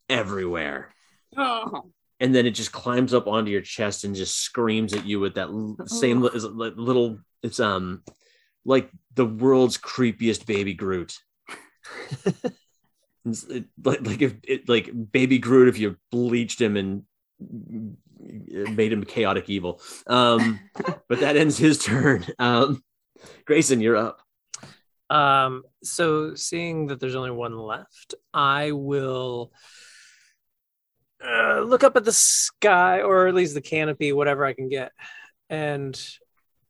[0.08, 0.92] everywhere.
[1.36, 1.90] Oh.
[2.20, 5.34] And then it just climbs up onto your chest and just screams at you with
[5.36, 8.02] that l- same li- is it li- little it's um
[8.64, 11.16] like the world's creepiest baby Groot.
[13.50, 17.02] It- like like if it like baby Groot if you bleached him and
[18.18, 19.80] made him chaotic evil.
[20.06, 20.60] Um,
[21.08, 22.24] but that ends his turn.
[22.38, 22.82] Um,
[23.44, 24.20] Grayson, you're up.
[25.10, 29.52] Um, so seeing that there's only one left, I will
[31.24, 34.92] uh, look up at the sky or at least the canopy, whatever I can get,
[35.48, 36.00] and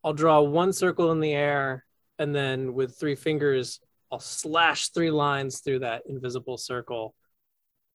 [0.03, 1.85] I'll draw one circle in the air,
[2.19, 7.15] and then with three fingers, I'll slash three lines through that invisible circle,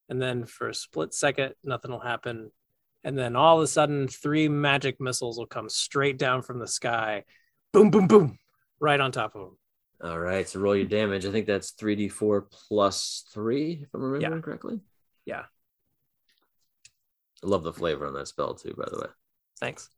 [0.08, 2.50] and then for a split second, nothing will happen.
[3.04, 6.66] And then all of a sudden, three magic missiles will come straight down from the
[6.66, 7.24] sky.
[7.72, 8.38] Boom, boom, boom,
[8.80, 9.58] right on top of them.
[10.02, 11.24] All right, so roll your damage.
[11.24, 14.80] I think that's 3d4 plus three, if I'm remembering correctly.
[15.24, 15.44] Yeah.
[17.46, 19.06] I love the flavor on that spell too, by the way.
[19.60, 19.88] Thanks.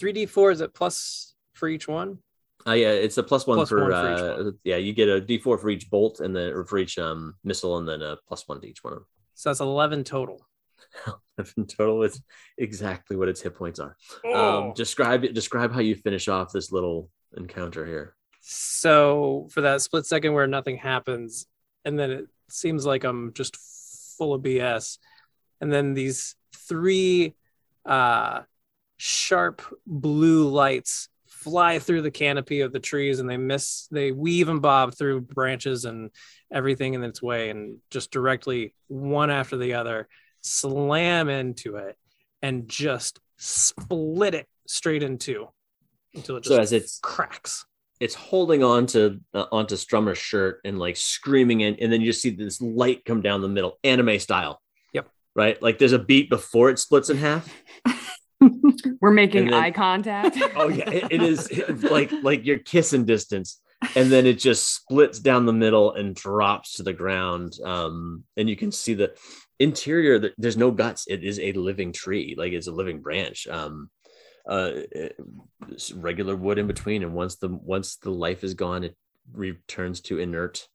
[0.00, 2.18] 3d4 is it plus for each one?
[2.66, 5.08] Uh, yeah, it's a plus one Plus for, one for each uh, yeah, you get
[5.08, 8.16] a d4 for each bolt and then or for each um missile and then a
[8.26, 9.06] plus one to each one of them.
[9.34, 10.46] So that's 11 total.
[11.56, 12.20] In total, it's
[12.56, 13.96] exactly what its hit points are.
[14.24, 14.68] Oh.
[14.68, 15.22] Um, describe.
[15.34, 18.16] Describe how you finish off this little encounter here.
[18.40, 21.46] So for that split second where nothing happens,
[21.84, 23.56] and then it seems like I'm just
[24.18, 24.98] full of BS,
[25.60, 27.34] and then these three
[27.86, 28.42] uh,
[28.96, 34.48] sharp blue lights fly through the canopy of the trees, and they miss, they weave
[34.48, 36.10] and bob through branches and
[36.52, 40.08] everything in its way, and just directly one after the other
[40.40, 41.96] slam into it
[42.42, 45.48] and just split it straight in two
[46.14, 47.64] until it just So as it's cracks.
[48.00, 52.08] It's holding on to uh, onto Strummer's shirt and like screaming in, and then you
[52.08, 54.60] just see this light come down the middle, anime style.
[54.92, 55.08] Yep.
[55.34, 57.52] Right, like there's a beat before it splits in half.
[59.00, 60.36] We're making then- eye contact.
[60.56, 63.60] Oh yeah, it, it is it's like like you're kissing distance,
[63.96, 67.54] and then it just splits down the middle and drops to the ground.
[67.64, 69.14] Um, and you can see the
[69.58, 70.32] interior.
[70.38, 71.06] There's no guts.
[71.08, 73.46] It is a living tree, like it's a living branch.
[73.48, 73.90] Um,
[74.48, 74.70] uh,
[75.94, 78.96] regular wood in between, and once the once the life is gone, it
[79.32, 80.68] returns to inert,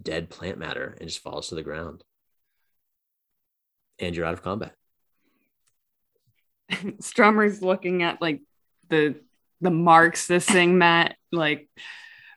[0.00, 2.02] dead plant matter and just falls to the ground.
[4.00, 4.74] And you're out of combat.
[6.70, 8.42] Strummer's looking at like
[8.88, 9.14] the
[9.60, 11.68] the marks this thing met like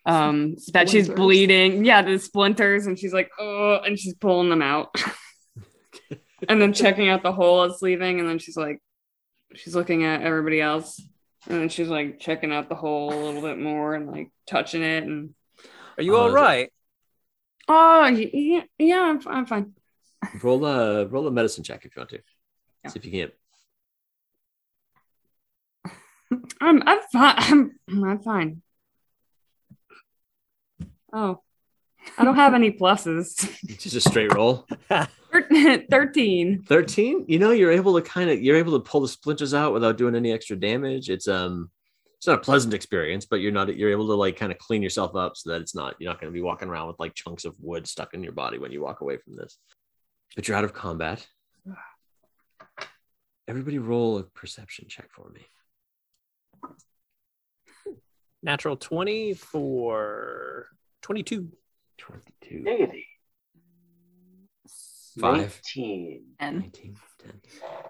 [0.05, 1.85] um that she's bleeding.
[1.85, 4.95] Yeah, the splinters, and she's like, oh, and she's pulling them out.
[6.49, 8.79] and then checking out the hole it's leaving, and then she's like
[9.55, 11.01] she's looking at everybody else.
[11.49, 14.83] And then she's like checking out the hole a little bit more and like touching
[14.83, 15.33] it and
[15.97, 16.69] Are you Oh, all is it- right?
[17.67, 19.73] oh yeah, yeah I'm, I'm fine.
[20.43, 22.19] Roll a roll a medicine check if you want to.
[22.83, 22.89] Yeah.
[22.91, 23.33] See if you can't
[26.61, 27.35] I'm I'm fine.
[27.89, 28.61] I'm, I'm fine.
[31.13, 31.41] Oh,
[32.17, 33.35] I don't have any pluses.
[33.79, 34.67] Just a straight roll.
[35.31, 36.63] Thir- 13.
[36.63, 39.73] 13 you know you're able to kind of you're able to pull the splinters out
[39.73, 41.09] without doing any extra damage.
[41.09, 41.69] It's um
[42.17, 44.81] it's not a pleasant experience but you're not you're able to like kind of clean
[44.81, 47.15] yourself up so that it's not you're not going to be walking around with like
[47.15, 49.57] chunks of wood stuck in your body when you walk away from this.
[50.35, 51.25] But you're out of combat.
[53.47, 55.41] Everybody roll a perception check for me.
[58.43, 60.67] Natural 20 for
[61.01, 61.49] 22.
[61.97, 63.05] 22 Navy.
[65.19, 65.59] Five.
[65.75, 66.23] 19.
[66.39, 66.95] And 19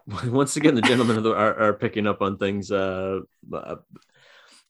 [0.08, 3.20] 10 once again the gentlemen are, are picking up on things uh,
[3.54, 3.76] uh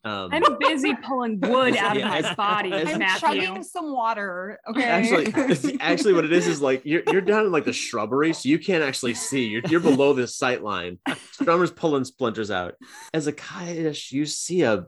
[0.04, 3.20] um, I'm busy pulling wood out Yeah, of my body, I'm Matthew.
[3.20, 4.60] chugging some water.
[4.68, 4.84] Okay.
[4.84, 8.50] actually actually what it is is like you're, you're down in like the shrubbery so
[8.50, 12.74] you can't actually see you're, you're below this sight line Strummer's pulling splinters out
[13.14, 14.88] as Ezechiáš you see a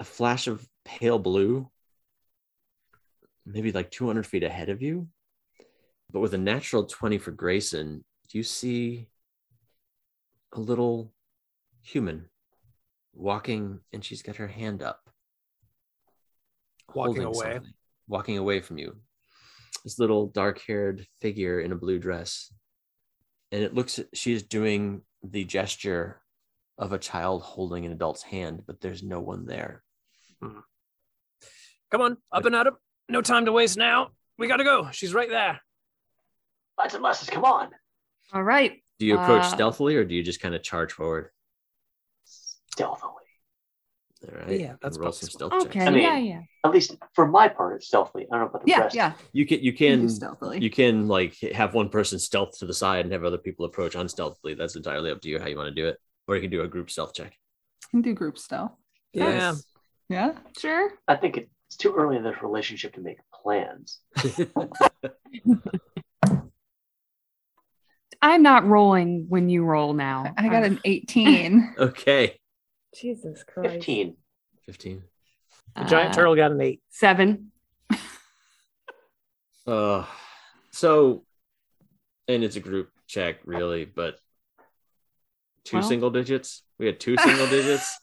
[0.00, 1.70] a flash of pale blue
[3.44, 5.06] maybe like 200 feet ahead of you
[6.12, 9.08] but with a natural 20 for Grayson do you see
[10.54, 11.12] a little
[11.82, 12.26] human
[13.14, 15.00] walking and she's got her hand up
[16.94, 17.60] Walking away.
[18.06, 18.96] walking away from you
[19.84, 22.52] this little dark-haired figure in a blue dress
[23.50, 26.20] and it looks she's doing the gesture
[26.78, 29.82] of a child holding an adult's hand but there's no one there
[30.40, 30.60] hmm.
[31.92, 32.78] Come on, up and at 'em.
[33.10, 34.12] No time to waste now.
[34.38, 34.90] We gotta go.
[34.92, 35.60] She's right there.
[36.82, 37.30] Lots and lessons.
[37.30, 37.68] Come on.
[38.32, 38.82] All right.
[38.98, 41.30] do you approach Uh, stealthily or do you just kind of charge forward
[42.24, 43.10] Stealthily.
[44.28, 45.52] all right Yeah, that's roll probably some smart.
[45.52, 45.78] stealth Okay.
[45.80, 45.86] checks.
[45.86, 46.40] I mean- yeah, yeah.
[46.64, 48.24] At least for my part, it's stealthily.
[48.30, 48.94] I don't know about the yeah, rest.
[48.94, 49.12] yeah.
[49.32, 50.60] you can you You can do stealthily.
[50.60, 53.94] you can like have one person stealth to the side and have other people approach
[53.94, 56.50] unstealthily that's entirely up to you how you want to do it or you can
[56.50, 57.36] do a group stealth check
[57.90, 58.72] can do group stealth.
[59.12, 59.54] Yeah.
[60.08, 60.32] Yeah.
[60.58, 60.90] Sure.
[61.08, 64.00] I think it's too early in this relationship to make plans.
[68.22, 70.32] I'm not rolling when you roll now.
[70.38, 71.74] I got an 18.
[71.78, 72.38] okay
[72.98, 73.72] Jesus Christ.
[73.74, 74.16] 15.
[74.66, 75.02] 15
[75.76, 76.80] The giant Uh, turtle got an eight.
[76.90, 77.50] Seven.
[79.66, 80.04] Uh,
[80.72, 81.22] so,
[82.26, 84.18] and it's a group check, really, but
[85.64, 85.86] two Well.
[85.88, 86.62] single digits.
[86.78, 87.96] We had two single digits.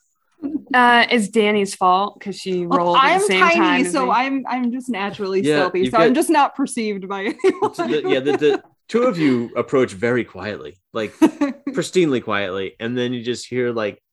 [0.73, 3.51] Uh, it's Danny's fault because she Look, rolled I'm the same time.
[3.57, 4.11] tiny, as so me.
[4.11, 5.85] I'm I'm just naturally Yeah, stealthy.
[5.89, 7.73] So get- I'm just not perceived by anyone.
[7.75, 13.13] The- yeah, the, the two of you approach very quietly, like pristinely quietly, and then
[13.13, 14.03] you just hear like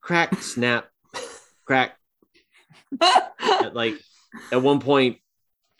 [0.00, 0.88] crack, snap,
[1.64, 1.96] crack.
[3.00, 3.94] At, like
[4.50, 5.18] at one point,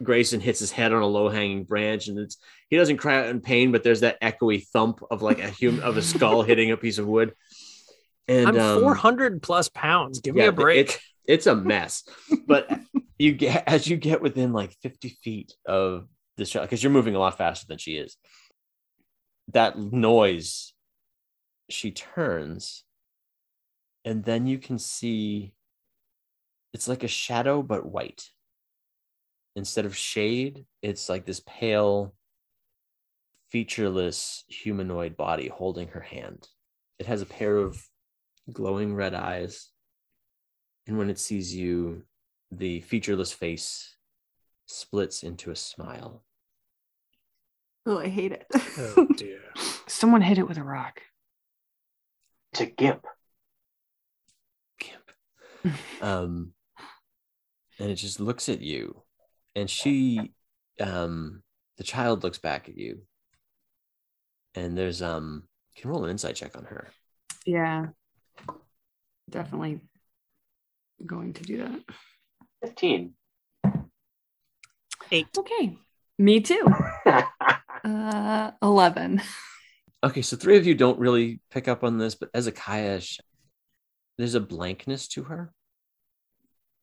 [0.02, 2.38] Grayson hits his head on a low hanging branch, and it's
[2.68, 5.82] he doesn't cry out in pain, but there's that echoey thump of like a human
[5.82, 7.34] of a skull hitting a piece of wood.
[8.28, 10.20] And I'm um, 400 plus pounds.
[10.20, 10.88] Give me a break.
[10.88, 12.04] It's, it's a mess.
[12.46, 12.70] but
[13.18, 17.14] you get as you get within like 50 feet of this child, because you're moving
[17.14, 18.16] a lot faster than she is.
[19.52, 20.72] That noise,
[21.68, 22.84] she turns,
[24.04, 25.54] and then you can see
[26.72, 28.30] it's like a shadow, but white.
[29.54, 32.14] Instead of shade, it's like this pale,
[33.50, 36.48] featureless humanoid body holding her hand.
[36.98, 37.82] It has a pair of
[38.50, 39.70] glowing red eyes.
[40.86, 42.04] And when it sees you,
[42.50, 43.96] the featureless face
[44.66, 46.24] splits into a smile.
[47.86, 48.46] Oh, I hate it.
[48.78, 49.40] oh dear.
[49.86, 51.00] Someone hit it with a rock.
[52.52, 53.06] It's a gimp.
[54.78, 55.76] Gimp.
[56.00, 56.52] Um,
[57.78, 59.02] and it just looks at you.
[59.54, 60.32] And she,
[60.80, 61.42] um,
[61.78, 63.02] the child looks back at you.
[64.54, 65.44] And there's, um,
[65.74, 66.88] you can roll an insight check on her.
[67.46, 67.86] Yeah.
[69.30, 69.80] Definitely
[71.04, 71.80] going to do that.
[72.62, 73.14] 15.
[75.10, 75.26] Eight.
[75.36, 75.76] Okay.
[76.18, 76.66] Me too.
[77.84, 79.22] Uh, 11.
[80.04, 83.20] Okay, so three of you don't really pick up on this, but as Ezechiáš,
[84.18, 85.52] there's a blankness to her.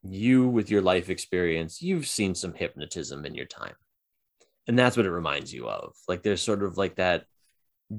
[0.03, 3.75] You, with your life experience, you've seen some hypnotism in your time.
[4.67, 5.93] And that's what it reminds you of.
[6.07, 7.25] Like there's sort of like that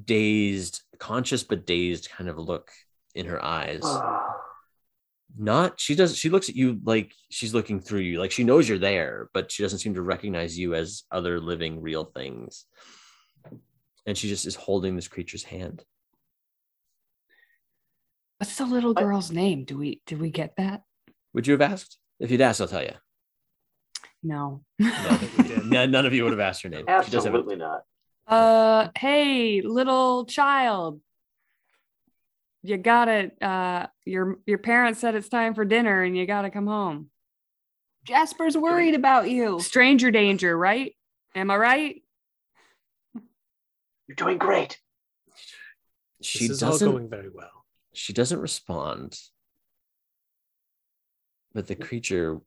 [0.05, 2.71] dazed, conscious but dazed kind of look
[3.15, 3.83] in her eyes.
[5.39, 8.69] Not, she does, she looks at you like she's looking through you, like she knows
[8.69, 12.67] you're there, but she doesn't seem to recognize you as other living, real things.
[14.07, 15.85] And she just is holding this creature's hand.
[18.39, 19.65] What's the little I- girl's name?
[19.65, 20.83] Do we did we get that?
[21.35, 21.99] Would you have asked?
[22.19, 22.95] If you'd asked, I'll tell you.
[24.23, 24.63] No.
[24.79, 25.19] No,
[25.65, 26.85] no, none of you would have asked her name.
[27.05, 27.83] She does have a- Absolutely not.
[28.27, 31.01] Uh hey, little child.
[32.63, 33.43] You got it.
[33.43, 37.11] uh your your parents said it's time for dinner and you gotta come home.
[38.05, 39.61] Jasper's worried about you.
[39.61, 40.95] Stranger danger, right?
[41.35, 42.03] Am I right?
[44.07, 44.79] You're doing great.
[46.23, 47.65] She this is all doesn't going very well.
[47.95, 49.19] she doesn't respond.
[51.55, 52.41] But the creature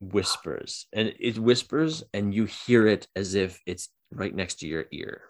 [0.00, 4.86] whispers and it whispers and you hear it as if it's right next to your
[4.90, 5.22] ear.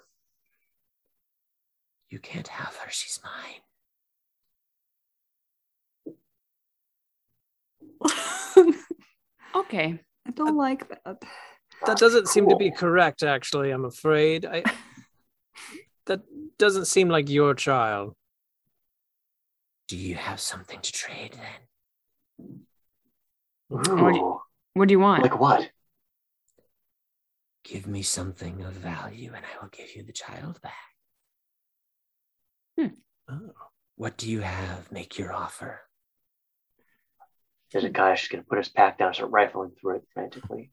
[2.08, 3.62] You can't have her, she's mine.
[9.54, 9.98] Okay.
[10.26, 11.22] I don't like that.
[11.86, 13.70] That doesn't seem to be correct, actually.
[13.72, 14.46] I'm afraid.
[14.46, 14.62] I
[16.06, 16.20] that
[16.58, 18.14] doesn't seem like your child.
[19.88, 22.60] Do you have something to trade then?
[23.72, 24.40] Ooh,
[24.74, 25.22] What do you want?
[25.22, 25.68] like what?
[27.64, 30.74] Give me something of value and I will give you the child back.
[33.28, 33.52] Oh.
[33.96, 34.90] What do you have?
[34.90, 35.82] Make your offer.
[37.72, 40.72] Hezekiah's just going to put his pack down start rifling through it frantically.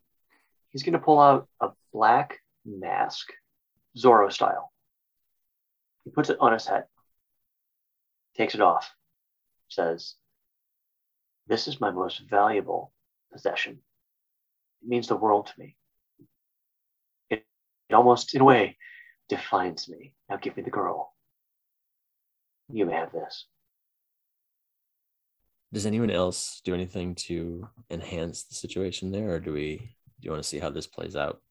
[0.70, 3.30] He's going to pull out a black mask,
[3.98, 4.72] Zorro style.
[6.04, 6.86] He puts it on his head,
[8.36, 8.92] takes it off,
[9.70, 10.16] says,
[11.48, 12.94] This is my most valuable
[13.32, 13.80] possession.
[14.82, 15.76] It means the world to me.
[17.30, 17.46] It,
[17.90, 18.78] it almost, in a way,
[19.30, 20.14] defines me.
[20.30, 21.14] Now give me the girl.
[22.70, 23.46] You may have this.
[25.74, 29.78] Does anyone else do anything to enhance the situation there, or do we
[30.20, 31.42] do you want to see how this plays out?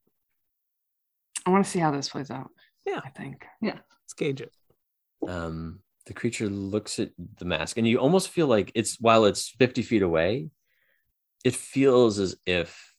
[1.44, 2.50] I want to see how this plays out.
[2.84, 3.00] Yeah.
[3.04, 3.44] I think.
[3.60, 3.78] Yeah.
[4.02, 4.52] Let's gauge it.
[5.28, 9.50] Um, the creature looks at the mask, and you almost feel like it's while it's
[9.58, 10.50] 50 feet away,
[11.44, 12.94] it feels as if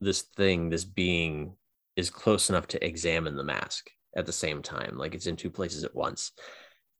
[0.00, 1.56] this thing, this being,
[1.96, 4.96] is close enough to examine the mask at the same time.
[4.96, 6.32] Like it's in two places at once.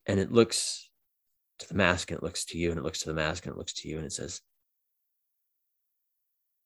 [0.06, 0.85] And it looks
[1.58, 3.54] to the mask and it looks to you, and it looks to the mask and
[3.54, 4.40] it looks to you, and it says,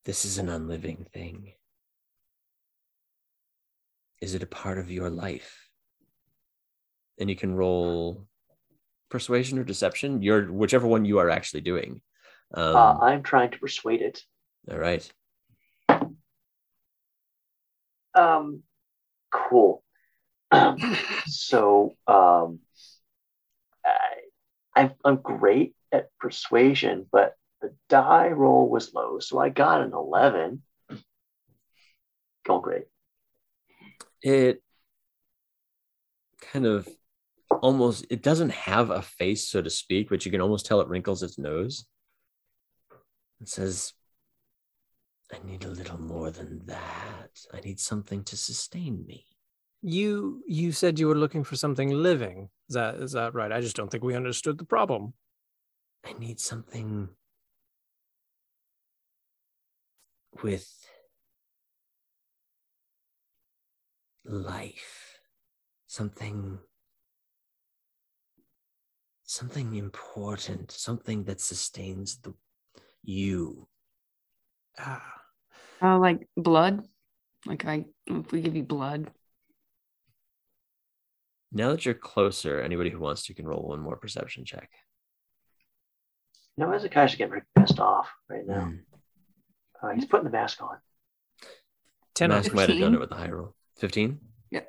[0.05, 1.53] This is an unliving thing.
[4.21, 5.69] Is it a part of your life?
[7.19, 8.27] And you can roll
[9.11, 12.01] persuasion or deception, your whichever one you are actually doing.
[12.55, 14.23] Um, Uh, I'm trying to persuade it.
[14.71, 15.11] all right.
[18.15, 18.63] Um,
[19.31, 19.85] cool.
[21.27, 22.59] so, um,
[24.75, 29.93] I, I'm great at persuasion, but the die roll was low, so I got an
[29.93, 30.63] 11.
[32.47, 32.85] Going great.
[34.23, 34.63] It
[36.41, 36.89] kind of
[37.63, 40.89] almost it doesn't have a face, so to speak, but you can almost tell it
[40.89, 41.87] wrinkles its nose.
[43.41, 43.93] It says,
[45.33, 47.31] I need a little more than that.
[47.53, 49.25] I need something to sustain me.
[49.83, 52.51] You you said you were looking for something living.
[52.69, 53.51] Is that is that right?
[53.53, 55.15] I just don't think we understood the problem.
[56.05, 57.17] I need something
[60.43, 60.89] with
[64.25, 65.21] life,
[65.87, 66.61] something
[69.25, 72.35] something important, something that sustains the
[73.03, 73.69] you.
[74.79, 75.21] Ah,
[75.83, 76.89] Oh, like blood.
[77.47, 79.13] Like I, if we give you blood.
[81.53, 84.71] Now that you're closer, anybody who wants to can roll one more perception check.
[86.57, 88.67] Now, Hezekiah's getting pretty pissed off right now.
[88.67, 88.81] Mm.
[89.83, 90.77] Uh, he's putting the mask on.
[92.15, 93.55] ten out Mask of might have done it with a high roll.
[93.79, 94.21] 15?
[94.51, 94.61] Yeah.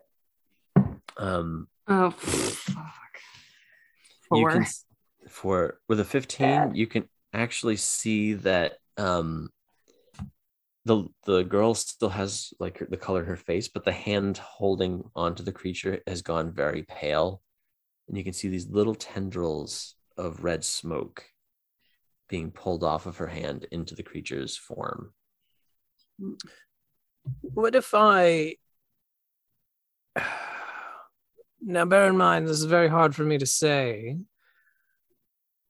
[1.18, 2.86] Um Oh, fuck.
[4.32, 4.52] you Four.
[4.52, 4.66] can
[5.28, 6.78] for with a 15 Bad.
[6.78, 9.50] you can actually see that um
[10.86, 15.04] the the girl still has like the color in her face but the hand holding
[15.16, 17.42] onto the creature has gone very pale
[18.08, 21.26] and you can see these little tendrils of red smoke
[22.30, 25.14] being pulled off of her hand into the creature's form
[27.42, 28.56] What if I
[31.62, 34.18] now bear in mind this is very hard for me to say,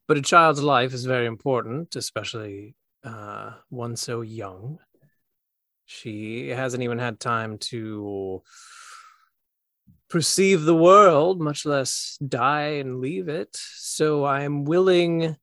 [0.08, 4.80] but a child's life is very important, especially uh, one so young.
[5.92, 8.42] She hasn't even had time to
[10.10, 13.50] perceive the world, much less die and leave it.
[13.56, 15.36] So I'm willing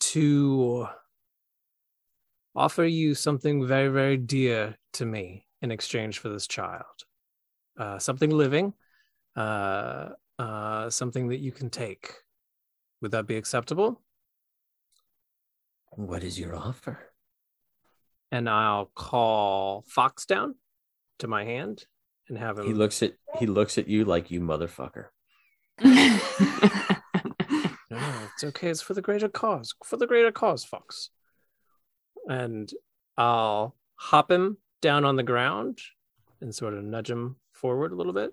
[0.00, 0.88] to
[2.56, 7.04] offer you something very, very dear to me in exchange for this child.
[7.78, 8.72] Uh, something living,
[9.36, 12.12] uh, uh, something that you can take.
[13.02, 14.00] Would that be acceptable?
[15.96, 17.13] what is your offer
[18.34, 20.56] And I'll call Fox down
[21.20, 21.86] to my hand
[22.28, 22.66] and have him.
[22.66, 25.06] he looks at he looks at you like you motherfucker
[25.84, 25.90] No,
[27.90, 28.70] no, it's okay.
[28.70, 29.72] It's for the greater cause.
[29.84, 31.10] For the greater cause, Fox.
[32.28, 32.72] And
[33.16, 35.78] I'll hop him down on the ground
[36.40, 38.32] and sort of nudge him forward a little bit.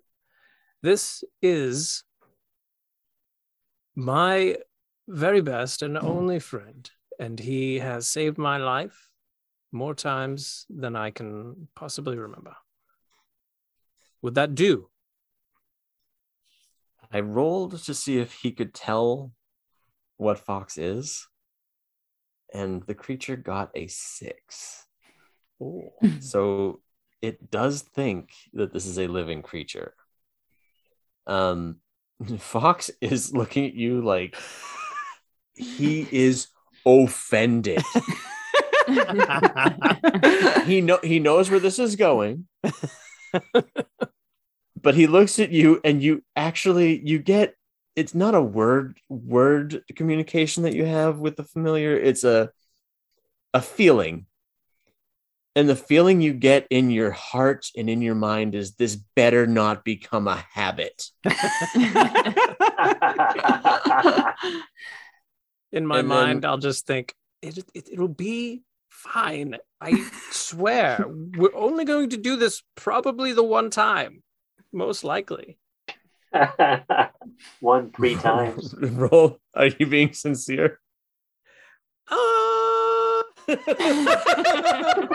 [0.82, 2.03] This is
[3.95, 4.57] my
[5.07, 9.10] very best and only friend, and he has saved my life
[9.72, 12.56] more times than I can possibly remember.
[14.22, 14.89] Would that do?
[17.11, 19.31] I rolled to see if he could tell
[20.18, 21.27] what Fox is,
[22.53, 24.85] and the creature got a six.
[25.61, 25.93] Oh.
[26.19, 26.81] So
[27.22, 29.93] it does think that this is a living creature.
[31.27, 31.77] Um,
[32.38, 34.38] Fox is looking at you like
[35.56, 36.48] he is
[36.85, 37.84] offended.
[40.66, 42.48] he know he knows where this is going.
[44.82, 47.56] but he looks at you and you actually you get
[47.95, 51.95] it's not a word word communication that you have with the familiar.
[51.95, 52.49] It's a
[53.53, 54.26] a feeling.
[55.53, 59.45] And the feeling you get in your heart and in your mind is this better
[59.45, 61.08] not become a habit.
[65.74, 68.62] In my And mind, then- I'll just think it, it it'll be
[69.02, 69.57] fine.
[69.80, 71.06] I swear.
[71.07, 74.23] We're only going to do this probably the one time,
[74.72, 75.57] most likely.
[77.60, 78.73] One three times.
[78.78, 80.80] roll are you being sincere
[82.10, 83.23] Uh,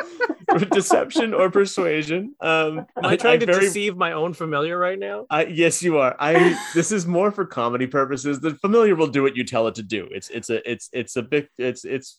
[0.71, 5.25] deception or persuasion um am I trying to very deceive my own familiar right now?
[5.31, 6.15] I, yes, you are.
[6.19, 6.61] I.
[6.75, 8.41] This is more for comedy purposes.
[8.41, 10.07] The familiar will do what you tell it to do.
[10.11, 12.19] It's it's a it's it's a big it's it's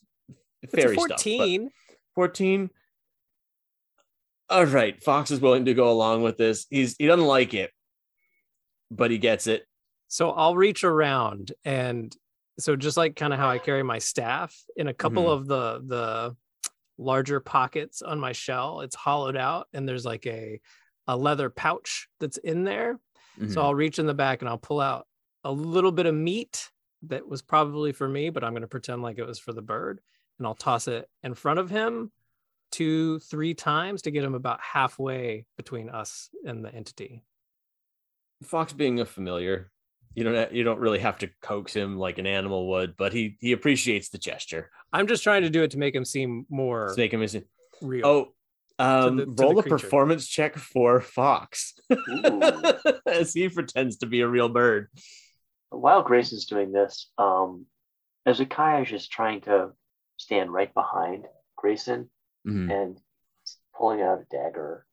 [0.61, 1.07] It's a fairy stuff.
[1.09, 1.69] but- 14.
[2.15, 2.69] 14.
[4.49, 6.65] All right, Fox is willing to go along with this.
[6.69, 7.71] He's he doesn't like it,
[8.89, 9.65] but he gets it.
[10.07, 12.15] So I'll reach around and
[12.59, 15.31] so just like kind of how I carry my staff in a couple Mhm.
[15.33, 16.35] of the the
[16.97, 20.61] larger pockets on my shell, it's hollowed out and there's like a
[21.07, 22.99] a leather pouch that's in there.
[23.37, 23.51] Mm-hmm.
[23.51, 25.07] So I'll reach in the back and I'll pull out
[25.43, 26.71] a little bit of meat
[27.03, 29.61] that was probably for me, but I'm going to pretend like it was for the
[29.61, 29.99] bird
[30.37, 32.11] and I'll toss it in front of him
[32.71, 37.23] two, three times to get him about halfway between us and the entity.
[38.43, 39.71] Fox being a familiar,
[40.13, 43.37] you don't you don't really have to coax him like an animal would, but he
[43.39, 44.69] he appreciates the gesture.
[44.93, 47.45] I'm just trying to do it to make him seem more Let's make him listen.
[47.81, 48.05] real.
[48.05, 48.27] Oh,
[48.79, 51.73] um, the- roll the a performance check for Fox
[53.07, 54.89] as he pretends to be a real bird.
[55.69, 57.65] While Grace is doing this, um,
[58.25, 59.71] Ezekiah is trying to
[60.17, 62.09] stand right behind Grayson
[62.45, 62.71] Mhm.
[62.71, 63.01] and
[63.75, 64.85] pulling out a dagger.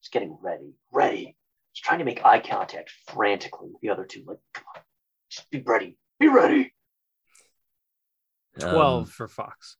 [0.00, 1.36] He's getting ready, ready.
[1.72, 4.24] He's trying to make eye contact frantically with the other two.
[4.24, 4.82] Like, come on,
[5.28, 6.74] just be ready, be ready.
[8.58, 9.76] 12 Um, for Fox.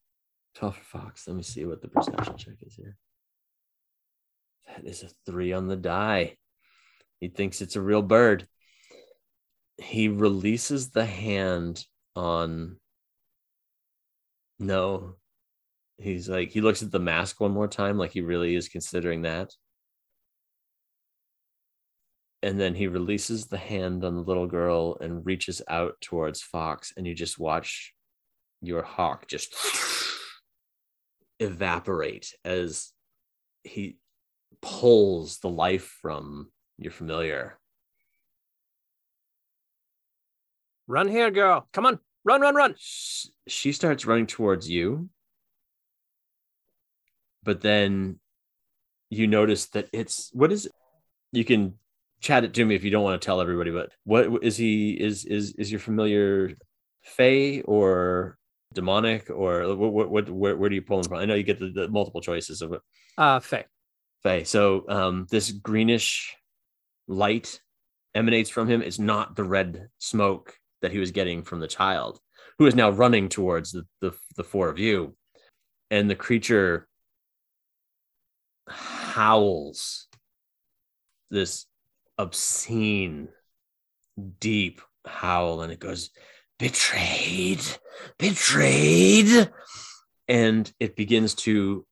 [0.55, 1.27] 12 for Fox.
[1.29, 2.97] Let me see what the perception check is here.
[4.67, 6.39] That is a three on the die.
[7.21, 8.49] He thinks it's a real bird.
[9.79, 12.81] He releases the hand on.
[14.63, 15.17] No.
[15.99, 19.23] He's like, he looks at the mask one more time, like he really is considering
[19.23, 19.51] that.
[22.43, 26.93] And then he releases the hand on the little girl and reaches out towards Fox,
[26.97, 27.93] and you just watch
[28.61, 29.55] your hawk just
[31.41, 32.93] evaporate as
[33.65, 33.99] he
[34.61, 37.59] pulls the life from your familiar.
[40.87, 41.69] Run here, girl.
[41.73, 41.99] Come on.
[42.25, 42.75] Run, run, run.
[43.49, 45.09] She starts running towards you,
[47.43, 48.21] but then
[49.11, 50.73] you notice that it's what is it?
[51.33, 51.75] You can
[52.21, 54.93] chat it to me if you don't want to tell everybody, but what is he?
[54.93, 56.53] Is is is your familiar
[57.03, 58.39] Fey or
[58.73, 59.93] demonic or what?
[59.93, 60.11] What?
[60.11, 61.19] what where, where do you pull him from?
[61.19, 62.81] I know you get the, the multiple choices of it.
[63.19, 63.65] Uh, Fey.
[64.23, 64.45] Fey.
[64.45, 66.37] So um, this greenish
[67.09, 67.61] light
[68.15, 68.81] emanates from him.
[68.81, 72.21] It's not the red smoke that he was getting from the child,
[72.59, 75.17] who is now running towards the, the, the four of you.
[75.91, 76.89] And the creature
[78.69, 80.09] howls
[81.33, 81.67] this
[82.19, 83.29] obscene,
[84.39, 86.11] deep howl, and it goes,
[86.59, 87.63] betrayed,
[88.19, 89.51] betrayed.
[90.29, 91.85] And it begins to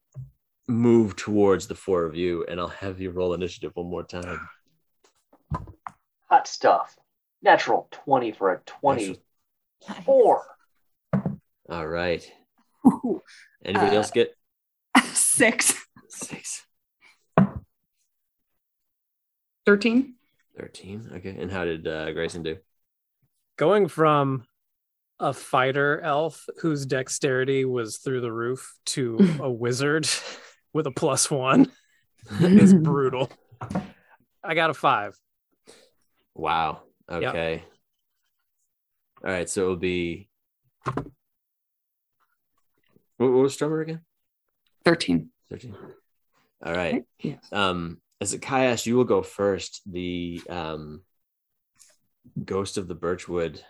[0.69, 4.49] move towards the four of you, and I'll have you roll initiative one more time.
[6.29, 6.97] Hot stuff.
[7.43, 10.43] Natural 20 for a 24.
[11.71, 12.31] All right.
[12.87, 13.23] Ooh,
[13.65, 14.35] Anybody Uh, else get
[15.12, 15.75] Six.
[16.09, 16.67] six?
[19.67, 20.15] 13.
[20.59, 21.11] 13.
[21.17, 21.37] Okay.
[21.39, 22.57] And how did uh, Grayson do?
[23.57, 24.45] Going from
[25.19, 30.09] a fighter elf whose dexterity was through the roof to a wizard
[30.73, 31.71] with a plus one
[32.41, 33.31] is brutal.
[34.43, 35.19] I got a five.
[36.35, 36.83] Wow.
[37.11, 37.23] Yep.
[37.23, 37.65] Okay.
[39.24, 39.49] All right.
[39.49, 40.28] So it'll be.
[40.85, 41.05] What,
[43.19, 44.01] what was Strummer again?
[44.85, 45.28] 13.
[45.51, 45.77] 13.
[46.65, 47.05] All right.
[47.20, 47.39] Yes.
[47.53, 49.82] Um, as Ezechiáš, you will go first.
[49.91, 51.03] The um,
[52.45, 53.62] ghost of the Birchwood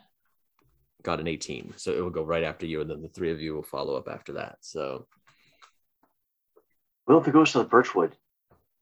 [1.02, 1.74] got an 18.
[1.76, 3.96] So it will go right after you, and then the three of you will follow
[3.96, 4.58] up after that.
[4.60, 5.06] So
[7.10, 8.14] Will the ghost of the Birchwood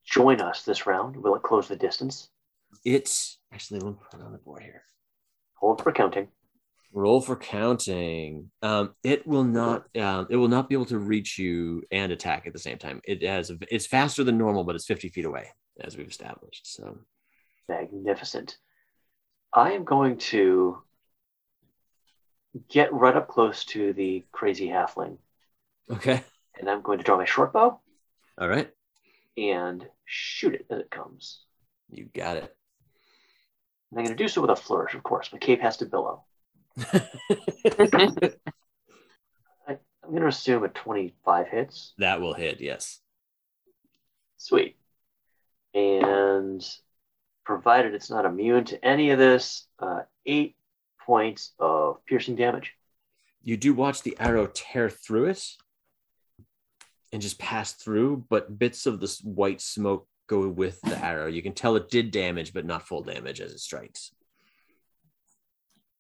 [0.04, 1.16] join us this round?
[1.16, 2.28] Will it close the distance?
[2.84, 4.82] It's actually, let me put it on the board here.
[5.54, 6.28] Hold for counting.
[6.92, 8.50] Roll for counting.
[8.62, 9.86] Um, it will not.
[9.96, 13.02] Um, it will not be able to reach you and attack at the same time.
[13.04, 13.52] It has.
[13.70, 15.48] It's faster than normal, but it's fifty feet away,
[15.80, 16.74] as we've established.
[16.74, 16.96] So
[17.68, 18.56] Magnificent.
[19.52, 20.82] I am going to
[22.70, 25.18] get right up close to the crazy halfling,
[25.90, 26.22] okay.
[26.58, 27.80] and I'm going to draw my short bow
[28.40, 28.70] All right.
[29.36, 31.40] and shoot it as it comes.
[31.90, 32.56] You got it.
[33.90, 35.30] And I'm going to do so with a flourish, of course.
[35.32, 36.24] My cape has to billow.
[36.78, 37.02] I,
[39.68, 39.78] I'm
[40.10, 41.94] going to assume a 25 hits.
[41.98, 42.60] that will hit.
[42.60, 43.00] Yes.
[44.36, 44.76] Sweet.
[45.74, 46.64] And
[47.44, 50.56] provided it's not immune to any of this, uh, eight
[51.04, 52.74] points of piercing damage.
[53.42, 55.42] You do watch the arrow tear through it
[57.12, 61.26] and just pass through, but bits of this white smoke go with the arrow.
[61.26, 64.12] You can tell it did damage, but not full damage as it strikes.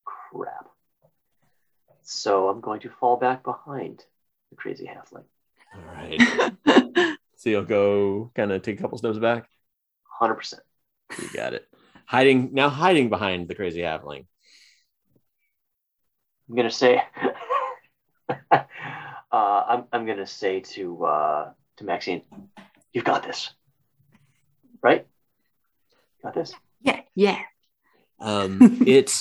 [0.04, 0.68] Crap.
[2.02, 4.04] So I'm going to fall back behind
[4.50, 5.24] the crazy halfling.
[5.74, 7.16] All right.
[7.36, 9.48] so you'll go kind of take a couple steps back.
[10.20, 10.54] 100%.
[11.20, 11.66] You got it.
[12.06, 14.26] Hiding now, hiding behind the crazy halfling.
[16.48, 17.02] I'm going to say,
[18.50, 18.62] uh,
[19.32, 22.22] I'm, I'm going to say to, uh, to Maxine,
[22.92, 23.52] you've got this.
[24.82, 25.06] Right?
[26.22, 26.54] Got this?
[26.80, 27.40] Yeah, yeah.
[28.20, 29.12] Um, it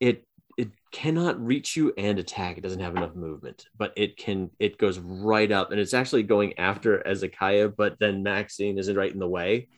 [0.00, 0.26] it
[0.56, 2.58] it cannot reach you and attack.
[2.58, 4.50] It doesn't have enough movement, but it can.
[4.58, 9.12] It goes right up, and it's actually going after Ezechiáš, but then Maxine is right
[9.12, 9.68] in the way.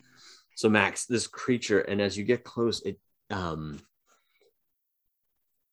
[0.55, 2.99] So Max, this creature, and as you get close, it
[3.29, 3.79] um,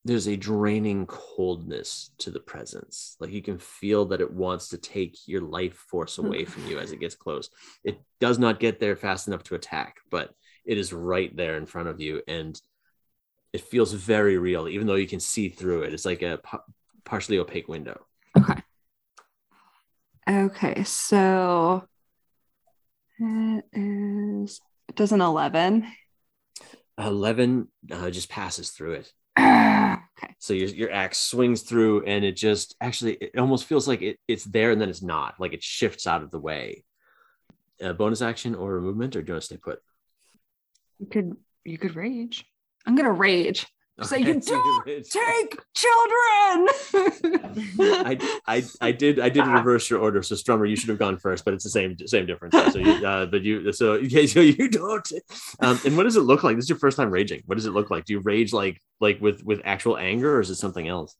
[0.05, 3.17] there's a draining coldness to the presence.
[3.21, 6.79] Like you can feel that it wants to take your life force away from you
[6.79, 7.49] as it gets close.
[7.85, 10.35] It does not get there fast enough to attack, but
[10.67, 12.61] it is right there in front of you, and
[13.53, 15.95] it feels very real, even though you can see through it.
[15.95, 16.39] It's like a
[17.05, 18.05] partially opaque window.
[18.37, 18.63] Okay.
[20.29, 21.87] Okay, so
[23.19, 25.87] it is it does an 11.
[26.99, 29.13] 11 uh, just passes through it.
[30.25, 30.35] okay.
[30.39, 34.19] So your, your axe swings through, and it just actually, it almost feels like it,
[34.27, 36.85] it's there and then it's not, like it shifts out of the way.
[37.81, 39.81] A bonus action or a movement, or do you want to stay put?
[40.99, 42.45] You could you could rage.
[42.87, 43.67] I'm gonna rage.
[44.03, 46.69] So you don't take children.
[47.79, 50.23] I, I I did I did reverse your order.
[50.23, 52.55] So Strummer, you should have gone first, but it's the same same difference.
[52.73, 55.12] So you, uh, but you so okay, so you don't.
[55.61, 56.57] Um, and what does it look like?
[56.57, 57.43] This is your first time raging.
[57.47, 58.05] What does it look like?
[58.05, 61.15] Do you rage like like with with actual anger, or is it something else?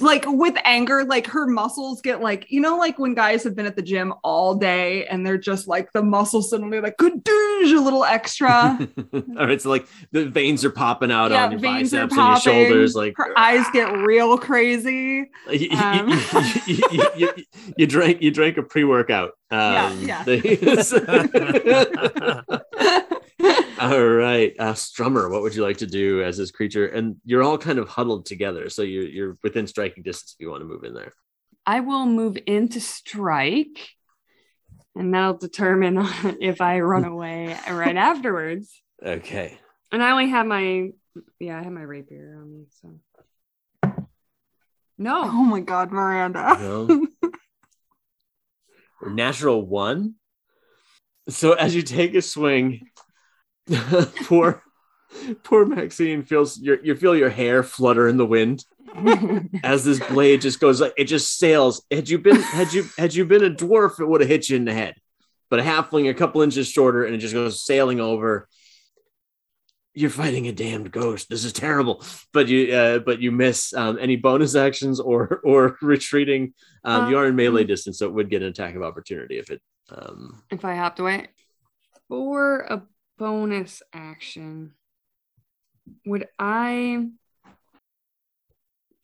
[0.00, 3.66] Like with anger, like her muscles get like, you know, like when guys have been
[3.66, 8.04] at the gym all day and they're just like the muscles suddenly like a little
[8.04, 8.78] extra.
[9.12, 12.40] All right, so like the veins are popping out yeah, on your biceps and your
[12.40, 15.30] shoulders, like her eyes get real crazy.
[15.50, 16.08] You, Um.
[16.66, 16.82] you,
[17.16, 17.30] you,
[17.76, 19.32] you, drank you drank a pre-workout.
[19.50, 20.24] Um, Yeah,
[23.92, 26.86] all right, uh, Strummer, what would you like to do as this creature?
[26.86, 30.50] And you're all kind of huddled together, so you're you're within striking distance if you
[30.50, 31.12] want to move in there.
[31.66, 33.90] I will move in to strike,
[34.94, 35.98] and that'll determine
[36.40, 38.80] if I run away right afterwards.
[39.04, 39.58] Okay,
[39.92, 40.90] And I only have my
[41.38, 42.94] yeah, I have my rapier on me, so
[44.96, 45.22] no.
[45.24, 46.56] oh my god, Miranda.
[46.58, 47.06] no.
[49.06, 50.14] natural one.
[51.28, 52.88] So as you take a swing,
[54.24, 54.62] poor
[55.42, 58.64] poor Maxine feels your you feel your hair flutter in the wind.
[59.64, 61.84] as this blade just goes like it just sails.
[61.90, 64.56] Had you been had you had you been a dwarf, it would have hit you
[64.56, 64.94] in the head.
[65.50, 68.48] But a halfling a couple inches shorter and it just goes sailing over.
[69.94, 71.28] You're fighting a damned ghost.
[71.28, 72.04] This is terrible.
[72.32, 76.54] But you uh, but you miss um, any bonus actions or or retreating.
[76.84, 79.50] Um, you are in melee distance, so it would get an attack of opportunity if
[79.50, 79.60] it.
[79.90, 81.28] Um, if I hopped away
[82.08, 82.82] for a
[83.18, 84.74] bonus action,
[86.06, 87.06] would I?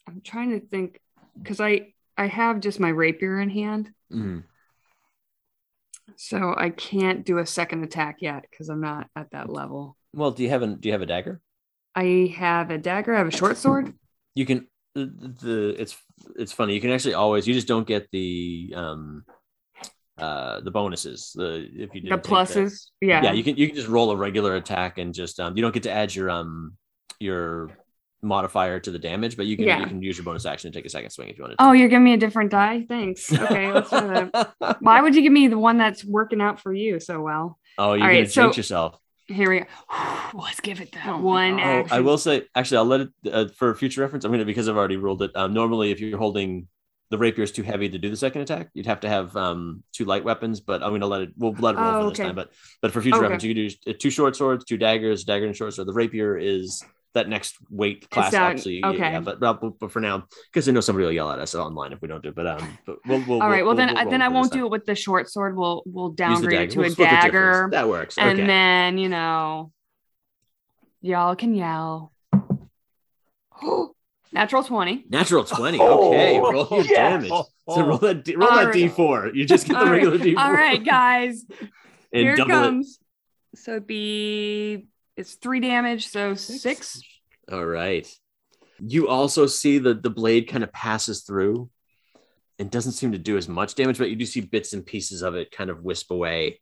[0.08, 1.00] I'm trying to think
[1.40, 4.44] because I I have just my rapier in hand, Mhm.
[6.16, 9.96] so I can't do a second attack yet because I'm not at that level.
[10.12, 11.40] Well, do you have a do you have a dagger?
[11.94, 13.14] I have a dagger.
[13.14, 13.94] I have a short sword.
[14.34, 15.96] You can the, the it's
[16.36, 16.74] it's funny.
[16.74, 19.24] You can actually always you just don't get the um
[20.20, 21.32] uh the bonuses.
[21.34, 22.86] The if you The didn't take pluses.
[23.00, 23.22] Yeah.
[23.22, 25.72] yeah you can you can just roll a regular attack and just um you don't
[25.74, 26.76] get to add your um
[27.18, 27.70] your
[28.22, 29.80] modifier to the damage but you can Yeah.
[29.80, 31.64] you can use your bonus action to take a second swing if you want to
[31.64, 32.84] Oh, you're giving me a different die?
[32.86, 33.32] Thanks.
[33.44, 34.76] Okay, let's do that.
[34.80, 37.58] Why would you give me the one that's working out for you so well?
[37.78, 39.66] oh you're All right, gonna so- jinx yourself Here we go.
[40.34, 41.96] Let's give it that one oh, action.
[41.96, 44.76] i will say actually i'll let it uh, for future reference i'm gonna because i've
[44.76, 46.68] already ruled it um, normally if you're holding
[47.10, 49.82] the rapier is too heavy to do the second attack you'd have to have um
[49.92, 52.20] two light weapons but i'm gonna let it we'll let it roll Oh, for this
[52.20, 52.28] okay.
[52.28, 52.50] time but
[52.82, 53.22] but for future Okay.
[53.22, 56.36] reference you can do two short swords two daggers dagger and short sword the rapier
[56.38, 58.98] is that next weight class down- up so you, okay.
[58.98, 62.00] yeah but, but for now because i know somebody will yell at us online if
[62.00, 63.64] we don't do it but um but we'll, we'll All right.
[63.66, 65.56] Well, then, we'll then I won't do it with the short sword.
[65.56, 67.34] We'll we'll downgrade it to We'll a split the difference.
[67.34, 69.72] dagger, that works and okay then you know,
[71.02, 72.12] y'all can yell.
[74.32, 75.04] Natural twenty.
[75.08, 76.88] natural 20 Oh, okay roll your yes.
[76.90, 77.86] damage so oh.
[77.86, 78.74] roll that D- roll All that right.
[78.90, 79.92] d4 you just get the All right.
[80.04, 81.44] regular d4 All right, guys.
[81.60, 81.68] and
[82.12, 82.98] Here it double comes.
[83.56, 84.86] So it'd be
[85.16, 87.02] it's three damage, so six.
[87.50, 88.06] All right.
[88.78, 91.68] You also see the the blade kind of passes through
[92.60, 95.22] and doesn't seem to do as much damage, but you do see bits and pieces
[95.22, 96.60] of it kind of wisp away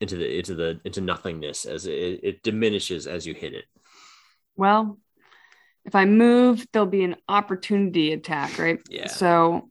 [0.00, 3.64] into the into the into nothingness as it, it diminishes as you hit it.
[4.56, 4.98] Well,
[5.84, 8.78] if I move, there'll be an opportunity attack, right?
[8.88, 9.08] Yeah.
[9.08, 9.70] So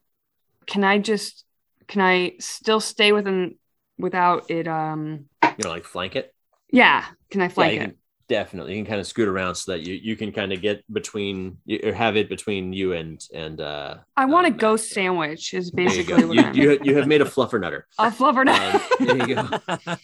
[0.68, 1.46] can I just
[1.88, 3.56] can I still stay within
[3.98, 6.34] without it um You know, like flank it.
[6.72, 7.86] yeah, can I flank yeah, it?
[7.88, 7.96] can,
[8.28, 8.74] definitely.
[8.76, 11.58] You can kind of scoot around so that you you can kind of get between
[11.66, 15.54] you or have it between you and and uh I want a um, ghost sandwich
[15.54, 17.84] is you basically what You, I'm you, you have made a fluffernutter.
[18.00, 19.48] a fluffer Um, there you go.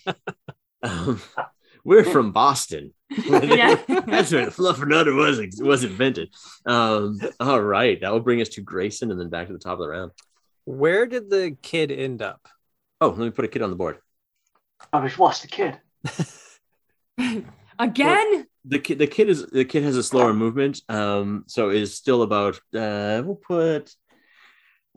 [0.83, 1.19] Um,
[1.87, 2.93] we're from Boston.
[3.17, 3.75] Yeah.
[3.87, 6.29] That's where the fluffernutter was was invented.
[6.65, 9.73] Um, all right, that will bring us to Grayson and then back to the top
[9.73, 10.11] of the round.
[10.65, 12.45] Where did the kid end up?
[12.99, 13.97] Oh, let me put a kid on the board.
[14.91, 15.79] I we've lost the kid.
[17.79, 18.45] Again?
[18.65, 22.21] The kid, the kid is the kid has a slower movement, um, so is still
[22.21, 22.57] about.
[22.75, 23.95] Uh, we'll put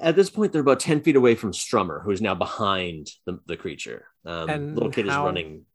[0.00, 3.38] at this point they're about ten feet away from Strummer, who is now behind the,
[3.46, 4.06] the creature.
[4.24, 5.66] Um, And little kid how- is running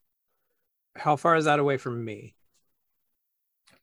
[0.96, 2.36] How far is that away from me?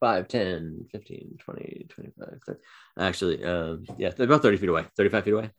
[0.01, 2.61] 5, 10, 15, 20, 25, 30.
[2.99, 5.51] Actually, um, yeah, about 30 feet away, 35 feet away.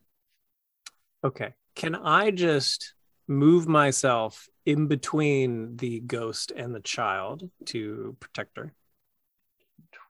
[1.24, 1.54] Okay.
[1.74, 2.94] Can I just
[3.26, 8.74] move myself in between the ghost and the child to protect her?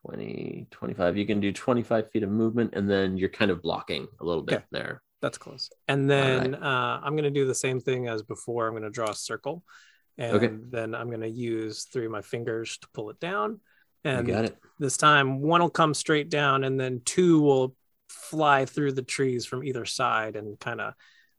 [0.03, 1.17] 20, 25.
[1.17, 4.43] You can do 25 feet of movement, and then you're kind of blocking a little
[4.43, 4.65] bit Okay.
[4.71, 5.03] there.
[5.23, 5.71] That's close.
[5.89, 8.67] And then uh, I'm going to do the same thing as before.
[8.67, 9.63] I'm going to draw a circle.
[10.19, 10.51] And Okay.
[10.71, 13.61] then I'm going to use three of my fingers to pull it down.
[14.05, 14.57] You And got it.
[14.79, 17.75] this time, one will come straight down, and then two will
[18.09, 20.95] fly through the trees from either side and kind of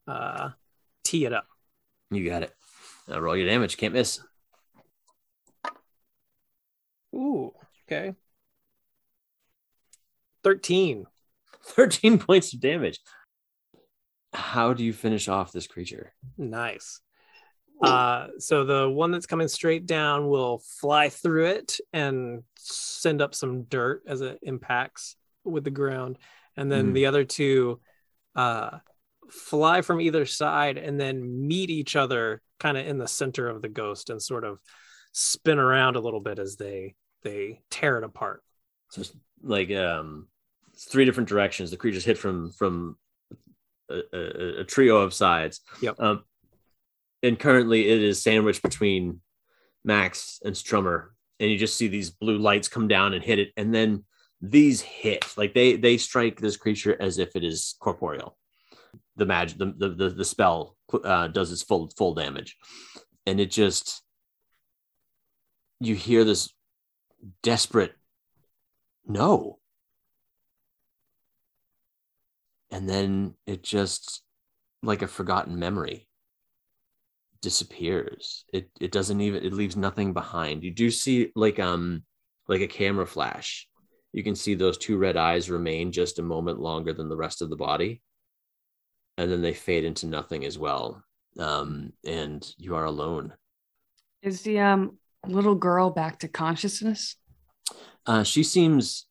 [0.07, 0.49] uh,
[1.03, 1.47] tee it up.
[2.11, 2.53] You got it.
[3.07, 3.77] Now roll your damage.
[3.77, 4.19] Can't miss.
[7.13, 7.53] Ooh,
[7.87, 8.13] okay.
[10.43, 11.05] 13.
[11.63, 12.99] 13 points of damage.
[14.33, 16.13] How do you finish off this creature?
[16.37, 16.99] Nice.
[17.81, 23.35] Uh, so the one that's coming straight down will fly through it and send up
[23.35, 26.17] some dirt as it impacts with the ground.
[26.57, 26.93] And then Mhm.
[26.93, 27.81] the other two
[28.35, 28.79] uh,
[29.29, 33.61] fly from either side and then meet each other kind of in the center of
[33.61, 34.59] the ghost and sort of
[35.11, 38.43] spin around a little bit as they they tear it apart.
[38.91, 40.27] So it's like um,
[40.73, 41.71] it's three different directions.
[41.71, 42.97] The creature's hit from from
[43.89, 45.61] a, a, a trio of sides.
[45.81, 45.99] Yep.
[45.99, 46.23] Um,
[47.25, 49.19] and currently, it is sandwiched between
[49.83, 51.07] Max and Strummer,
[51.39, 54.05] and you just see these blue lights come down and hit it, and then
[54.41, 58.37] these hit like they they strike this creature as if it is corporeal.
[59.15, 62.57] The magic, the the the, the spell uh, does its full full damage,
[63.25, 64.03] and it just
[65.79, 66.53] you hear this
[67.41, 67.93] desperate
[69.07, 69.59] no.
[72.71, 74.21] And then it just
[74.83, 76.07] like a forgotten memory
[77.45, 78.43] disappears.
[78.51, 80.63] It it doesn't even it leaves nothing behind.
[80.63, 82.01] You do see like um
[82.47, 83.67] like a camera flash.
[84.13, 87.43] You can see those two red eyes remain just a moment longer than the rest
[87.43, 88.01] of the body.
[89.19, 91.03] And then they fade into nothing as well.
[91.37, 93.31] Um and you are alone.
[94.23, 94.97] Is the um
[95.27, 97.15] little girl back to consciousness?
[98.07, 99.05] Uh, she seems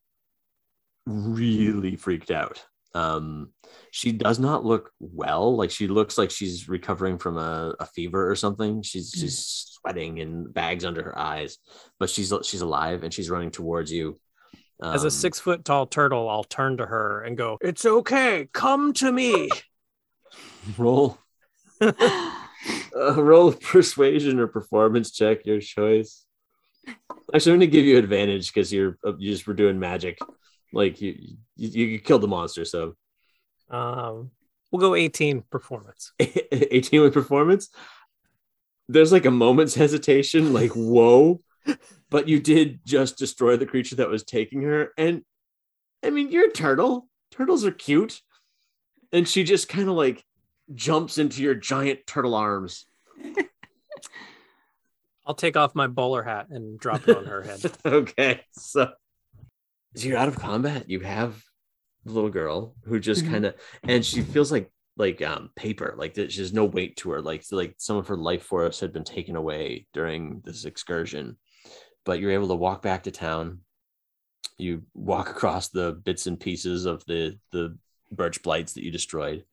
[1.06, 2.66] really freaked out.
[2.94, 3.50] Um,
[3.90, 5.56] she does not look well.
[5.56, 8.82] Like she looks like she's recovering from a, a fever or something.
[8.82, 9.20] She's Mm.
[9.20, 9.38] she's
[9.80, 11.58] sweating and bags under her eyes,
[11.98, 14.18] but she's she's alive and she's running towards you.
[14.82, 18.48] As a Um, six foot tall turtle, I'll turn to her and go, It's okay.
[18.52, 19.48] Come to me.
[20.78, 21.18] roll
[21.80, 26.24] uh, roll persuasion or performance check, your choice.
[27.34, 30.18] Actually, I'm gonna give you advantage because you're uh, you just were doing magic,
[30.74, 32.64] like you you, you killed the monster.
[32.64, 32.94] So
[33.70, 34.30] Um,
[34.70, 36.12] we'll go 18 performance.
[36.18, 37.68] 18 with performance.
[38.88, 41.40] There's like a moment's hesitation, like whoa,
[42.10, 44.90] but you did just destroy the creature that was taking her.
[44.98, 45.22] And
[46.04, 47.08] I mean, you're a turtle.
[47.30, 48.20] Turtles are cute,
[49.12, 50.22] and she just kind of like
[50.74, 52.86] jumps into your giant turtle arms.
[55.26, 57.60] I'll take off my bowler hat and drop it on her head.
[57.86, 58.92] okay, so
[59.94, 60.88] so you're out of combat.
[60.90, 61.42] You have
[62.04, 63.30] the little girl who just Mhm.
[63.30, 65.94] kind of, and she feels like like um paper.
[65.96, 67.22] Like there's there's no weight to her.
[67.22, 71.36] Like like some of her life force had been taken away during this excursion.
[72.04, 73.60] But you're able to walk back to town.
[74.58, 77.76] You walk across the bits and pieces of the the
[78.12, 79.44] birch blights that you destroyed.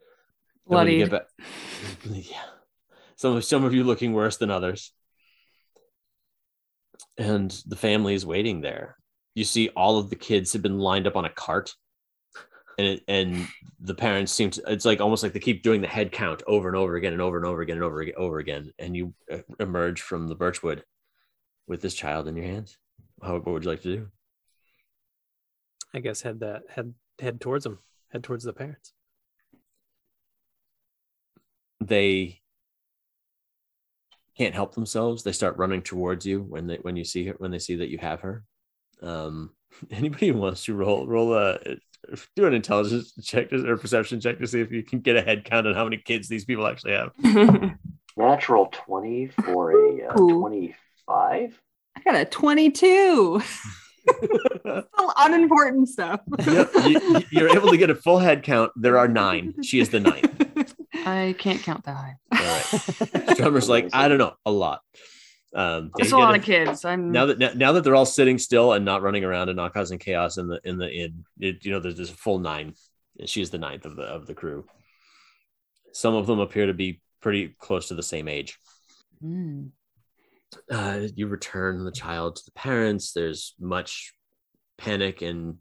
[0.67, 0.97] Bloody.
[0.97, 1.23] you back,
[2.05, 2.43] yeah,
[3.15, 4.93] some of some of you looking worse than others.
[7.17, 8.95] And the family is waiting there.
[9.35, 11.73] You see, all of the kids have been lined up on a cart,
[12.77, 13.47] and it, and
[13.79, 14.63] the parents seem to.
[14.67, 17.21] It's like almost like they keep doing the head count over and over again and
[17.21, 18.71] over and over again and over again, over again.
[18.79, 20.83] And you uh, emerge from the birchwood
[21.67, 22.77] with this child in your hands.
[23.21, 24.07] How what would you like to do?
[25.93, 27.79] I guess head that head head towards them.
[28.11, 28.93] Head towards the parents.
[31.81, 32.39] they
[34.37, 35.23] can't help themselves.
[35.23, 37.89] They start running towards you when they when you see her when they see that
[37.89, 38.45] you have her.
[39.01, 39.51] Um,
[39.91, 41.57] anybody who wants to roll roll a
[42.35, 45.21] do an intelligence check to- or perception check to see if you can get a
[45.21, 47.11] head count on how many kids these people actually have.
[48.17, 51.61] Natural 20 for a uh, 25.
[51.95, 53.41] I got a 22.
[54.97, 56.21] All unimportant stuff.
[56.45, 58.71] yep, you, you're able to get a full head count.
[58.75, 59.53] There are nine.
[59.63, 60.45] She is the ninth.
[61.05, 62.15] I can't count that high.
[62.31, 62.63] All right.
[63.37, 64.81] Strummer's like, I don't know, a lot.
[65.53, 66.85] Um, That's a lot of kids.
[66.85, 69.57] I'm now that now, now that they're all sitting still and not running around and
[69.57, 72.39] not causing chaos in the in the inn, it, you know, there's, there's a full
[72.39, 72.73] nine.
[73.19, 74.65] And she's the ninth of the of the crew.
[75.91, 78.57] Some of them appear to be pretty close to the same age.
[79.23, 79.71] Mm.
[80.69, 83.11] Uh, you return the child to the parents.
[83.11, 84.13] There's much
[84.77, 85.57] panic and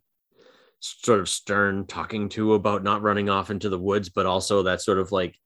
[0.78, 4.80] sort of stern talking to about not running off into the woods, but also that
[4.80, 5.36] sort of like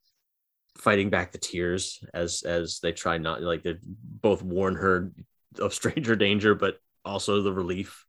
[0.76, 5.12] fighting back the tears as as they try not like they both warn her
[5.58, 8.04] of stranger danger, but also the relief.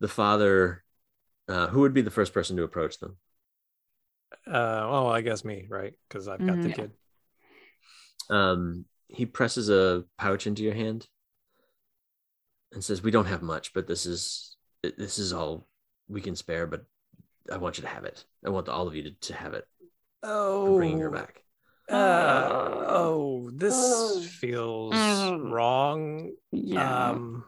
[0.00, 0.82] The father,
[1.48, 3.18] uh, who would be the first person to approach them?
[4.46, 5.94] Uh, oh, I guess me, right?
[6.08, 6.74] Because I've got the Mhm.
[6.74, 6.92] kid.
[8.28, 11.06] Um, he presses a pouch into your hand
[12.72, 15.66] and says, "We don't have much, but this is this is all
[16.08, 16.66] we can spare.
[16.66, 16.84] But
[17.50, 18.24] I want you to have it.
[18.44, 19.66] I want all of you to, to have it.
[20.66, 21.44] I'm Oh, bringing her back."
[21.90, 25.50] Uh, oh, this Uh, feels Mm.
[25.50, 26.32] wrong.
[26.52, 27.08] Yeah.
[27.10, 27.44] Um,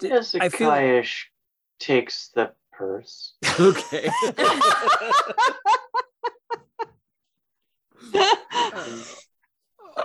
[0.00, 1.04] d- I feel- Hezekiah
[1.78, 3.34] takes the purse.
[3.60, 4.10] Okay.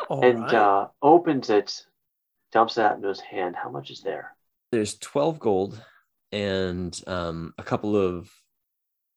[0.10, 0.54] all and right.
[0.54, 1.86] uh, opens it,
[2.52, 3.56] dumps it out into his hand.
[3.56, 4.36] How much is there?
[4.72, 5.82] There's twelve gold
[6.32, 8.30] and um, a couple of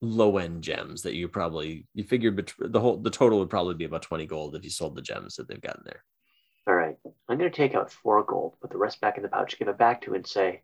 [0.03, 3.75] low end gems that you probably you figured bet- the whole the total would probably
[3.75, 6.05] be about twenty gold if you sold the gems that they've gotten there.
[6.67, 6.97] All right.
[7.29, 9.69] I'm going to take out four gold, put the rest back in the pouch, give
[9.69, 10.63] it back to and say,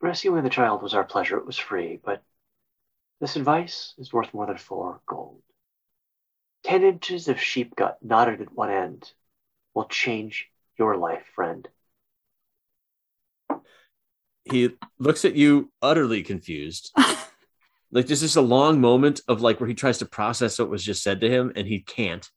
[0.00, 1.36] Rescuing the child was our pleasure.
[1.36, 2.22] It was free, but
[3.20, 5.42] this advice is worth more than four gold.
[6.64, 9.12] Ten inches of sheep gut knotted at one end
[9.74, 11.68] will change your life, friend.
[14.44, 16.92] He looks at you utterly confused.
[17.92, 20.84] like this is a long moment of like where he tries to process what was
[20.84, 22.28] just said to him and he can't.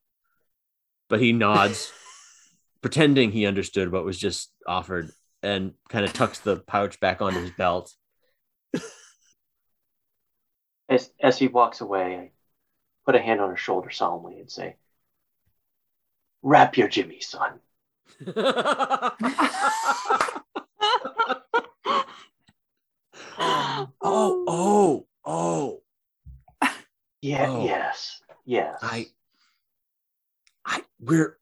[1.10, 1.92] But he nods,
[2.82, 5.12] pretending he understood what was just offered,
[5.42, 7.94] and kind of tucks the pouch back onto his belt.
[10.90, 12.32] As, as he walks away, I
[13.06, 14.78] put a hand on her shoulder solemnly and say,
[16.42, 17.60] Wrap your Jimmy, son.
[23.78, 23.92] oh,
[24.48, 25.82] oh, oh.
[27.22, 27.66] Yeah, Oh.
[27.66, 28.78] yes, yes.
[28.82, 29.08] I
[30.66, 31.38] I we're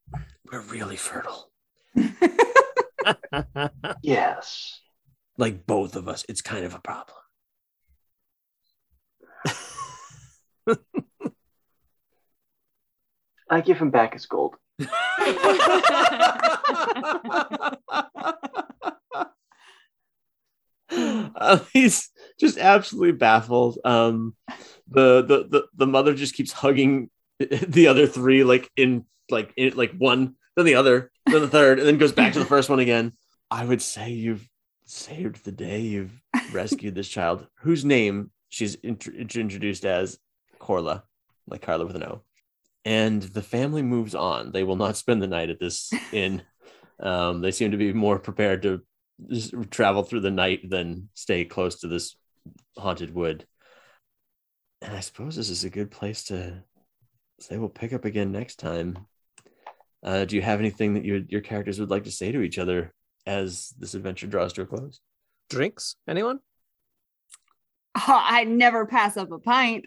[0.52, 1.52] we're really fertile.
[4.02, 4.82] Yes.
[5.38, 7.18] like both of us, it's kind of a problem.
[13.49, 14.56] I give him back his gold.
[21.74, 22.10] He's
[22.40, 23.80] just absolutely baffled.
[23.86, 24.36] Um,
[24.88, 27.10] the, the the the mother just keeps hugging
[27.40, 31.80] the other three, like in like in like one, then the other, then the third,
[31.80, 33.14] and then goes back to the first one again.
[33.49, 34.48] I would say you've
[34.86, 35.82] saved the day.
[35.82, 36.22] You've
[36.52, 40.20] rescued this child, whose name she's int- introduced as
[40.60, 41.03] Corla,
[41.48, 42.22] like Carla with an O.
[42.84, 44.52] And the family moves on.
[44.52, 46.44] They will not spend the night at this inn.
[46.99, 48.82] Um, they seem to be more prepared to
[49.72, 52.16] travel through the night than stay close to this
[52.77, 53.45] haunted wood.
[54.81, 56.63] And I suppose this is a good place to
[57.39, 58.97] say we'll pick up again next time.
[60.03, 62.59] Uh, do you have anything that you, your characters would like to say to each
[62.59, 62.93] other
[63.26, 64.99] as this adventure draws to a close?
[65.49, 65.95] Drinks?
[66.07, 66.39] Anyone?
[67.97, 69.85] Oh, I never pass up a pint.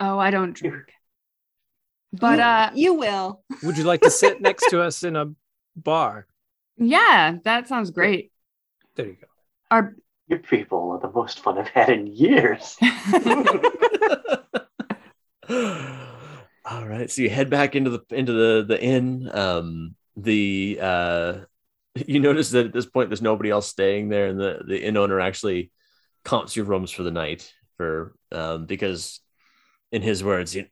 [0.00, 0.84] oh, I don't drink.
[2.12, 3.44] But you, uh you will.
[3.62, 5.26] Would you like to sit next to us in a
[5.76, 6.26] bar?
[6.76, 8.32] yeah, that sounds great.
[8.96, 9.28] There you go.
[9.70, 9.94] Our
[10.30, 12.76] You people are the most fun I've had in years.
[15.50, 19.28] All right, so you head back into the into the the inn.
[19.34, 21.38] Um, the uh,
[21.96, 24.96] you notice that at this point there's nobody else staying there, and the the inn
[24.96, 25.72] owner actually
[26.24, 29.18] comps your rooms for the night for um, because
[29.90, 30.66] in his words, you,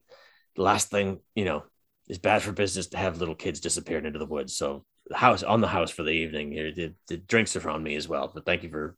[0.55, 1.65] the last thing you know
[2.09, 4.57] is bad for business to have little kids disappearing into the woods.
[4.57, 6.53] So the house on the house for the evening.
[6.53, 8.95] Here, the, the drinks are on me as well, but thank you for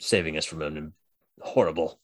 [0.00, 0.92] saving us from an
[1.40, 2.00] horrible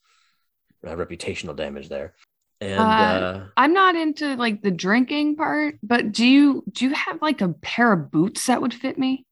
[0.86, 2.14] uh, reputational damage there.
[2.60, 6.94] And Uh, uh, I'm not into like the drinking part, but do you do you
[6.94, 9.26] have like a pair of boots that would fit me?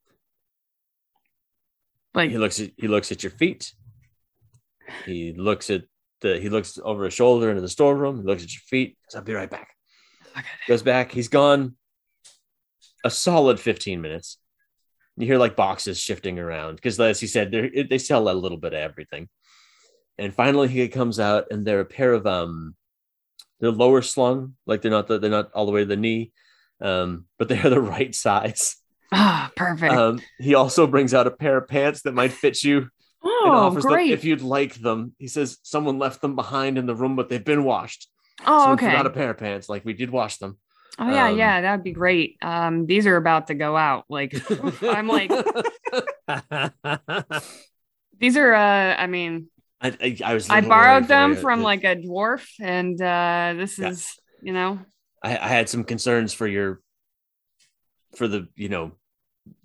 [2.13, 3.73] Like he looks at he looks at your feet.
[5.05, 5.83] He looks at
[6.21, 8.17] the he looks over his shoulder into the storeroom.
[8.17, 8.97] He looks at your feet.
[9.09, 9.69] Says, I'll be right back.
[10.37, 10.47] Okay.
[10.67, 11.11] Goes back.
[11.11, 11.75] He's gone
[13.03, 14.37] a solid 15 minutes.
[15.17, 18.57] You hear like boxes shifting around because, as he said, they they sell a little
[18.57, 19.29] bit of everything.
[20.17, 22.75] And finally, he comes out, and they're a pair of um,
[23.59, 26.31] they're lower slung, like they're not the, they're not all the way to the knee,
[26.81, 28.77] um, but they're the right size.
[29.11, 29.93] ah, perfect.
[29.93, 32.89] Um, he also brings out a pair of pants that might fit you and
[33.23, 34.09] oh, offers great.
[34.09, 35.13] them if you'd like them.
[35.17, 38.07] He says someone left them behind in the room, but they've been washed.
[38.45, 38.87] oh, so okay.
[38.87, 39.69] forgot a pair of pants.
[39.69, 40.57] Like we did wash them.
[40.97, 42.37] Oh yeah, um, yeah, that'd be great.
[42.41, 44.05] Um, these are about to go out.
[44.09, 44.33] Like
[44.81, 45.29] I'm like
[48.19, 49.47] these are uh I mean,
[49.81, 50.49] I, I, I was.
[50.49, 53.89] I borrowed them from like a dwarf, and uh this Yeah.
[53.89, 54.79] is, you know,
[55.21, 56.81] I, I had some concerns for your,
[58.15, 58.93] for the you know,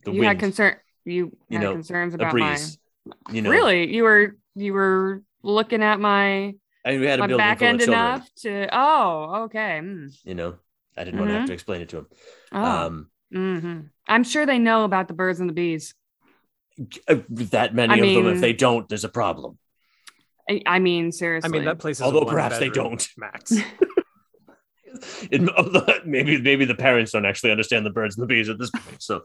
[0.05, 2.78] the you wind, had concern you, you had know, concerns about breeze.
[3.32, 3.94] You know, Really?
[3.94, 6.55] You were you were looking at my
[6.85, 9.81] I, mean, we had a my back end enough to oh, okay.
[9.82, 10.12] mm.
[10.24, 10.57] You know,
[11.01, 12.06] I didn't want to have to explain it to him.
[12.52, 12.62] Oh.
[12.62, 13.90] Um, mhm.
[14.06, 15.94] I'm sure they know about the birds and the bees.
[17.09, 19.59] uh, that many I of them, if they don't, there's a problem.
[20.48, 21.48] I, I mean, seriously.
[21.48, 23.06] I mean, that place is Although one perhaps they don't.
[23.16, 23.52] Max.
[25.31, 28.70] It, maybe maybe the parents don't actually understand the birds and the bees at this
[28.70, 29.01] point.
[29.01, 29.22] So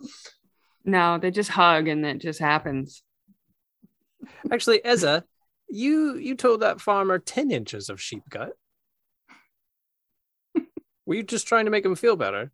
[0.83, 3.01] no, they just hug and it just happens.
[4.51, 5.23] Actually, Ezra,
[5.67, 8.53] you you told that farmer ten inches of sheep gut.
[11.05, 12.51] Were you just trying to make him feel better?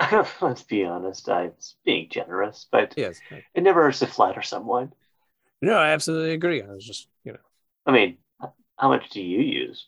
[0.40, 3.20] Let's be honest, I was being generous, but Yes.
[3.54, 4.92] it never hurts to flatter someone.
[5.62, 6.62] No, I absolutely agree.
[6.62, 7.38] I was just, you know,
[7.86, 8.18] I mean,
[8.76, 9.86] how much do you use?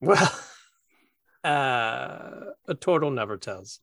[0.00, 0.40] well,
[1.44, 3.80] uh, a turtle never tells.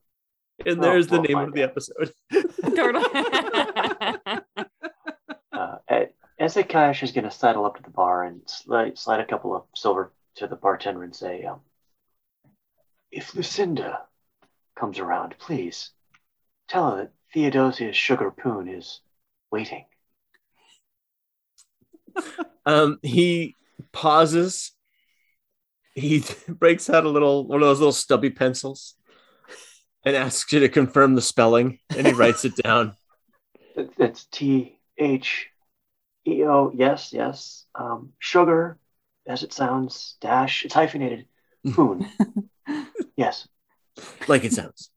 [0.66, 1.72] and Oh, there's the we'll name find of the out.
[1.72, 2.14] episode.
[5.54, 6.10] Uh, A-
[6.42, 9.64] Ezechiáš is going to sidle up to the bar and slide, slide a couple of
[9.74, 11.62] silver to the bartender and say, um,
[13.16, 14.02] If Lucinda
[14.78, 15.92] comes around, please
[16.68, 19.00] tell her that Theodosia's sugar poon is
[19.52, 19.86] waiting.
[22.68, 23.54] Um, he
[23.92, 24.72] pauses.
[25.94, 28.96] He breaks out a little one of those little stubby pencils
[30.04, 32.96] and asks you to confirm the spelling, and he writes it down.
[33.76, 35.48] It- It's T H
[36.28, 37.66] E O, yes, yes.
[37.76, 38.80] Um, sugar,
[39.28, 41.28] as it sounds, dash, it's hyphenated.
[41.72, 42.10] Poon.
[43.18, 43.48] Yes,
[44.28, 44.90] like it sounds.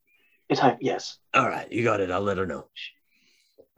[0.49, 1.17] it's hy- yes.
[1.33, 2.11] All right, you got it.
[2.11, 2.67] I'll let her know.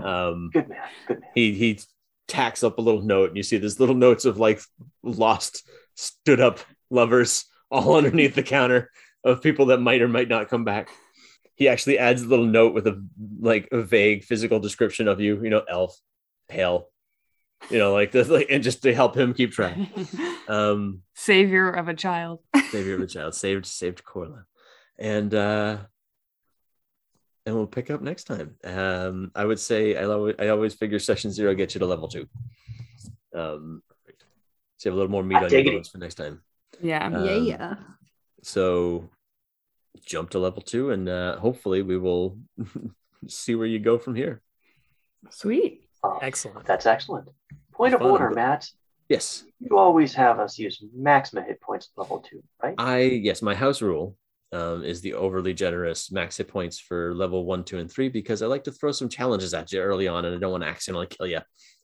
[0.03, 1.29] Um, Good man, good man.
[1.35, 1.79] he he
[2.27, 4.61] tacks up a little note, and you see there's little notes of like
[5.03, 6.59] lost, stood up
[6.89, 8.89] lovers all underneath the counter
[9.23, 10.89] of people that might or might not come back.
[11.55, 13.05] He actually adds a little note with a
[13.39, 15.95] like a vague physical description of you, you know, elf,
[16.49, 16.87] pale,
[17.69, 19.77] you know, like this, like, and just to help him keep track.
[20.47, 22.39] Um, Savior of a child.
[22.71, 24.43] savior of a child, saved, saved Corla,
[24.99, 25.77] and uh,
[27.45, 28.55] and we'll pick up next time.
[28.65, 32.09] Um, I would say I always, I always figure session zero gets you to level
[32.09, 32.27] two.
[33.33, 33.81] Um,
[34.77, 36.41] so you have a little more meat I on your bones for next time.
[36.81, 37.05] Yeah.
[37.05, 37.75] Um, yeah, yeah.
[38.43, 39.09] So
[40.05, 42.37] jump to level two, and uh, hopefully we will
[43.27, 44.41] see where you go from here.
[45.29, 45.87] Sweet.
[46.03, 46.65] Uh, Excellent.
[46.65, 47.29] That's excellent.
[47.73, 48.69] Point of order, Matt.
[49.09, 52.75] Yes, You always have us use maximum hit points at level two, right?
[52.77, 54.15] I yes, my house rule
[54.53, 58.41] um, is the overly generous max hit points for level one, two, and three because
[58.41, 60.69] I like to throw some challenges at you early on, and I don't want to
[60.69, 61.39] accidentally kill you.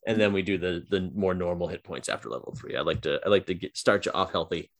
[0.06, 2.76] And then we do the the more normal hit points after level three.
[2.76, 4.70] I like to I like to get start you off healthy,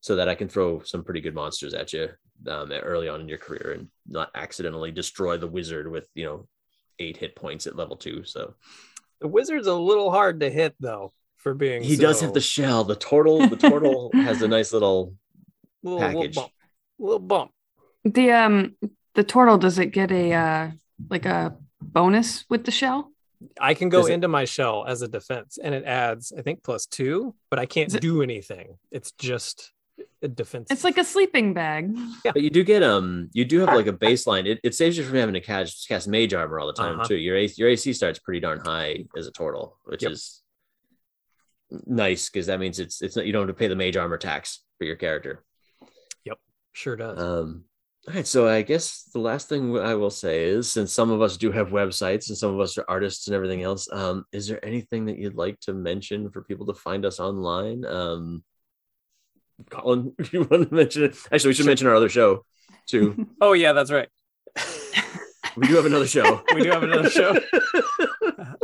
[0.00, 2.10] so that I can throw some pretty good monsters at you
[2.48, 6.48] um, early on in your career and not accidentally destroy the wizard with you know
[6.98, 8.24] eight hit points at level two.
[8.24, 8.54] So
[9.20, 12.84] The wizard's a little hard to hit though, for being he does have the shell.
[12.84, 15.14] The turtle the turtle has a nice little
[15.82, 16.34] little, little package.
[16.34, 16.50] bump.
[16.98, 17.50] Little bump.
[18.04, 18.76] The um
[19.14, 20.70] the turtle does it get a uh
[21.10, 23.12] like a bonus with the shell?
[23.60, 26.42] I can go Does it- into my shell as a defense, and it adds, I
[26.42, 28.78] think, plus two, but I can't Is it- do anything.
[28.90, 29.72] It's just
[30.22, 30.68] a defense.
[30.70, 31.94] It's like a sleeping bag.
[32.24, 32.32] Yeah.
[32.32, 34.46] But you do get um you do have like a baseline.
[34.46, 37.08] It, it saves you from having to cast cast mage armor all the time Uh-huh.
[37.08, 37.16] too.
[37.16, 40.12] Your AC, your AC starts pretty darn high as a turtle, which Yep.
[40.12, 40.42] is
[41.86, 44.16] nice because that means it's it's not you don't have to pay the mage armor
[44.18, 45.44] tax for your character.
[46.24, 46.38] Yep,
[46.72, 47.18] sure does.
[47.20, 47.64] Um
[48.06, 51.20] all right, so I guess the last thing I will say is since some of
[51.20, 54.48] us do have websites and some of us are artists and everything else, um, is
[54.48, 57.84] there anything that you'd like to mention for people to find us online?
[57.84, 58.42] Um
[59.70, 61.16] Colin, you want to mention it?
[61.32, 61.66] Actually, we should Sure.
[61.66, 62.44] mention our other show
[62.86, 63.26] too.
[63.40, 64.08] oh yeah, that's right.
[65.56, 66.42] We do have another show.
[66.54, 67.36] We do have another show.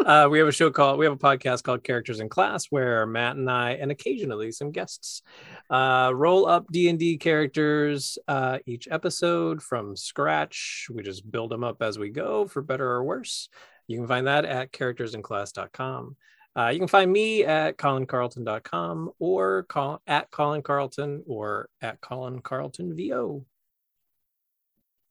[0.07, 3.07] uh, we have a show called we have a podcast called characters in class where
[3.07, 5.23] matt and i and occasionally some guests
[5.71, 11.83] uh, roll up d&d characters uh, each episode from scratch we just build them up
[11.83, 13.49] as we go for better or worse
[13.89, 16.17] you can find that at charactersinclass.com
[16.57, 22.41] uh, you can find me at colincarlton.com or call, at colin carlton or at colin
[22.41, 23.45] carlton vo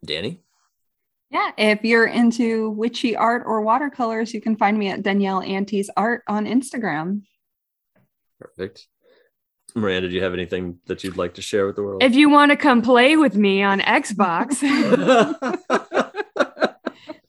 [0.06, 0.42] Danny?
[1.30, 5.90] Yeah, if you're into witchy art or watercolors, you can find me at Danielle Antes
[5.98, 7.24] Art on Instagram.
[8.40, 8.88] Perfect.
[9.74, 12.04] Miranda, do you have anything that you'd like to share with the world?
[12.04, 14.62] If you want to come play with me on Xbox,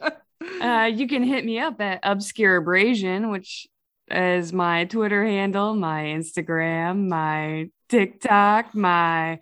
[0.60, 3.66] uh, you can hit me up at Obscure Abrasion, which
[4.10, 9.40] is my Twitter handle, my Instagram, my TikTok, my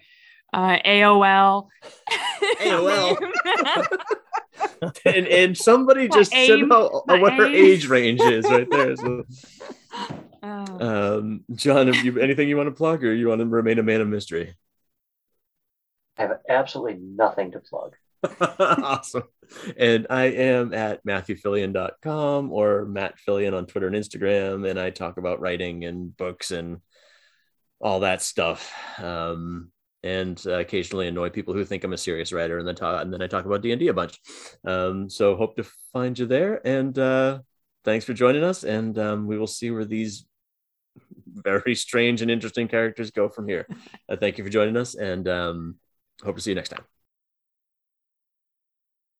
[0.52, 1.68] uh, AOL.
[2.60, 3.16] AOL.
[5.06, 8.68] and, and somebody My just said aim- how, my what her age range is right
[8.70, 8.96] there.
[8.96, 9.24] So,
[10.42, 11.18] Oh.
[11.18, 13.82] um, John, have you anything you want to plug, or you want to remain a
[13.82, 14.54] man of mystery?
[16.18, 17.94] I have absolutely nothing to plug.
[18.40, 19.24] awesome.
[19.76, 24.68] And I am at matthewphillion.com or Matt Phillion on Twitter and Instagram.
[24.68, 26.80] And I talk about writing and books and
[27.80, 28.72] all that stuff.
[28.98, 29.70] Um,
[30.04, 32.58] and uh, occasionally annoy people who think I'm a serious writer.
[32.58, 34.18] And then talk, and then I talk about D&D a bunch.
[34.64, 36.66] Um, so hope to find you there.
[36.66, 37.40] And uh,
[37.84, 38.64] thanks for joining us.
[38.64, 40.26] And um, we will see where these
[41.26, 43.66] very strange and interesting characters go from here.
[44.08, 45.76] Uh, thank you for joining us and um,
[46.24, 47.01] hope to see you next time.